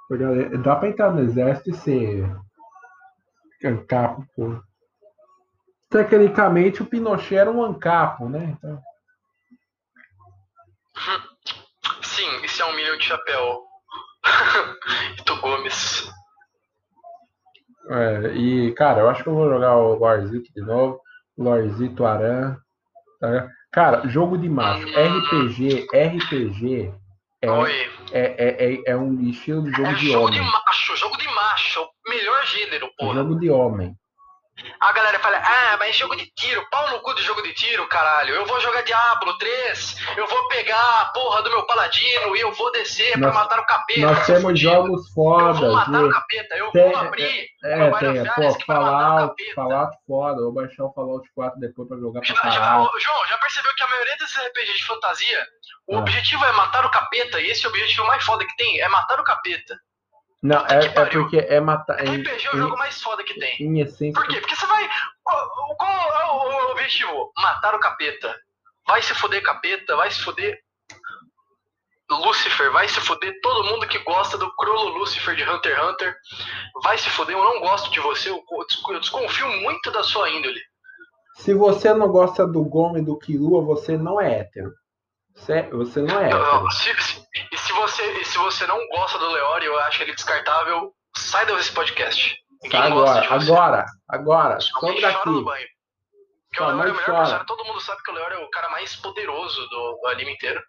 [0.09, 2.37] Porque Dá pra entrar no exército e ser
[3.65, 4.61] ancapo, pô.
[5.91, 8.57] Tecnicamente, o Pinochet era um ancapo, né?
[8.57, 8.83] Então,
[12.03, 13.63] Sim, isso é um milhão de chapéu.
[15.19, 16.11] Ito Gomes.
[17.91, 21.01] é, e, cara, eu acho que eu vou jogar o Lorzito de novo.
[21.37, 22.57] Lorzito Aran.
[23.21, 23.49] tá?
[23.71, 24.87] Cara, jogo de macho.
[24.89, 26.93] RPG, RPG
[27.43, 27.91] é, Oi.
[28.13, 30.53] é, é, é, é um estilo de jogo É de jogo de homem.
[30.53, 31.89] macho, jogo de macho.
[32.09, 33.15] Melhor gênero, porra.
[33.15, 33.95] Jogo de homem.
[34.81, 35.38] A galera fala,
[35.89, 38.35] mas jogo de tiro, pau no cu do jogo de tiro, caralho.
[38.35, 42.53] Eu vou jogar Diablo 3, eu vou pegar a porra do meu paladino e eu
[42.53, 44.01] vou descer Nós- pra matar o capeta.
[44.01, 44.71] Nós temos fudido.
[44.71, 45.59] jogos Eu fodas.
[45.59, 48.67] vou matar o de- capeta, eu Tem- vou abrir É, Trabalha tem, Férias pô, o
[48.67, 49.55] Fallout.
[49.55, 50.41] Fallout foda.
[50.41, 52.91] Eu vou baixar o Fallout 4 depois pra jogar pra Já, já, caralho.
[53.01, 55.47] João, já percebeu que a maioria desses RPG de fantasia,
[55.89, 55.99] o Ah.
[56.01, 58.89] objetivo é matar o capeta, e esse é o objetivo mais foda que tem, é
[58.89, 59.75] matar o capeta.
[60.41, 61.97] Não, Puta é, é porque é matar.
[62.01, 63.57] RPG é o jogo mais foda que tem.
[63.61, 64.13] em essência.
[64.13, 64.41] Por quê?
[64.41, 64.78] Porque você vai.
[66.89, 67.33] Objetivo?
[67.37, 68.35] Matar o capeta.
[68.87, 70.59] Vai se fuder capeta, vai se fuder.
[72.11, 76.17] Lucifer, vai se fuder todo mundo que gosta do Crollo Lucifer de Hunter x Hunter.
[76.83, 80.31] Vai se fuder, eu não gosto de você, eu desco- eu desconfio muito da sua
[80.31, 80.59] índole.
[81.37, 84.73] Se você não gosta do Gomes e do Kilua, você não é hétero.
[85.37, 86.71] Você, você não é hétero.
[86.71, 90.15] se- se- e, se você, e se você não gosta do Leori, eu acho ele
[90.15, 92.37] descartável, sai desse podcast.
[92.63, 93.53] Ninguém gosta agora, você.
[93.53, 94.59] agora, agora.
[94.77, 95.45] Alguém Some
[96.59, 98.51] Sua o Leori é o melhor personagem, todo mundo sabe que o Leori é o
[98.51, 100.63] cara mais poderoso do, do anime inteiro.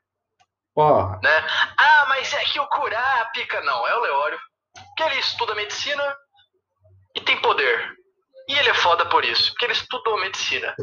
[0.74, 1.20] Porra.
[1.22, 1.46] né?
[1.78, 3.62] Ah, mas é que o Kurapika.
[3.62, 4.40] Não, é o Leório.
[4.96, 6.16] Que ele estuda medicina
[7.16, 7.94] e tem poder.
[8.48, 10.74] E ele é foda por isso, porque ele estudou medicina.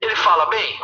[0.00, 0.78] Ele fala bem.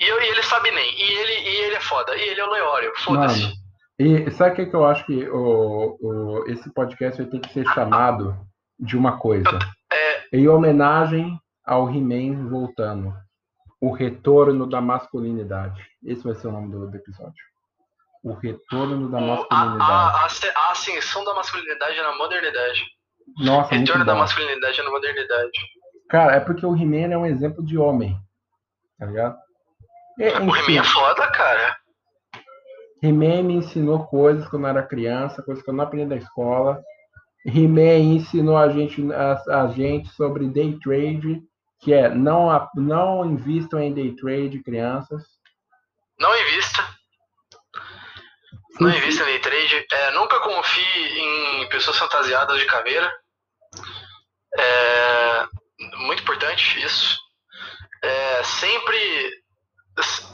[0.00, 0.94] E, eu- e ele sabe nem.
[0.94, 2.16] E ele, e ele é foda.
[2.16, 2.92] E ele é o Leório.
[2.98, 3.52] Foda-se.
[3.98, 7.52] E sabe o que, que eu acho que o, o, esse podcast vai ter que
[7.52, 8.34] ser chamado
[8.78, 9.58] de uma coisa?
[9.92, 11.38] É, Em homenagem
[11.70, 13.14] ao He-Man voltando.
[13.80, 15.80] O retorno da masculinidade.
[16.04, 17.44] Esse vai ser o nome do, do episódio.
[18.22, 19.80] O retorno da o- masculinidade.
[19.82, 20.26] a,
[20.60, 22.84] a a ascensão da masculinidade na modernidade.
[23.38, 25.58] Nossa, Retorno da masculinidade na modernidade.
[26.08, 28.18] Cara, é porque o He-Man é um exemplo de homem.
[28.98, 29.38] Tá ligado?
[30.18, 31.76] E, O He-Man é foda, cara.
[33.02, 36.82] He-Man me ensinou coisas quando eu era criança, coisas que eu não aprendi na escola.
[37.46, 41.42] He-Man ensinou a gente, a, a gente sobre day trade,
[41.80, 45.24] que é não, não invistam em day trade, crianças.
[46.18, 46.86] Não invista.
[48.78, 49.86] Não invista em day trade.
[49.90, 53.10] É, nunca confie em pessoas fantasiadas de caveira.
[54.58, 55.46] É,
[55.96, 57.18] muito importante isso.
[58.02, 59.42] É, sempre.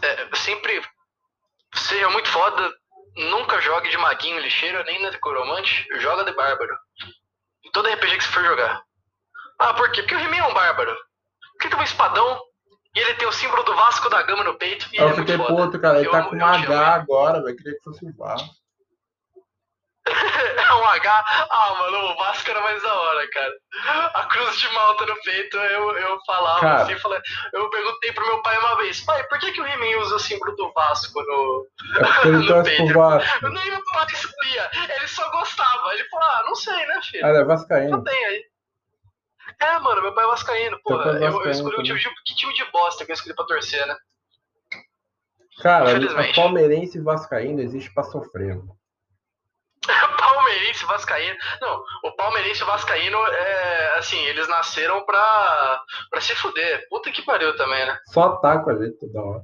[0.03, 0.83] É, sempre
[1.75, 2.73] seja muito foda.
[3.17, 5.87] Nunca jogue de maguinho lixeiro, nem na necromante.
[6.01, 6.77] Joga de bárbaro.
[7.65, 8.83] Em todo RPG que você for jogar.
[9.59, 10.03] Ah, por quê?
[10.03, 10.95] Porque o He-Man é um bárbaro.
[11.59, 12.41] Porque tem um espadão
[12.95, 14.87] e ele tem o símbolo do Vasco da Gama no peito.
[14.93, 15.99] E Eu é fiquei puto, cara.
[15.99, 16.45] Ele Eu tá amo- com um.
[16.47, 17.57] H agora, velho.
[17.57, 18.49] Queria que fosse o Vasco.
[20.57, 21.25] É um H.
[21.51, 23.53] Ah, mano, o Vasco era mais da hora, cara.
[24.15, 26.83] A cruz de malta no peito, eu, eu falava Cara.
[26.83, 27.21] assim, falei,
[27.53, 30.19] eu perguntei pro meu pai uma vez, pai, por que, que o He-Man usa o
[30.19, 31.67] símbolo do Vasco no.
[32.25, 32.93] É No peito.
[32.95, 33.45] Vasco.
[33.45, 35.93] Eu nem meu pai sabia, ele só gostava.
[35.95, 37.27] Ele falou, ah, não sei, né, filho?
[37.27, 38.05] Ah, é Não Vascaíno.
[38.05, 38.45] tem aí.
[39.61, 42.35] É, mano, meu pai é vascaíno, pai é Eu, eu escolhi o time de, que
[42.35, 43.97] time de bosta que eu escolhi pra torcer, né?
[45.63, 45.99] Cara,
[46.35, 48.57] palmeirense e vascaíno existe pra sofrer.
[48.57, 48.77] mano.
[50.19, 51.37] Palmeirense e Vascaíno.
[51.61, 56.87] Não, o Palmeirense e o Vascaíno, é, assim, eles nasceram pra, pra se fuder.
[56.89, 57.99] Puta que pariu também, né?
[58.07, 59.43] Só tá com a gente toda hora.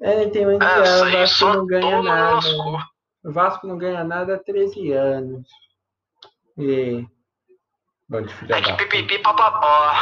[0.00, 2.46] Ele tem um É, isso o Vasco não ganha no nada.
[3.24, 5.48] O Vasco não ganha nada há 13 anos.
[6.56, 7.04] E.
[8.08, 9.92] Bando de filha É que da pipipi papapó.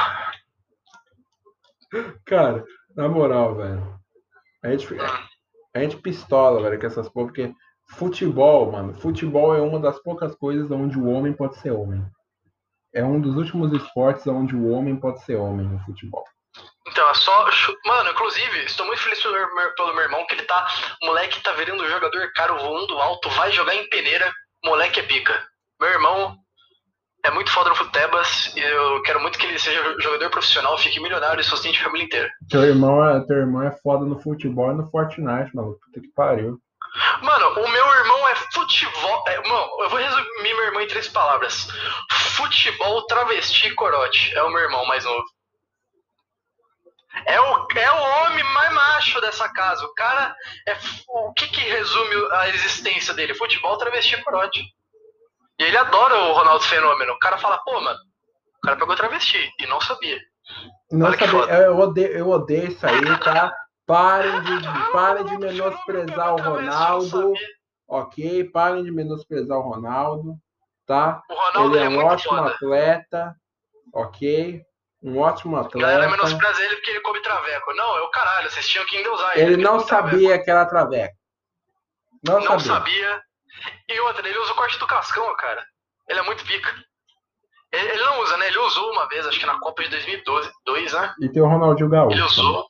[2.25, 2.65] Cara,
[2.95, 3.99] na moral, velho.
[4.63, 5.29] A gente, fica-
[5.75, 7.55] a gente pistola, velho, com essas porra, porque
[7.91, 12.05] futebol, mano, futebol é uma das poucas coisas onde o homem pode ser homem.
[12.95, 16.25] É um dos últimos esportes onde o homem pode ser homem no futebol.
[16.89, 17.51] Então, é só.
[17.85, 20.67] Mano, inclusive, estou muito feliz pelo meu, pelo meu irmão, que ele tá.
[21.03, 24.33] O moleque tá virando jogador caro, voando alto, vai jogar em peneira.
[24.65, 25.47] Moleque é pica.
[25.81, 26.39] Meu irmão
[27.27, 31.01] é muito foda no Futebas e eu quero muito que ele seja jogador profissional, fique
[31.01, 32.31] milionário e sustente a família inteira.
[32.49, 35.81] Teu irmão é, teu irmão é foda no futebol e no Fortnite, maluco.
[35.81, 36.59] Puta que pariu.
[37.21, 39.25] Mano, o meu irmão é futebol.
[39.27, 41.67] É, mano, eu vou resumir meu irmão em três palavras:
[42.37, 44.35] futebol, travesti e corote.
[44.35, 45.25] É o meu irmão mais novo.
[47.25, 49.85] É o, é o homem mais macho dessa casa.
[49.85, 50.35] O cara
[50.67, 50.77] é.
[51.09, 53.35] O que que resume a existência dele?
[53.35, 54.76] Futebol, travesti e corote.
[55.59, 57.13] E ele adora o Ronaldo Fenômeno.
[57.13, 57.99] O cara fala, pô, mano,
[58.59, 60.19] o cara pegou travesti e não sabia.
[60.93, 61.53] Não Olha foda.
[61.55, 63.53] eu, odeio, eu odeio isso aí, tá?
[63.87, 67.33] Parem de, parem de menosprezar o Ronaldo,
[67.89, 68.45] ok?
[68.51, 70.37] Parem de menosprezar o Ronaldo,
[70.87, 71.23] tá?
[71.31, 72.51] O Ronaldo Ele é é, um ótimo foda.
[72.51, 73.35] atleta,
[73.95, 74.63] ok?
[75.03, 76.11] Um ótimo A galera atleta.
[76.17, 77.73] menospreza ele porque ele come traveco.
[77.75, 80.11] Não, é o caralho, vocês tinham que endeusar Ele porque não come traveco.
[80.17, 81.15] sabia que era traveco.
[82.25, 82.67] Não, não sabia.
[82.67, 83.23] sabia.
[83.89, 85.65] E outra, ele usa o corte do cascão, cara.
[86.09, 86.75] Ele é muito pica.
[87.73, 88.47] Ele, ele não usa, né?
[88.49, 91.15] Ele usou uma vez, acho que na Copa de 2012, dois, né?
[91.21, 92.17] E tem o Ronaldinho Gaúcho.
[92.17, 92.67] Ele usou.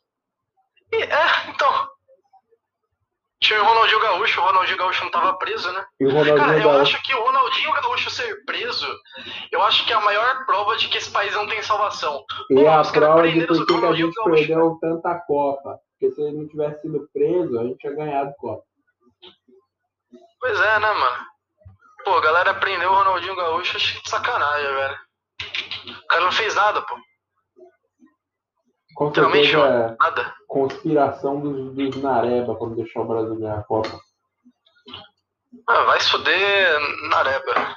[0.93, 1.89] E, é, então.
[3.39, 5.85] Tinha o Ronaldinho Gaúcho, o Ronaldinho Gaúcho não tava preso, né?
[6.01, 6.81] E o Ronaldinho Cara, eu Gaúcho.
[6.97, 8.87] acho que o Ronaldinho Gaúcho ser preso,
[9.53, 12.25] eu acho que é a maior prova de que esse país não tem salvação.
[12.51, 14.31] E Pô, a prova de por que a gente Gaúcho.
[14.31, 15.79] perdeu tanta Copa.
[15.99, 18.63] Porque se ele não tivesse sido preso, a gente tinha ganhado Copa.
[20.41, 21.27] Pois é, né, mano?
[22.05, 24.97] Pô, a galera prendeu o Ronaldinho Gaúcho, achei de sacanagem, velho.
[25.89, 26.97] O cara não fez nada, pô.
[28.95, 30.35] Com certeza ó, é nada.
[30.49, 34.01] conspiração dos, dos Nareba pra não deixar o Brasil ganhar a Copa.
[35.69, 36.81] Ah, vai se fuder
[37.11, 37.75] Nareba.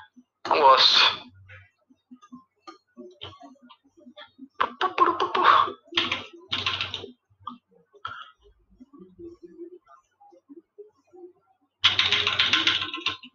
[0.47, 1.29] Não gosto.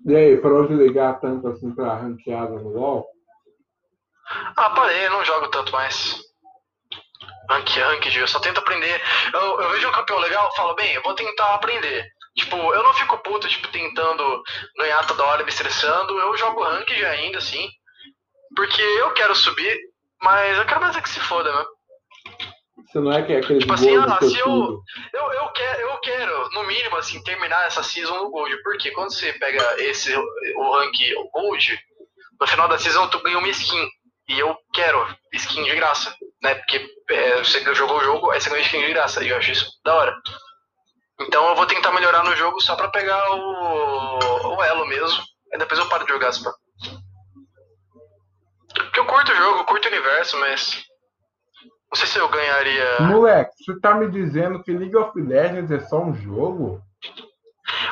[0.06, 3.06] E aí, parou de ligar tanto assim pra ranqueada no LoL?
[4.56, 6.20] Ah, parei, não jogo tanto mais.
[7.48, 9.00] Rank, rank, eu só tento aprender.
[9.32, 12.06] Eu, eu vejo um campeão legal, falo, bem, eu vou tentar aprender.
[12.36, 14.42] Tipo, eu não fico puto, tipo, tentando
[14.76, 16.18] ganhar toda hora, me estressando.
[16.18, 17.68] Eu jogo ranked ainda, assim.
[18.56, 19.78] Porque eu quero subir,
[20.20, 21.64] mas eu quero mais é que se foda, né?
[22.94, 24.80] Você não é que é aquele Tipo assim, ah, se eu-.
[25.12, 28.56] Eu, eu, quero, eu quero, no mínimo, assim, terminar essa season no Gold.
[28.62, 30.94] Porque quando você pega esse, o rank
[31.32, 31.76] Gold,
[32.40, 33.88] no final da season tu ganha uma skin.
[34.28, 36.54] E eu quero skin de graça, né?
[36.54, 39.24] Porque é, você jogou o jogo, aí você ganha skin de graça.
[39.24, 40.14] E eu acho isso da hora.
[41.20, 45.20] Então eu vou tentar melhorar no jogo só pra pegar o, o elo mesmo.
[45.52, 46.30] Aí depois eu paro de jogar.
[48.72, 50.93] Porque eu curto o jogo, curto o universo, mas.
[51.94, 53.02] Não sei se eu ganharia.
[53.02, 56.82] Moleque, você tá me dizendo que League of Legends é só um jogo?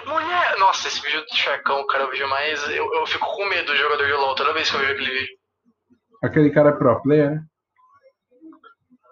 [0.05, 0.59] Mulher!
[0.59, 2.61] Nossa, esse vídeo do Sharkão, cara, eu vejo mais.
[2.71, 5.21] Eu, eu fico com medo do jogador de LOL toda vez que eu vejo aquele
[5.21, 5.37] vídeo.
[6.21, 7.45] Aquele cara é pro player, né?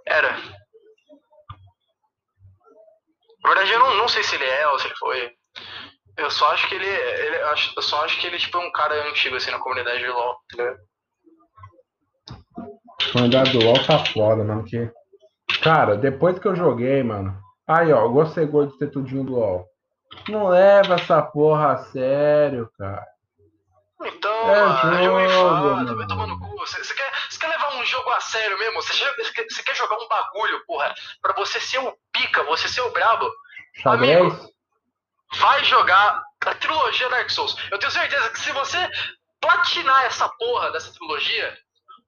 [0.09, 0.37] Era.
[3.45, 5.31] Na verdade, eu não, não sei se ele é ou se ele foi.
[6.17, 6.89] Eu só acho que ele.
[6.89, 7.37] ele
[7.77, 10.37] eu só acho que ele tipo, é um cara antigo assim na comunidade de LOL.
[10.57, 10.75] tá
[13.13, 14.65] Comunidade do LoL tá foda, mano.
[14.65, 14.91] Que...
[15.63, 17.37] Cara, depois que eu joguei, mano.
[17.67, 19.67] Aí, ó, gostei de ter tudinho do LoL.
[20.29, 23.07] Não leva essa porra a sério, cara.
[24.03, 25.97] Então, É mano, jogo jogo, mano.
[25.97, 26.57] vai tomar no cu.
[26.59, 28.83] Você, você quer, você quer levar um jogo a sério mesmo?
[28.83, 32.91] Você, você quer, jogar um bagulho, porra, pra você ser o pica, você ser o
[32.93, 33.31] brabo?
[33.83, 34.33] Xadrez?
[35.39, 37.57] Vai jogar a trilogia Dark Souls.
[37.71, 38.79] Eu tenho certeza que se você
[39.41, 41.57] platinar essa porra dessa trilogia,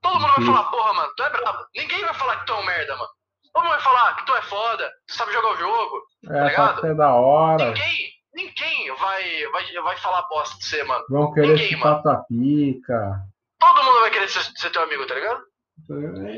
[0.02, 1.58] todo mundo vai falar, porra, mano, tu é brabo.
[1.74, 3.08] Ninguém vai falar que tu é um merda, mano.
[3.52, 6.02] Todo mundo vai falar que tu é foda, tu sabe jogar o jogo.
[6.30, 6.74] É, ligado?
[6.74, 7.64] pode ser da hora.
[7.66, 11.04] Ninguém, ninguém vai, vai, vai falar bosta de você, mano.
[11.08, 13.20] Vão querer Ninguém, tua pica.
[13.58, 15.42] Todo mundo vai querer ser, ser teu amigo, tá ligado?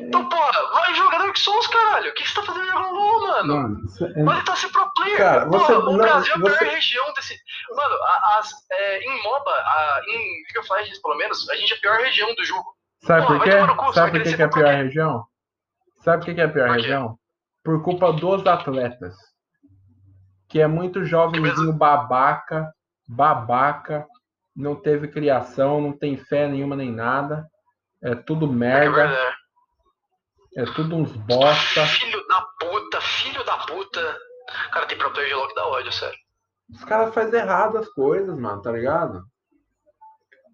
[0.07, 2.11] Então, porra, vai jogar Dark Souls, caralho.
[2.11, 3.57] O que você tá fazendo jogando LOL, mano?
[3.57, 5.16] Mano, isso é- Vai tentar ser pro player.
[5.19, 7.36] Cara, você- Porra, o não, Brasil é a você- pior região desse.
[7.70, 11.73] Mano, a- as, é, em MOBA, a, em League of Legends, pelo menos, a gente
[11.73, 12.74] é a pior região do jogo.
[13.06, 13.93] Sabe Porra, por quê?
[13.93, 15.26] Sabe por que, que é a pior região?
[16.02, 17.18] Sabe por que, que é a pior Por região?
[17.62, 19.14] Por culpa dos atletas.
[20.48, 22.72] Que é muito jovenzinho babaca,
[23.09, 24.06] babaca,
[24.55, 27.47] não teve criação, não tem fé nenhuma nem nada.
[28.02, 29.36] É tudo É merda, verdade.
[30.56, 31.86] é tudo uns bosta.
[31.86, 34.18] Filho da puta, filho da puta.
[34.72, 36.18] Cara, tem pro player de que dá ódio, sério.
[36.70, 39.24] Os caras fazem errado as coisas, mano, tá ligado?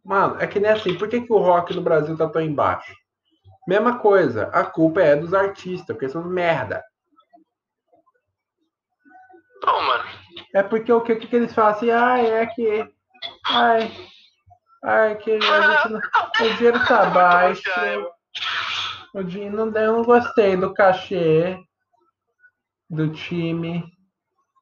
[0.05, 2.95] Mano, é que nem assim, por que, que o rock no Brasil tá tão embaixo?
[3.69, 6.83] Mesma coisa, a culpa é dos artistas, porque são merda.
[9.63, 10.05] Não, mano.
[10.55, 12.89] É porque o que, que, eles falam assim, ai, é que.
[13.47, 13.93] Ai.
[14.83, 16.01] Ai, que a gente não-
[16.47, 17.63] o dinheiro tá baixo.
[19.15, 21.59] O dinheiro não, eu não gostei do cachê
[22.89, 23.85] do time.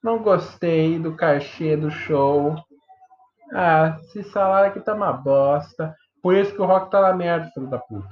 [0.03, 2.57] Não gostei do cachê do show.
[3.53, 5.95] Ah, esse salário aqui tá uma bosta.
[6.23, 8.09] Por isso que o rock tá na merda, filho da puta.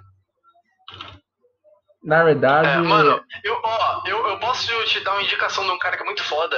[2.03, 2.69] Na verdade.
[2.69, 6.03] É, mano, eu, ó, eu, eu posso te dar uma indicação de um cara que
[6.03, 6.57] é muito foda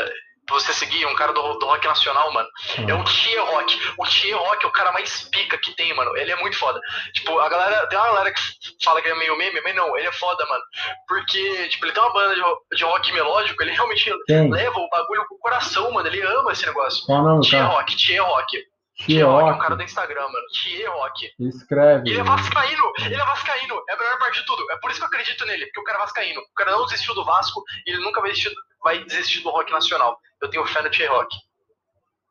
[0.49, 2.49] você seguir, um cara do, do rock nacional, mano.
[2.87, 3.93] É o Thier Rock.
[3.99, 6.17] O Thier Rock é o cara mais pica que tem, mano.
[6.17, 6.81] Ele é muito foda.
[7.13, 7.87] Tipo, a galera.
[7.89, 8.41] Tem uma galera que
[8.83, 10.63] fala que é meio meme, mas não, ele é foda, mano.
[11.07, 14.51] Porque, tipo, ele tem uma banda de, de rock melódico, ele realmente Quem?
[14.51, 16.07] leva o bagulho pro coração, mano.
[16.09, 17.05] Ele ama esse negócio.
[17.07, 17.75] Qual o nome do Thier cara?
[17.75, 18.59] Rock, Thier Rock.
[18.99, 19.63] Tia Rock, é Rock.
[19.63, 20.47] cara do Instagram, mano.
[20.53, 21.33] Thier Rock.
[21.39, 22.11] Escreve.
[22.11, 24.71] Ele é vascaíno, ele é vascaíno, é a melhor parte de tudo.
[24.73, 26.41] É por isso que eu acredito nele, porque o cara é vascaíno.
[26.41, 28.53] O cara não desistiu do Vasco e ele nunca vai desistir,
[28.83, 30.19] vai desistir do rock nacional.
[30.43, 31.37] Eu tenho fé no T-Rock.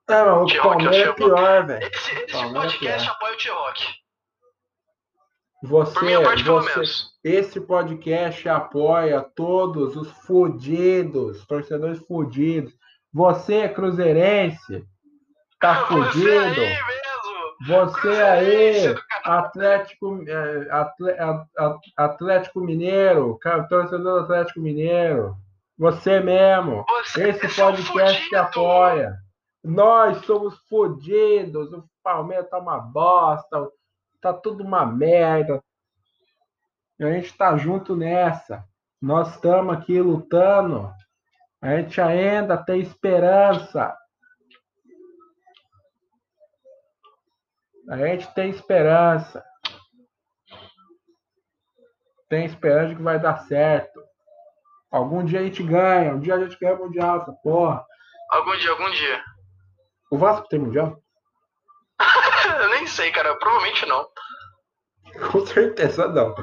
[0.09, 1.87] É, mas o Rock, Palmeiras é pior, velho.
[1.87, 3.11] Esse, esse Palmeiras podcast é.
[3.11, 3.87] apoia o T-Rock.
[5.61, 7.11] Por Você, minha parte, pelo você, menos.
[7.23, 12.73] esse podcast apoia todos os fudidos, torcedores fudidos.
[13.11, 14.85] Você, cruzeirense,
[15.59, 16.63] tá mesmo.
[17.65, 18.95] Você aí.
[19.23, 20.67] Atlético, é,
[21.97, 23.39] Atlético Mineiro,
[23.69, 25.35] torcedor do Atlético Mineiro.
[25.77, 26.85] Você mesmo.
[26.87, 28.41] Você, Esse é podcast te fudido.
[28.41, 29.17] apoia.
[29.63, 31.71] Nós somos fodidos.
[31.73, 33.69] O Palmeiras tá uma bosta.
[34.21, 35.61] Tá tudo uma merda.
[36.99, 38.63] E a gente tá junto nessa.
[39.01, 40.91] Nós estamos aqui lutando.
[41.61, 43.95] A gente ainda tem esperança.
[47.89, 49.43] A gente tem esperança.
[52.29, 54.01] Tem esperança de que vai dar certo.
[54.91, 56.13] Algum dia a gente ganha.
[56.13, 57.85] Um dia a gente ganha o Mundial, essa porra.
[58.31, 59.23] Algum dia, algum dia.
[60.11, 61.01] O Vasco tem Mundial?
[62.61, 63.35] Eu nem sei, cara.
[63.37, 64.07] Provavelmente não.
[65.31, 66.35] Com certeza não.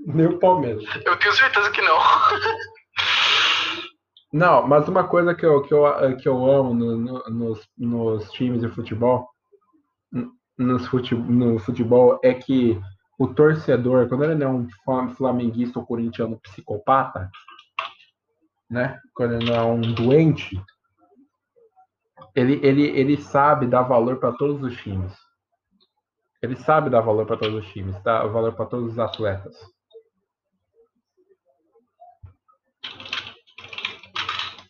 [0.00, 0.84] Nem o Palmeiras.
[1.04, 1.98] Eu tenho certeza que não.
[4.32, 8.30] Não, mas uma coisa que eu, que eu, que eu amo no- no- nos, nos
[8.32, 9.28] times de futebol,
[10.58, 12.80] no futebol, é que
[13.18, 17.30] o torcedor, quando ele é um fla- flamenguista ou corintiano psicopata,
[18.68, 19.00] né?
[19.14, 20.60] Quando ele é um doente,
[22.34, 25.12] ele, ele, ele sabe dar valor para todos os times.
[26.42, 29.56] Ele sabe dar valor para todos os times, dar valor para todos os atletas.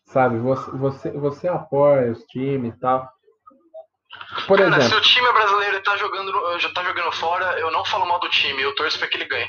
[0.04, 3.10] Sabe, você, você, você apoia os times e tal.
[4.46, 7.84] Por cara, se exemplo, o time brasileiro tá jogando, já tá jogando fora, eu não
[7.84, 8.62] falo mal do time.
[8.62, 9.48] Eu torço pra que ele ganhe.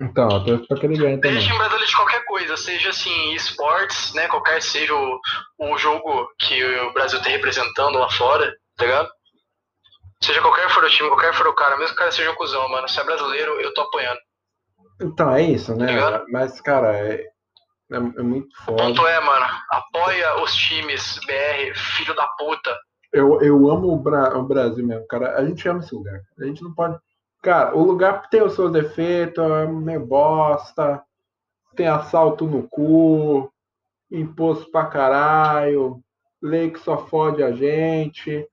[0.00, 1.32] então, eu torço pra que ele ganhe também.
[1.36, 4.28] Seja time brasileiro de qualquer coisa, seja assim, esportes, né?
[4.28, 5.20] Qualquer seja o,
[5.58, 9.08] o jogo que o Brasil tá representando lá fora, tá ligado?
[10.22, 12.34] Seja qualquer for o time, qualquer for o cara, mesmo que o cara seja um
[12.34, 12.88] cuzão, mano.
[12.88, 14.18] Se é brasileiro, eu tô apoiando.
[15.00, 15.86] Então, é isso, né?
[15.86, 16.24] Ligado?
[16.32, 17.14] Mas, cara, é,
[17.92, 18.82] é, é muito O foda.
[18.82, 22.74] ponto é, mano, apoia os times BR, filho da puta.
[23.12, 25.36] Eu, eu amo o, Bra- o Brasil mesmo, cara.
[25.38, 26.20] A gente ama esse lugar.
[26.38, 26.98] A gente não pode.
[27.42, 31.02] Cara, o lugar tem os seus defeitos, é meio bosta,
[31.76, 33.52] tem assalto no cu,
[34.10, 36.02] imposto pra caralho,
[36.42, 38.46] lei que só fode a gente,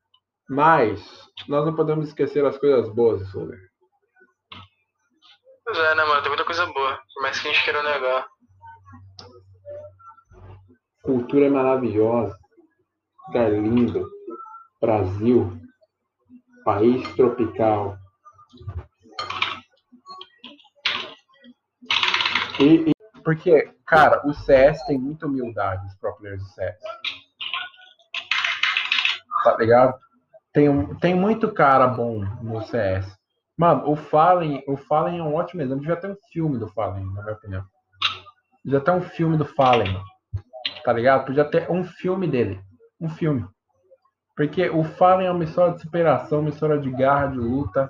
[0.50, 3.60] mas nós não podemos esquecer as coisas boas, Soler.
[5.66, 6.22] Pois é, né, mano?
[6.22, 8.28] Tem muita coisa boa, por mais que a gente queira negar.
[11.02, 12.38] Cultura é maravilhosa,
[13.28, 14.10] lugar lindo,
[14.84, 15.50] Brasil,
[16.66, 17.98] país tropical.
[22.60, 22.94] E, e-
[23.24, 26.78] porque, cara, o CS tem muita humildade, os pro players do CS.
[29.46, 29.98] Tá ligado?
[30.52, 33.08] Tem, tem muito cara bom no CS.
[33.58, 35.80] Mano, o Fallen, o Fallen é um ótimo exemplo.
[35.80, 37.64] Devia ter um filme do Fallen, na minha opinião.
[38.66, 39.98] Devia ter um filme do Fallen.
[40.84, 41.26] Tá ligado?
[41.26, 42.60] Podia ter um filme dele.
[43.00, 43.48] Um filme.
[44.36, 47.90] Porque o Fallen é uma história de superação, uma história de garra, de luta.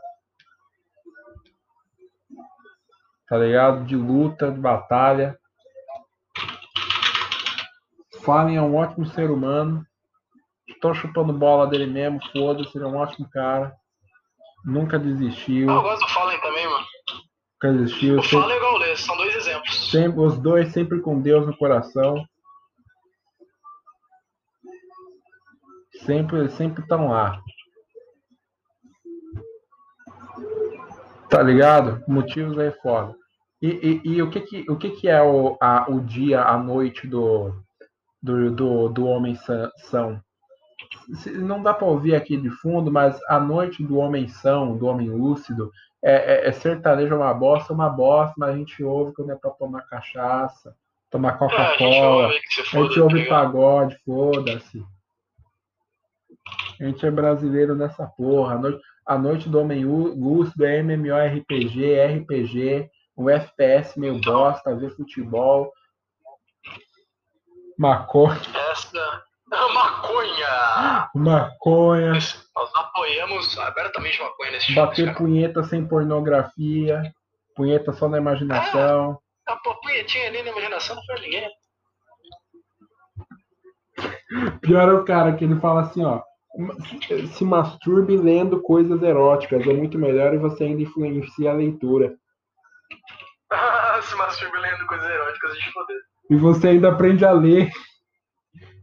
[3.27, 3.85] Tá ligado?
[3.85, 5.37] De luta, de batalha.
[8.23, 9.85] Fallen é um ótimo ser humano.
[10.81, 13.73] Tô chupando bola dele mesmo, foda-se, ele é um ótimo cara.
[14.65, 15.69] Nunca desistiu.
[15.69, 16.85] Ah, eu gosto do Fallen também, mano.
[17.63, 18.19] Nunca desistiu.
[18.19, 19.89] O Sempre, Fallen e o Gaules, são dois exemplos.
[19.91, 22.25] sempre- os dois sempre com Deus no coração.
[26.05, 27.39] Sempre sempre estão lá.
[31.29, 32.03] Tá ligado?
[32.07, 33.15] Motivos aí foda.
[33.61, 36.57] E, e, e o que que, o que que é o, a, o dia, a
[36.57, 37.53] noite do,
[38.21, 40.21] do, do, do homem sã- são?
[41.15, 44.85] Se- Não dá pra ouvir aqui de fundo, mas a noite do homem são, do
[44.85, 45.71] homem lúcido,
[46.03, 49.35] é, é, é sertanejo é uma bosta, uma bosta, mas a gente ouve quando é
[49.35, 50.75] pra tomar cachaça,
[51.09, 52.23] tomar É, a gente Coca-Cola.
[52.25, 54.85] ouve A gente tá ouve pagode, foda-se.
[56.79, 58.55] A gente é brasileiro nessa porra.
[58.55, 64.75] A noite, a noite do homem Lú- lúcido é MMORPG, RPG, um FPS meio bosta,
[64.75, 65.71] ver futebol,
[67.77, 68.39] maconha,
[68.71, 68.97] Essa
[69.51, 71.09] é a maconha.
[71.13, 77.01] maconha, Nós apoiamos abertamente a maconha nesse bater punheta sem pornografia,
[77.55, 79.19] punheta só na imaginação.
[79.47, 81.49] A pô- punhetinha ali na imaginação não foi ninguém.
[84.61, 86.21] Pior é o cara que ele fala assim, ó.
[87.35, 92.15] "Se- masturbe lendo coisas eróticas, é muito melhor e você ainda influencia a leitura.
[94.03, 95.97] Se masturbe lendo coisas eróticas, gente foder.
[96.29, 97.69] E você ainda aprende a ler,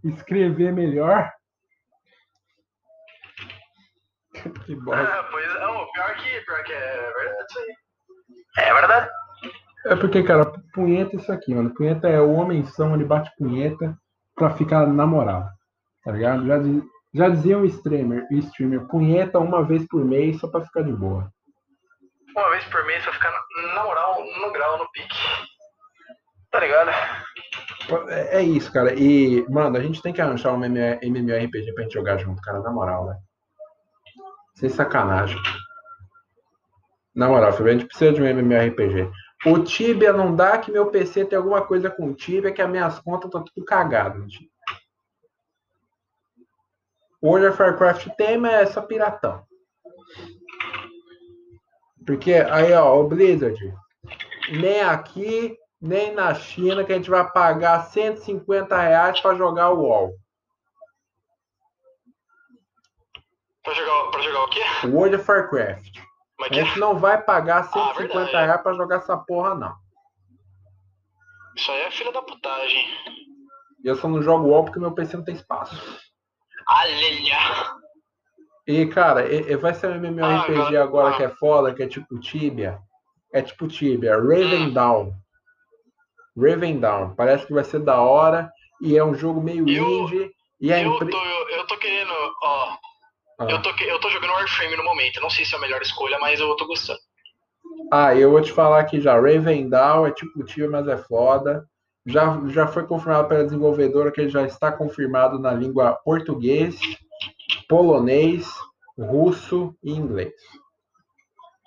[0.04, 1.30] escrever melhor.
[4.64, 5.02] Que bosta.
[5.02, 8.64] Ah, pois é, não, pior que, pior que é verdade isso aí.
[8.64, 9.10] É verdade.
[9.86, 11.74] É porque, cara, punheta é isso aqui, mano.
[11.74, 13.96] Punheta é o homem são, ele bate punheta
[14.34, 15.48] pra ficar na moral.
[16.04, 16.46] Tá ligado?
[16.46, 20.60] Já, diz- já dizia o streamer, o streamer, punheta uma vez por mês só pra
[20.60, 21.30] ficar de boa.
[22.36, 25.16] Uma vez por mês pra ficar na, na moral, no grau, no pique.
[26.50, 26.90] Tá ligado?
[26.90, 28.94] É é isso, cara.
[28.94, 32.70] E, mano, a gente tem que arranjar um MMORPG pra gente jogar junto, cara, na
[32.70, 33.16] moral, né?
[34.54, 35.40] Sem sacanagem.
[37.14, 39.10] Na moral, Felipe, a gente precisa de um MMORPG.
[39.46, 42.70] O Tibia não dá que meu PC tem alguma coisa com o Tibia, que as
[42.70, 44.30] minhas contas estão tudo cagadas.
[44.30, 44.59] Tibia.
[47.22, 49.44] World of Warcraft tem, mas é só piratão.
[52.06, 53.58] Porque aí, ó, o Blizzard,
[54.50, 59.80] nem aqui, nem na China que a gente vai pagar 150 reais para jogar o
[59.82, 60.14] WoW.
[63.62, 64.60] Pra jogar, pra jogar o quê?
[64.86, 65.98] World of Warcraft.
[66.42, 68.46] A que gente não vai pagar Ah, 150 verdade.
[68.46, 69.74] reais para jogar essa porra, não.
[71.54, 72.86] Isso aí é filha da putagem.
[73.84, 75.74] E eu só não jogo WoW porque meu PC não tem espaço.
[76.70, 77.74] Alelha.
[78.66, 81.16] E, cara, e- e vai ser um MMORPG Ah, agora ah.
[81.16, 82.78] que é foda, que é tipo Tibia.
[83.32, 85.12] É tipo Tibia, Raven Down.
[86.36, 87.14] Raven Down.
[87.16, 88.50] Parece que vai ser da hora.
[88.80, 90.30] E é um jogo meio Eu- indie.
[90.60, 91.10] E a Eu empre...
[91.10, 92.10] tô, eu, eu tô querendo,
[92.42, 92.76] ó.
[93.40, 93.46] Ah.
[93.48, 95.20] Eu, tô, eu tô jogando Warframe no momento.
[95.20, 96.98] Não sei se é a melhor escolha, mas eu tô gostando.
[97.92, 99.14] Ah, eu vou te falar aqui já.
[99.14, 101.64] Raven Down é tipo Tibia, mas é foda.
[102.06, 106.78] Já, já foi confirmado pela desenvolvedora que ele já está confirmado na língua português,
[107.68, 108.48] polonês,
[108.98, 110.32] russo e inglês.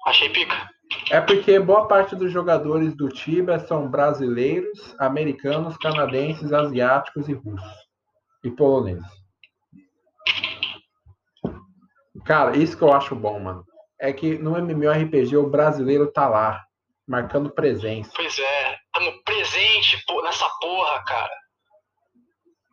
[0.06, 0.70] Achei pica.
[1.12, 7.84] É porque boa parte dos jogadores do Tibia são brasileiros, americanos, canadenses, asiáticos e russos.
[8.44, 9.06] E poloneses.
[12.26, 13.66] Cara, isso que eu acho bom, mano.
[14.00, 16.64] É que no MMORPG o brasileiro tá lá,
[17.08, 18.12] marcando presença.
[18.16, 18.76] Pois é,
[20.06, 21.44] pô, nessa porra, cara.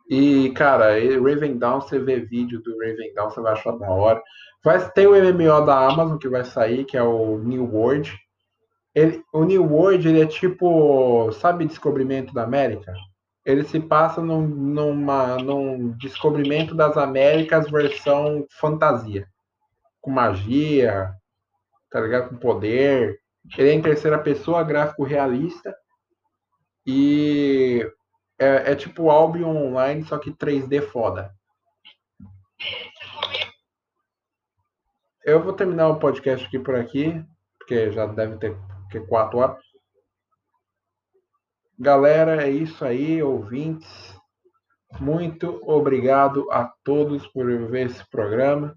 [0.09, 4.21] E, cara, Raven Down, você vê vídeo do Raven Down, você vai achar da hora.
[4.63, 8.13] Vai ter o MMO da Amazon que vai sair, que é o New World.
[8.93, 12.93] Ele, o New World, ele é tipo, sabe Descobrimento da América?
[13.45, 19.25] Ele se passa num, numa, num Descobrimento das Américas versão fantasia.
[20.01, 21.09] Com magia,
[21.89, 22.29] tá ligado?
[22.29, 23.17] Com poder.
[23.57, 25.73] Ele é em terceira pessoa, gráfico realista.
[26.85, 27.85] E
[28.39, 31.33] é, é tipo Albion Online, só que 3D foda.
[35.23, 37.23] Eu vou terminar o podcast aqui por aqui,
[37.59, 38.57] porque já deve ter
[38.89, 39.63] que quatro horas.
[41.77, 44.19] Galera, é isso aí, ouvintes.
[44.99, 48.75] Muito obrigado a todos por ver esse programa.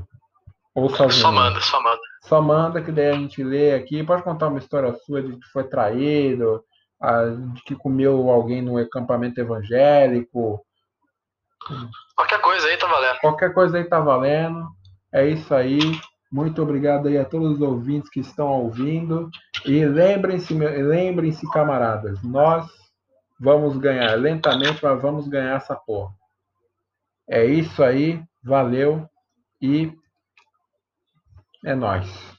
[0.74, 1.22] Ou sozinho.
[1.22, 2.02] Só manda, só manda.
[2.24, 4.02] Só manda que daí a gente lê aqui.
[4.04, 6.64] Pode contar uma história sua de que foi traído,
[7.54, 10.66] de que comeu alguém no acampamento evangélico.
[12.16, 13.20] Qualquer coisa aí tá valendo.
[13.20, 14.66] Qualquer coisa aí tá valendo.
[15.14, 15.78] É isso aí.
[16.32, 19.30] Muito obrigado aí a todos os ouvintes que estão ouvindo.
[19.66, 22.68] E lembrem-se, lembrem-se, camaradas, nós
[23.40, 26.14] vamos ganhar lentamente, mas vamos ganhar essa porra.
[27.30, 28.24] É isso aí.
[28.44, 29.10] Valeu
[29.60, 29.92] e
[31.64, 32.36] é nóis.